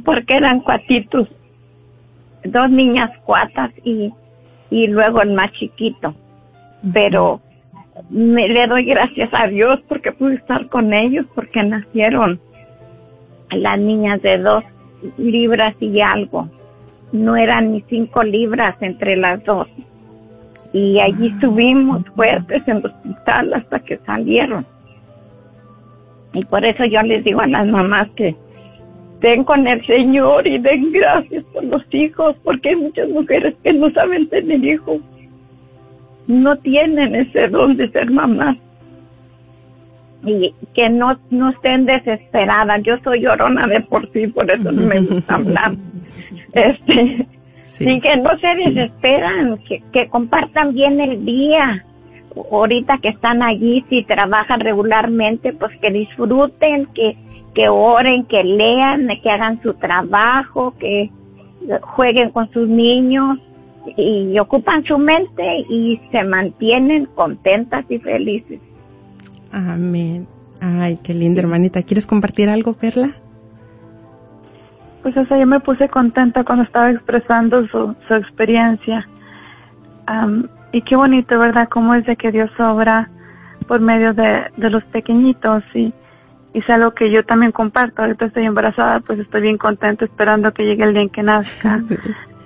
porque 0.04 0.36
eran 0.36 0.62
cuatitos, 0.62 1.30
dos 2.44 2.70
niñas 2.70 3.12
cuatas 3.24 3.72
y, 3.84 4.14
y 4.70 4.88
luego 4.88 5.22
el 5.22 5.34
más 5.34 5.52
chiquito, 5.54 6.14
pero 6.94 7.42
me 8.10 8.48
le 8.48 8.68
doy 8.68 8.86
gracias 8.86 9.30
a 9.34 9.48
Dios 9.48 9.80
porque 9.88 10.12
pude 10.12 10.36
estar 10.36 10.68
con 10.68 10.94
ellos 10.94 11.26
porque 11.34 11.64
nacieron 11.64 12.40
las 13.52 13.80
niñas 13.80 14.22
de 14.22 14.38
dos 14.38 14.64
libras 15.18 15.76
y 15.80 16.02
algo. 16.02 16.50
No 17.12 17.36
eran 17.36 17.72
ni 17.72 17.82
cinco 17.88 18.24
libras 18.24 18.76
entre 18.82 19.16
las 19.16 19.44
dos. 19.46 19.68
Y 20.74 21.00
allí 21.00 21.28
estuvimos 21.28 22.04
fuertes 22.16 22.68
en 22.68 22.78
el 22.78 22.86
hospital 22.88 23.54
hasta 23.54 23.80
que 23.80 23.98
salieron. 24.00 24.66
Y 26.34 26.46
por 26.48 26.66
eso 26.66 26.84
yo 26.84 27.00
les 27.02 27.24
digo 27.24 27.40
a 27.40 27.48
las 27.48 27.66
mamás 27.66 28.10
que 28.18 28.36
den 29.22 29.46
con 29.46 29.66
el 29.66 29.86
Señor 29.86 30.46
y 30.46 30.58
den 30.58 30.92
gracias 30.92 31.46
por 31.54 31.64
los 31.64 31.82
hijos 31.92 32.36
porque 32.44 32.70
hay 32.70 32.76
muchas 32.76 33.08
mujeres 33.08 33.56
que 33.64 33.72
no 33.72 33.90
saben 33.92 34.28
tener 34.28 34.62
hijos 34.66 35.00
no 36.28 36.58
tienen 36.58 37.16
ese 37.16 37.48
don 37.48 37.78
de 37.78 37.90
ser 37.92 38.10
mamás 38.10 38.58
y 40.26 40.54
que 40.74 40.90
no 40.90 41.18
no 41.30 41.52
estén 41.52 41.86
desesperadas. 41.86 42.82
Yo 42.84 42.98
soy 43.04 43.22
llorona 43.22 43.68
de 43.68 43.82
por 43.82 44.12
sí 44.12 44.28
por 44.28 44.50
eso 44.50 44.72
no 44.72 44.82
me 44.82 45.02
gusta 45.02 45.36
hablar. 45.36 45.74
Este 46.54 47.28
sí. 47.60 47.90
y 47.90 48.00
que 48.00 48.16
no 48.16 48.30
se 48.40 48.48
desesperan 48.64 49.58
que, 49.68 49.84
que 49.92 50.08
compartan 50.08 50.74
bien 50.74 51.00
el 51.02 51.26
día. 51.26 51.84
Ahorita 52.52 52.98
que 53.00 53.10
están 53.10 53.44
allí 53.44 53.84
si 53.90 54.04
trabajan 54.04 54.62
regularmente 54.62 55.54
pues 55.54 55.78
que 55.80 55.92
disfruten 55.92 56.88
que 56.94 57.18
que 57.54 57.70
oren 57.70 58.26
que 58.26 58.44
lean 58.44 59.08
que 59.22 59.30
hagan 59.30 59.62
su 59.62 59.74
trabajo 59.74 60.74
que 60.80 61.10
jueguen 61.82 62.32
con 62.32 62.52
sus 62.52 62.68
niños 62.68 63.40
y 63.98 64.38
ocupan 64.40 64.84
su 64.84 64.98
mente 64.98 65.66
y 65.70 66.00
se 66.12 66.24
mantienen 66.24 67.06
contentas 67.16 67.86
y 67.90 68.00
felices. 68.00 68.60
Amén. 69.52 70.28
Ay, 70.62 70.98
qué 71.04 71.14
linda 71.14 71.42
hermanita. 71.42 71.84
¿Quieres 71.84 72.08
compartir 72.08 72.50
algo, 72.50 72.74
Perla? 72.74 73.10
Pues 75.04 75.16
o 75.18 75.26
sea, 75.26 75.40
yo 75.40 75.46
me 75.46 75.60
puse 75.60 75.88
contenta 75.90 76.44
cuando 76.44 76.64
estaba 76.64 76.92
expresando 76.92 77.68
su, 77.68 77.96
su 78.08 78.14
experiencia. 78.16 79.08
Um, 80.10 80.48
y 80.72 80.82
qué 80.82 80.96
bonito, 80.96 81.38
¿verdad? 81.38 81.70
Cómo 81.70 81.94
es 81.94 82.04
de 82.06 82.16
que 82.16 82.32
Dios 82.32 82.50
obra 82.60 83.10
por 83.68 83.80
medio 83.80 84.14
de, 84.14 84.46
de 84.58 84.70
los 84.70 84.84
pequeñitos 84.86 85.64
y, 85.74 85.94
y 86.54 86.60
es 86.60 86.70
algo 86.70 86.92
que 86.92 87.12
yo 87.12 87.24
también 87.24 87.52
comparto. 87.52 88.02
Ahorita 88.02 88.26
estoy 88.26 88.46
embarazada, 88.46 89.00
pues 89.02 89.20
estoy 89.20 89.42
bien 89.42 89.58
contenta 89.58 90.06
esperando 90.06 90.52
que 90.54 90.64
llegue 90.64 90.84
el 90.84 90.94
día 90.94 91.04
en 91.04 91.10
que 91.10 91.24
nazca. 91.24 91.80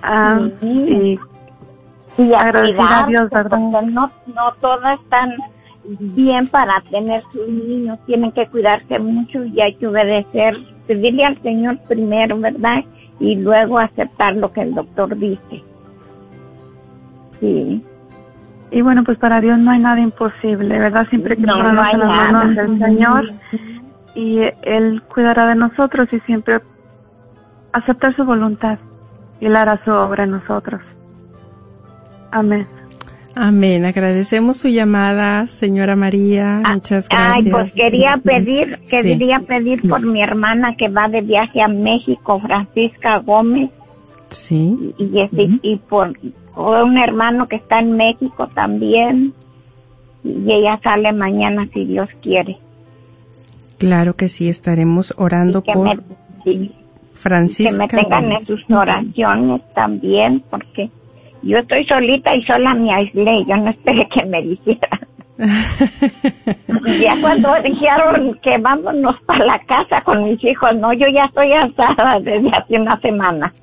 Um, 0.02 0.50
y 0.62 1.18
y 2.18 2.32
a 2.34 3.06
Dios, 3.08 3.30
¿verdad? 3.30 3.58
No, 3.58 4.10
no 4.26 4.52
todas 4.60 5.00
están 5.00 5.30
bien 5.84 6.46
para 6.48 6.80
tener 6.90 7.22
sus 7.32 7.48
niños, 7.48 7.98
tienen 8.06 8.32
que 8.32 8.46
cuidarse 8.48 8.98
mucho 8.98 9.44
y 9.44 9.60
hay 9.60 9.74
que 9.74 9.86
obedecer, 9.86 10.56
pedirle 10.86 11.24
al 11.24 11.40
Señor 11.42 11.78
primero, 11.88 12.38
¿verdad? 12.38 12.84
Y 13.18 13.36
luego 13.36 13.78
aceptar 13.78 14.36
lo 14.36 14.52
que 14.52 14.62
el 14.62 14.74
doctor 14.74 15.16
dice. 15.16 15.62
Sí. 17.40 17.84
Y 18.70 18.82
bueno, 18.82 19.02
pues 19.04 19.18
para 19.18 19.40
Dios 19.40 19.58
no 19.58 19.72
hay 19.72 19.80
nada 19.80 20.00
imposible, 20.00 20.78
¿verdad? 20.78 21.06
Siempre 21.08 21.36
que 21.36 21.42
no, 21.42 21.72
no 21.72 21.82
hay 21.82 21.96
las 21.96 22.30
manos 22.30 22.56
del 22.56 22.78
Señor 22.78 23.32
y 24.14 24.40
Él 24.62 25.02
cuidará 25.12 25.48
de 25.48 25.54
nosotros 25.56 26.12
y 26.12 26.20
siempre 26.20 26.60
aceptar 27.72 28.14
su 28.14 28.24
voluntad 28.24 28.78
y 29.40 29.46
Él 29.46 29.56
hará 29.56 29.82
su 29.84 29.90
obra 29.90 30.24
en 30.24 30.32
nosotros. 30.32 30.82
Amén. 32.32 32.66
Amén. 33.34 33.84
Agradecemos 33.84 34.56
su 34.56 34.68
llamada, 34.68 35.46
señora 35.46 35.96
María. 35.96 36.62
Ah, 36.64 36.74
Muchas 36.74 37.08
gracias. 37.08 37.44
Ay, 37.46 37.50
pues 37.50 37.72
quería 37.72 38.20
pedir, 38.22 38.78
Sí. 38.84 38.96
quería 39.02 39.40
pedir 39.40 39.88
por 39.88 40.04
mi 40.04 40.22
hermana 40.22 40.74
que 40.76 40.88
va 40.88 41.08
de 41.08 41.20
viaje 41.20 41.62
a 41.62 41.68
México, 41.68 42.40
Francisca 42.40 43.18
Gómez, 43.18 43.70
Sí. 44.30 44.94
y, 44.98 45.20
este, 45.20 45.48
y 45.62 45.76
por, 45.76 46.12
un 46.56 46.98
hermano 46.98 47.46
que 47.46 47.56
está 47.56 47.78
en 47.78 47.92
México 47.92 48.48
también, 48.54 49.32
y 50.24 50.52
ella 50.52 50.78
sale 50.82 51.12
mañana 51.12 51.68
si 51.72 51.84
Dios 51.86 52.08
quiere. 52.22 52.58
Claro 53.78 54.14
que 54.14 54.28
sí, 54.28 54.48
estaremos 54.48 55.14
orando 55.16 55.62
que 55.62 55.72
por 55.72 55.84
me, 55.88 55.96
sí, 56.44 56.68
que 56.68 56.72
Francisca. 57.14 57.78
me 57.82 57.88
tengan 57.88 58.24
en 58.24 58.30
Gómez. 58.30 58.46
sus 58.46 58.60
oraciones 58.68 59.62
también, 59.72 60.42
porque 60.50 60.90
yo 61.42 61.58
estoy 61.58 61.84
solita 61.86 62.34
y 62.34 62.42
sola 62.44 62.74
me 62.74 62.92
aislé, 62.92 63.44
yo 63.46 63.56
no 63.56 63.70
esperé 63.70 64.08
que 64.08 64.26
me 64.26 64.42
dijeran. 64.42 65.00
ya 67.00 67.18
cuando 67.22 67.54
dijeron 67.62 68.38
que 68.42 68.58
vámonos 68.58 69.16
para 69.22 69.46
la 69.46 69.58
casa 69.60 70.02
con 70.02 70.24
mis 70.24 70.42
hijos, 70.44 70.76
no, 70.76 70.92
yo 70.92 71.06
ya 71.08 71.24
estoy 71.24 71.52
asada 71.54 72.20
desde 72.20 72.50
hace 72.50 72.78
una 72.78 73.00
semana. 73.00 73.52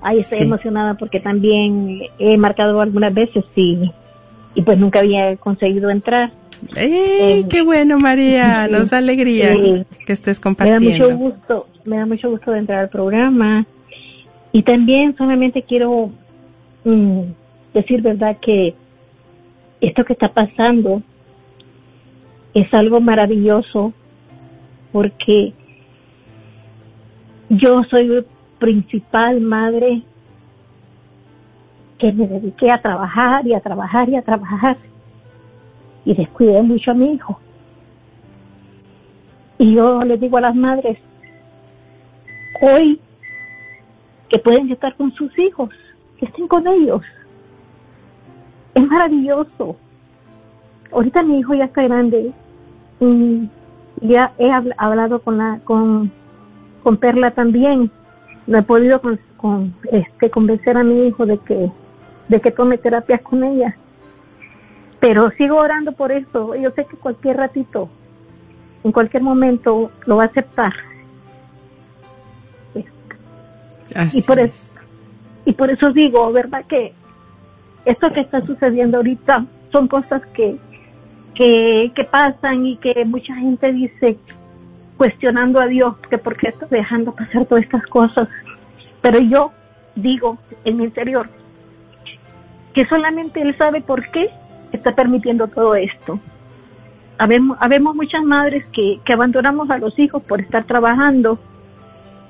Ay, 0.00 0.18
estoy 0.18 0.38
Sí. 0.38 0.44
emocionada 0.44 0.94
porque 0.94 1.20
también 1.20 2.00
he 2.18 2.36
marcado 2.36 2.80
algunas 2.80 3.12
veces 3.12 3.44
y, 3.56 3.90
y 4.54 4.62
pues 4.62 4.78
nunca 4.78 5.00
había 5.00 5.36
conseguido 5.36 5.90
entrar. 5.90 6.32
¡Ey, 6.76 7.44
qué 7.48 7.62
bueno 7.62 7.98
María! 7.98 8.66
Nos 8.68 8.90
da 8.90 8.98
alegría 8.98 9.54
que 10.06 10.12
estés 10.12 10.38
Me 10.38 10.42
da 10.44 10.44
compartiendo. 10.44 11.10
mucho 11.10 11.18
gusto, 11.18 11.66
me 11.84 11.96
da 11.98 12.06
mucho 12.06 12.30
gusto 12.30 12.50
de 12.50 12.58
entrar 12.58 12.80
al 12.80 12.88
programa 12.88 13.66
y 14.52 14.62
también 14.62 15.16
solamente 15.16 15.62
quiero 15.62 16.10
mm, 16.84 17.20
decir 17.74 18.02
verdad 18.02 18.36
que 18.40 18.74
esto 19.80 20.04
que 20.04 20.14
está 20.14 20.28
pasando 20.32 21.02
es 22.54 22.72
algo 22.74 23.00
maravilloso 23.00 23.92
porque 24.90 25.52
yo 27.50 27.82
soy 27.90 28.24
principal 28.58 29.40
madre 29.40 30.02
que 31.98 32.12
me 32.12 32.26
dediqué 32.26 32.70
a 32.70 32.80
trabajar 32.80 33.46
y 33.46 33.54
a 33.54 33.60
trabajar 33.60 34.08
y 34.08 34.16
a 34.16 34.22
trabajar 34.22 34.76
y 36.04 36.14
descuidé 36.14 36.62
mucho 36.62 36.90
a 36.92 36.94
mi 36.94 37.12
hijo. 37.14 37.40
Y 39.58 39.74
yo 39.74 40.02
les 40.02 40.20
digo 40.20 40.36
a 40.36 40.42
las 40.42 40.54
madres, 40.54 40.98
hoy 42.62 43.00
que 44.28 44.38
pueden 44.38 44.70
estar 44.70 44.94
con 44.96 45.12
sus 45.14 45.36
hijos, 45.38 45.70
que 46.18 46.26
estén 46.26 46.46
con 46.46 46.66
ellos. 46.66 47.02
Es 48.74 48.86
maravilloso. 48.86 49.76
Ahorita 50.92 51.22
mi 51.22 51.40
hijo 51.40 51.54
ya 51.54 51.64
está 51.64 51.82
grande 51.82 52.32
y 53.00 53.48
ya 54.00 54.32
he 54.38 54.46
habl- 54.46 54.74
hablado 54.78 55.20
con 55.20 55.38
la 55.38 55.60
con 55.64 56.10
Perla 57.00 57.32
también. 57.32 57.90
No 58.48 58.58
he 58.58 58.62
podido 58.62 59.00
con, 59.00 59.20
con, 59.36 59.74
este 59.92 60.30
convencer 60.30 60.76
a 60.76 60.82
mi 60.82 61.06
hijo 61.06 61.24
de 61.24 61.38
que 61.38 61.70
de 62.28 62.40
que 62.40 62.50
tome 62.50 62.76
terapias 62.78 63.22
con 63.22 63.44
ella. 63.44 63.76
Pero 64.98 65.30
sigo 65.32 65.56
orando 65.56 65.92
por 65.92 66.10
eso. 66.10 66.56
Yo 66.56 66.72
sé 66.72 66.84
que 66.86 66.96
cualquier 66.96 67.36
ratito, 67.36 67.88
en 68.82 68.90
cualquier 68.90 69.22
momento, 69.22 69.92
lo 70.06 70.16
va 70.16 70.24
a 70.24 70.26
aceptar. 70.26 70.72
Así 73.94 74.18
y 74.18 74.22
por 74.22 74.38
eso 74.40 74.78
y 75.48 75.52
por 75.54 75.70
eso 75.70 75.90
digo 75.92 76.30
verdad 76.30 76.66
que 76.66 76.92
esto 77.86 78.12
que 78.12 78.20
está 78.20 78.44
sucediendo 78.44 78.98
ahorita 78.98 79.46
son 79.72 79.88
cosas 79.88 80.20
que 80.34 80.58
que, 81.34 81.90
que 81.94 82.04
pasan 82.04 82.66
y 82.66 82.76
que 82.76 83.04
mucha 83.06 83.34
gente 83.36 83.72
dice 83.72 84.18
cuestionando 84.98 85.60
a 85.60 85.66
Dios 85.66 85.96
que 86.10 86.18
por 86.18 86.36
qué 86.36 86.48
está 86.48 86.66
dejando 86.66 87.14
pasar 87.14 87.46
todas 87.46 87.64
estas 87.64 87.86
cosas. 87.86 88.28
Pero 89.00 89.20
yo 89.20 89.52
digo 89.94 90.36
en 90.64 90.76
mi 90.76 90.84
interior 90.84 91.30
que 92.74 92.84
solamente 92.86 93.40
él 93.40 93.56
sabe 93.56 93.80
por 93.80 94.06
qué 94.10 94.28
está 94.72 94.94
permitiendo 94.94 95.46
todo 95.48 95.74
esto. 95.76 96.20
Habemos, 97.16 97.96
muchas 97.96 98.22
madres 98.22 98.64
que, 98.72 99.00
que 99.04 99.12
abandonamos 99.12 99.70
a 99.70 99.78
los 99.78 99.98
hijos 99.98 100.22
por 100.22 100.40
estar 100.40 100.64
trabajando. 100.64 101.38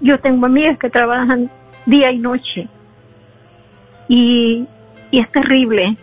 Yo 0.00 0.18
tengo 0.20 0.46
amigas 0.46 0.78
que 0.78 0.88
trabajan 0.88 1.50
día 1.84 2.10
y 2.12 2.18
noche. 2.18 2.68
Y, 4.08 4.66
y 5.10 5.20
es 5.20 5.30
terrible, 5.32 5.96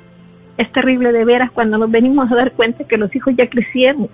es 0.57 0.71
terrible 0.71 1.11
de 1.11 1.25
veras 1.25 1.51
cuando 1.51 1.77
nos 1.77 1.89
venimos 1.89 2.31
a 2.31 2.35
dar 2.35 2.51
cuenta 2.51 2.83
que 2.83 2.97
los 2.97 3.15
hijos 3.15 3.33
ya 3.35 3.49
crecieron 3.49 4.09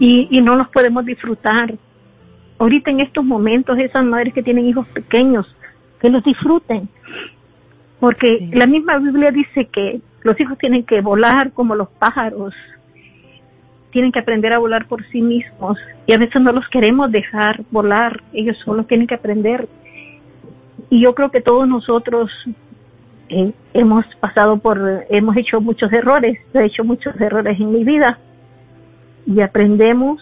y, 0.00 0.26
y 0.30 0.40
no 0.40 0.56
los 0.56 0.68
podemos 0.70 1.04
disfrutar. 1.04 1.74
Ahorita 2.58 2.90
en 2.90 3.00
estos 3.00 3.24
momentos 3.24 3.78
esas 3.78 4.04
madres 4.04 4.34
que 4.34 4.42
tienen 4.42 4.66
hijos 4.66 4.88
pequeños, 4.88 5.46
que 6.00 6.08
los 6.08 6.24
disfruten, 6.24 6.88
porque 8.00 8.48
la 8.52 8.66
misma 8.66 8.98
Biblia 8.98 9.30
dice 9.30 9.66
que 9.66 10.00
los 10.22 10.40
hijos 10.40 10.58
tienen 10.58 10.84
que 10.84 11.02
volar 11.02 11.52
como 11.52 11.74
los 11.74 11.88
pájaros, 11.90 12.54
tienen 13.92 14.10
que 14.10 14.20
aprender 14.20 14.52
a 14.52 14.58
volar 14.58 14.86
por 14.86 15.06
sí 15.08 15.20
mismos. 15.20 15.78
Y 16.06 16.14
a 16.14 16.18
veces 16.18 16.40
no 16.40 16.52
los 16.52 16.66
queremos 16.68 17.12
dejar 17.12 17.62
volar, 17.70 18.22
ellos 18.32 18.56
solo 18.64 18.84
tienen 18.84 19.06
que 19.06 19.14
aprender. 19.14 19.68
Y 20.88 21.02
yo 21.02 21.14
creo 21.14 21.30
que 21.30 21.42
todos 21.42 21.68
nosotros 21.68 22.30
eh, 23.28 23.52
hemos 23.74 24.06
pasado 24.16 24.56
por, 24.58 25.04
hemos 25.10 25.36
hecho 25.36 25.60
muchos 25.60 25.92
errores, 25.92 26.38
he 26.54 26.64
hecho 26.64 26.84
muchos 26.84 27.18
errores 27.20 27.60
en 27.60 27.72
mi 27.72 27.84
vida 27.84 28.18
y 29.26 29.40
aprendemos 29.40 30.20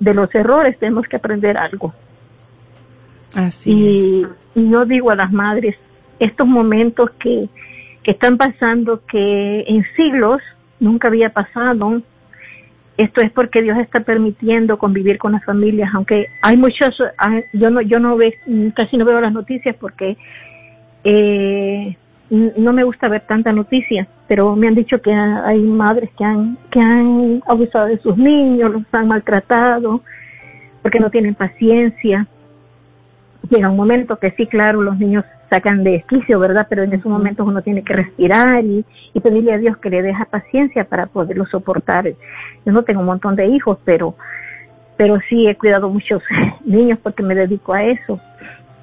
de 0.00 0.14
los 0.14 0.34
errores, 0.34 0.78
tenemos 0.78 1.06
que 1.06 1.16
aprender 1.16 1.56
algo. 1.56 1.94
Así 3.34 3.72
y, 3.72 3.96
es. 3.96 4.28
y 4.54 4.70
yo 4.70 4.84
digo 4.84 5.10
a 5.10 5.16
las 5.16 5.32
madres, 5.32 5.76
estos 6.18 6.46
momentos 6.46 7.10
que, 7.18 7.48
que 8.02 8.10
están 8.12 8.36
pasando, 8.36 9.02
que 9.06 9.60
en 9.66 9.84
siglos 9.96 10.40
nunca 10.80 11.08
había 11.08 11.30
pasado, 11.30 12.02
esto 12.96 13.20
es 13.20 13.30
porque 13.30 13.62
Dios 13.62 13.78
está 13.78 14.00
permitiendo 14.00 14.78
convivir 14.78 15.18
con 15.18 15.32
las 15.32 15.44
familias, 15.44 15.90
aunque 15.94 16.28
hay 16.42 16.56
muchos, 16.56 16.96
yo 17.52 17.70
no, 17.70 17.82
yo 17.82 17.98
no 17.98 18.16
ve, 18.16 18.38
casi 18.74 18.96
no 18.96 19.04
veo 19.04 19.20
las 19.20 19.32
noticias 19.32 19.76
porque 19.78 20.16
eh, 21.04 21.96
no 22.30 22.72
me 22.72 22.84
gusta 22.84 23.08
ver 23.08 23.22
tantas 23.22 23.54
noticias, 23.54 24.08
pero 24.26 24.56
me 24.56 24.66
han 24.68 24.74
dicho 24.74 25.00
que 25.00 25.12
ha- 25.12 25.46
hay 25.46 25.60
madres 25.60 26.10
que 26.18 26.24
han, 26.24 26.58
que 26.70 26.80
han 26.80 27.42
abusado 27.46 27.86
de 27.86 27.98
sus 27.98 28.16
niños, 28.16 28.72
los 28.72 28.82
han 28.92 29.08
maltratado, 29.08 30.02
porque 30.82 30.98
no 31.00 31.10
tienen 31.10 31.34
paciencia. 31.34 32.26
Llega 33.48 33.70
un 33.70 33.76
momento 33.76 34.16
que 34.18 34.32
sí, 34.32 34.46
claro, 34.46 34.82
los 34.82 34.98
niños 34.98 35.24
sacan 35.50 35.84
de 35.84 35.96
esquicio, 35.96 36.40
¿verdad? 36.40 36.66
Pero 36.68 36.82
en 36.82 36.92
esos 36.92 37.06
momentos 37.06 37.48
uno 37.48 37.62
tiene 37.62 37.82
que 37.84 37.92
respirar 37.92 38.64
y, 38.64 38.84
y 39.14 39.20
pedirle 39.20 39.52
a 39.54 39.58
Dios 39.58 39.76
que 39.76 39.90
le 39.90 40.02
deje 40.02 40.24
paciencia 40.26 40.84
para 40.84 41.06
poderlo 41.06 41.46
soportar. 41.46 42.08
Yo 42.64 42.72
no 42.72 42.82
tengo 42.82 43.00
un 43.00 43.06
montón 43.06 43.36
de 43.36 43.46
hijos, 43.46 43.78
pero, 43.84 44.16
pero 44.96 45.20
sí 45.28 45.46
he 45.46 45.54
cuidado 45.54 45.88
muchos 45.88 46.22
niños 46.64 46.98
porque 47.00 47.22
me 47.22 47.36
dedico 47.36 47.72
a 47.72 47.84
eso. 47.84 48.18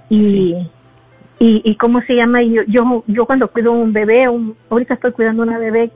Y, 0.10 0.56
y, 1.44 1.62
y 1.66 1.76
cómo 1.76 2.00
se 2.04 2.14
llama, 2.16 2.42
yo, 2.42 2.62
yo, 2.68 3.04
yo 3.06 3.26
cuando 3.26 3.50
cuido 3.50 3.74
un 3.74 3.92
bebé, 3.92 4.30
un, 4.30 4.56
ahorita 4.70 4.94
estoy 4.94 5.12
cuidando 5.12 5.44
una 5.44 5.58
bebé 5.58 5.92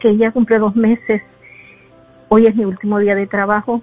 que 0.00 0.16
ya 0.16 0.30
cumple 0.30 0.58
dos 0.58 0.74
meses, 0.74 1.20
hoy 2.30 2.46
es 2.46 2.56
mi 2.56 2.64
último 2.64 2.98
día 2.98 3.14
de 3.14 3.26
trabajo 3.26 3.82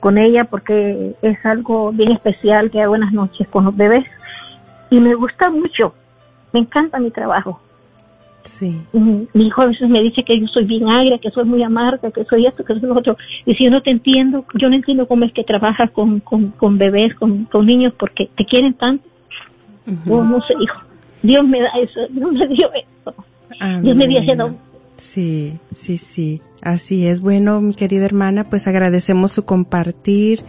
con 0.00 0.18
ella 0.18 0.42
porque 0.42 1.14
es 1.22 1.46
algo 1.46 1.92
bien 1.92 2.10
especial 2.10 2.72
que 2.72 2.80
hago 2.80 2.90
buenas 2.90 3.12
noches 3.12 3.46
con 3.46 3.66
los 3.66 3.76
bebés 3.76 4.04
y 4.90 5.00
me 5.00 5.14
gusta 5.14 5.48
mucho, 5.48 5.94
me 6.52 6.58
encanta 6.58 6.98
mi 6.98 7.12
trabajo. 7.12 7.60
Sí. 8.42 8.82
Mi 8.92 9.46
hijo 9.46 9.62
a 9.62 9.66
veces 9.66 9.88
me 9.88 10.02
dice 10.02 10.24
que 10.24 10.40
yo 10.40 10.48
soy 10.48 10.64
bien 10.64 10.88
agria, 10.88 11.18
que 11.18 11.30
soy 11.30 11.44
muy 11.44 11.62
amarga, 11.62 12.10
que 12.10 12.24
soy 12.24 12.46
esto, 12.46 12.64
que 12.64 12.74
soy 12.74 12.82
lo 12.88 12.98
otro. 12.98 13.16
Y 13.44 13.54
si 13.54 13.64
yo 13.64 13.70
no 13.70 13.80
te 13.80 13.90
entiendo, 13.90 14.44
yo 14.54 14.68
no 14.68 14.74
entiendo 14.74 15.06
cómo 15.06 15.24
es 15.24 15.32
que 15.32 15.44
trabajas 15.44 15.92
con, 15.92 16.18
con, 16.18 16.50
con 16.50 16.78
bebés, 16.78 17.14
con, 17.14 17.44
con 17.44 17.64
niños, 17.64 17.92
porque 17.96 18.28
te 18.36 18.44
quieren 18.44 18.74
tanto. 18.74 19.04
No 19.86 20.40
sé, 20.40 20.54
hijo. 20.60 20.80
Dios 21.22 21.46
me 21.46 21.60
da 21.60 21.68
eso, 21.82 22.00
Dios 22.10 22.32
me 22.32 22.48
dio 22.48 22.68
eso. 22.74 23.14
Dios 23.82 23.96
me 23.96 24.06
dio 24.06 24.20
ese 24.20 24.36
don. 24.36 24.56
Sí, 24.96 25.58
sí, 25.74 25.98
sí. 25.98 26.40
Así 26.62 27.06
es. 27.06 27.20
Bueno, 27.20 27.60
mi 27.60 27.74
querida 27.74 28.04
hermana, 28.04 28.48
pues 28.48 28.66
agradecemos 28.66 29.32
su 29.32 29.44
compartir 29.44 30.42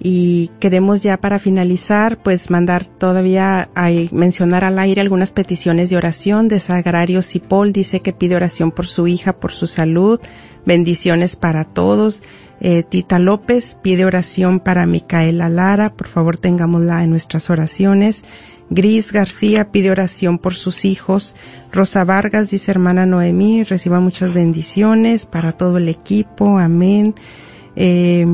y 0.00 0.50
queremos 0.60 1.02
ya 1.02 1.16
para 1.16 1.38
finalizar 1.38 2.22
pues 2.22 2.50
mandar 2.50 2.86
todavía 2.86 3.68
a 3.74 3.88
mencionar 4.12 4.64
al 4.64 4.78
aire 4.78 5.00
algunas 5.00 5.32
peticiones 5.32 5.90
de 5.90 5.96
oración 5.96 6.46
de 6.46 6.60
Sagrario 6.60 7.20
Cipol 7.20 7.72
dice 7.72 8.00
que 8.00 8.12
pide 8.12 8.36
oración 8.36 8.70
por 8.70 8.86
su 8.86 9.08
hija 9.08 9.32
por 9.32 9.50
su 9.50 9.66
salud 9.66 10.20
bendiciones 10.64 11.34
para 11.34 11.64
todos 11.64 12.22
eh, 12.60 12.84
Tita 12.84 13.18
López 13.18 13.78
pide 13.82 14.04
oración 14.04 14.60
para 14.60 14.86
Micaela 14.86 15.48
Lara 15.48 15.92
por 15.92 16.06
favor 16.06 16.38
tengámosla 16.38 17.02
en 17.02 17.10
nuestras 17.10 17.50
oraciones 17.50 18.24
Gris 18.70 19.12
García 19.12 19.70
pide 19.70 19.90
oración 19.90 20.38
por 20.38 20.54
sus 20.54 20.84
hijos. 20.84 21.36
Rosa 21.72 22.04
Vargas 22.04 22.50
dice 22.50 22.70
hermana 22.70 23.06
Noemí, 23.06 23.64
reciba 23.64 24.00
muchas 24.00 24.32
bendiciones 24.32 25.26
para 25.26 25.52
todo 25.52 25.78
el 25.78 25.88
equipo. 25.88 26.58
Amén. 26.58 27.14
Eh, 27.76 28.26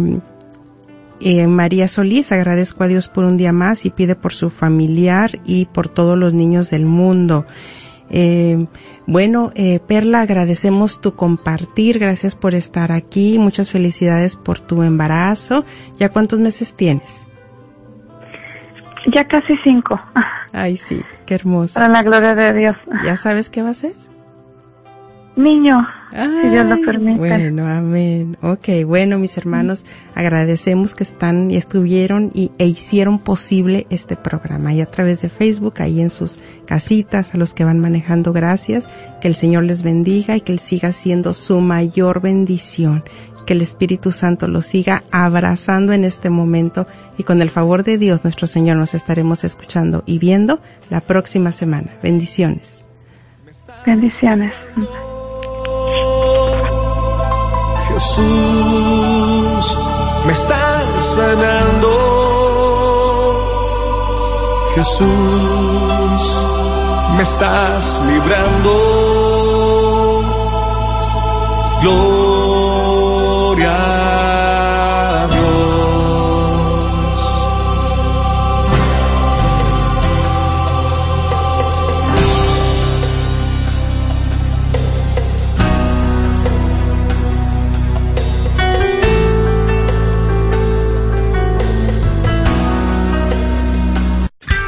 eh, 1.20 1.46
María 1.46 1.88
Solís, 1.88 2.32
agradezco 2.32 2.84
a 2.84 2.88
Dios 2.88 3.08
por 3.08 3.24
un 3.24 3.36
día 3.36 3.52
más 3.52 3.86
y 3.86 3.90
pide 3.90 4.14
por 4.14 4.34
su 4.34 4.50
familiar 4.50 5.40
y 5.44 5.66
por 5.66 5.88
todos 5.88 6.18
los 6.18 6.34
niños 6.34 6.70
del 6.70 6.84
mundo. 6.84 7.46
Eh, 8.10 8.66
bueno, 9.06 9.50
eh, 9.54 9.80
Perla, 9.80 10.20
agradecemos 10.20 11.00
tu 11.00 11.14
compartir, 11.14 11.98
gracias 11.98 12.36
por 12.36 12.54
estar 12.54 12.92
aquí, 12.92 13.38
muchas 13.38 13.70
felicidades 13.70 14.36
por 14.36 14.60
tu 14.60 14.82
embarazo. 14.82 15.64
¿Ya 15.98 16.10
cuántos 16.10 16.40
meses 16.40 16.74
tienes? 16.74 17.22
Ya 19.12 19.26
casi 19.26 19.54
cinco. 19.62 20.00
Ay, 20.52 20.76
sí, 20.76 21.02
qué 21.26 21.34
hermoso. 21.34 21.74
Para 21.74 21.88
la 21.88 22.02
gloria 22.02 22.34
de 22.34 22.52
Dios. 22.52 22.76
¿Ya 23.04 23.16
sabes 23.16 23.50
qué 23.50 23.62
va 23.62 23.70
a 23.70 23.74
ser? 23.74 23.92
Niño, 25.36 25.84
si 26.12 26.48
Dios 26.48 26.66
lo 26.66 26.76
permite. 26.86 27.18
Bueno, 27.18 27.66
amén. 27.66 28.38
Ok, 28.40 28.68
bueno, 28.86 29.18
mis 29.18 29.36
hermanos, 29.36 29.84
agradecemos 30.14 30.94
que 30.94 31.02
están 31.02 31.50
y 31.50 31.56
estuvieron 31.56 32.30
y, 32.32 32.52
e 32.58 32.66
hicieron 32.66 33.18
posible 33.18 33.88
este 33.90 34.14
programa. 34.14 34.72
Y 34.72 34.80
a 34.80 34.86
través 34.86 35.22
de 35.22 35.28
Facebook, 35.28 35.74
ahí 35.78 36.00
en 36.00 36.10
sus 36.10 36.40
casitas, 36.66 37.34
a 37.34 37.38
los 37.38 37.52
que 37.52 37.64
van 37.64 37.80
manejando, 37.80 38.32
gracias. 38.32 38.88
Que 39.20 39.26
el 39.26 39.34
Señor 39.34 39.64
les 39.64 39.82
bendiga 39.82 40.36
y 40.36 40.40
que 40.40 40.52
Él 40.52 40.60
siga 40.60 40.92
siendo 40.92 41.34
su 41.34 41.60
mayor 41.60 42.20
bendición. 42.20 43.02
Que 43.46 43.52
el 43.52 43.62
Espíritu 43.62 44.10
Santo 44.10 44.48
los 44.48 44.66
siga 44.66 45.04
abrazando 45.10 45.92
en 45.92 46.04
este 46.04 46.30
momento 46.30 46.86
y 47.18 47.24
con 47.24 47.42
el 47.42 47.50
favor 47.50 47.84
de 47.84 47.98
Dios, 47.98 48.24
nuestro 48.24 48.46
Señor, 48.46 48.76
nos 48.76 48.94
estaremos 48.94 49.44
escuchando 49.44 50.02
y 50.06 50.18
viendo 50.18 50.60
la 50.90 51.00
próxima 51.00 51.52
semana. 51.52 51.98
Bendiciones. 52.02 52.84
Bendiciones. 53.84 54.52
Jesús, 57.88 59.78
me 60.26 60.32
estás 60.32 61.04
sanando. 61.04 62.14
Jesús, 64.74 65.06
me 67.16 67.22
estás 67.22 68.02
librando. 68.06 69.04
Gloria 71.82 72.23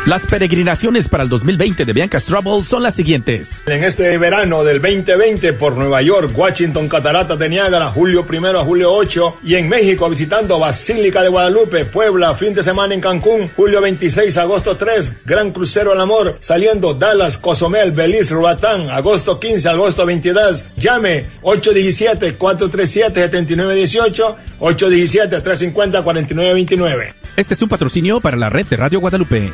Las 0.07 0.26
peregrinaciones 0.28 1.09
para 1.09 1.24
el 1.24 1.28
2020 1.28 1.84
de 1.84 1.92
Bianca's 1.92 2.26
Trouble 2.26 2.62
son 2.62 2.84
las 2.84 2.94
siguientes. 2.94 3.64
En 3.66 3.82
este 3.82 4.16
verano 4.18 4.62
del 4.62 4.80
2020 4.80 5.54
por 5.54 5.76
Nueva 5.76 6.00
York, 6.00 6.30
Washington, 6.32 6.88
Cataratas 6.88 7.36
de 7.36 7.48
Niágara, 7.48 7.90
julio 7.90 8.24
primero 8.24 8.61
a 8.61 8.64
julio 8.64 8.92
8 8.92 9.38
y 9.42 9.57
en 9.57 9.68
México 9.68 10.09
visitando 10.09 10.61
Basílica 10.61 11.22
de 11.22 11.28
Guadalupe, 11.28 11.86
Puebla, 11.86 12.36
fin 12.36 12.54
de 12.54 12.62
semana 12.62 12.94
en 12.94 13.00
Cancún, 13.00 13.50
julio 13.57 13.82
26, 13.82 14.38
agosto 14.38 14.76
3, 14.76 15.24
Gran 15.24 15.50
Crucero 15.50 15.90
al 15.90 16.00
Amor, 16.00 16.36
saliendo 16.38 16.94
Dallas, 16.94 17.36
Cozumel, 17.36 17.90
Belice, 17.90 18.32
Roatán, 18.32 18.88
agosto 18.90 19.40
15, 19.40 19.68
agosto 19.70 20.07
22. 20.07 20.66
Llame 20.76 21.30
817-437-7918, 21.42 24.36
817-350-4929. 24.61 27.14
Este 27.36 27.54
es 27.54 27.62
un 27.62 27.68
patrocinio 27.68 28.20
para 28.20 28.36
la 28.36 28.48
red 28.48 28.66
de 28.66 28.76
Radio 28.76 29.00
Guadalupe. 29.00 29.50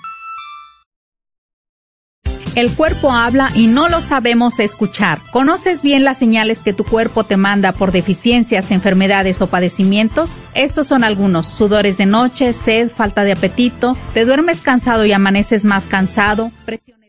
El 2.55 2.75
cuerpo 2.75 3.11
habla 3.11 3.49
y 3.55 3.67
no 3.67 3.87
lo 3.87 4.01
sabemos 4.01 4.59
escuchar. 4.59 5.19
¿Conoces 5.31 5.81
bien 5.81 6.03
las 6.03 6.17
señales 6.17 6.63
que 6.63 6.73
tu 6.73 6.83
cuerpo 6.83 7.23
te 7.23 7.37
manda 7.37 7.71
por 7.71 7.91
deficiencias, 7.91 8.71
enfermedades 8.71 9.41
o 9.41 9.47
padecimientos? 9.47 10.31
Estos 10.53 10.87
son 10.87 11.05
algunos. 11.05 11.45
Sudores 11.45 11.97
de 11.97 12.05
noche, 12.05 12.51
sed, 12.51 12.89
falta 12.89 13.23
de 13.23 13.31
apetito, 13.31 13.95
te 14.13 14.25
duermes 14.25 14.61
cansado 14.61 15.05
y 15.05 15.13
amaneces 15.13 15.63
más 15.63 15.87
cansado, 15.87 16.51
presión 16.65 17.01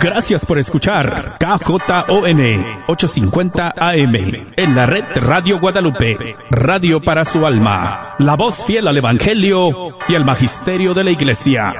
Gracias 0.00 0.44
por 0.44 0.58
escuchar 0.58 1.36
KJON 1.38 2.40
850 2.88 3.74
AM 3.76 4.14
en 4.56 4.74
la 4.74 4.84
red 4.84 5.04
Radio 5.14 5.58
Guadalupe, 5.60 6.36
radio 6.50 7.00
para 7.00 7.24
su 7.24 7.46
alma, 7.46 8.14
la 8.18 8.34
voz 8.34 8.64
fiel 8.64 8.88
al 8.88 8.96
Evangelio 8.96 9.96
y 10.08 10.14
al 10.14 10.24
Magisterio 10.24 10.92
de 10.92 11.04
la 11.04 11.12
Iglesia. 11.12 11.72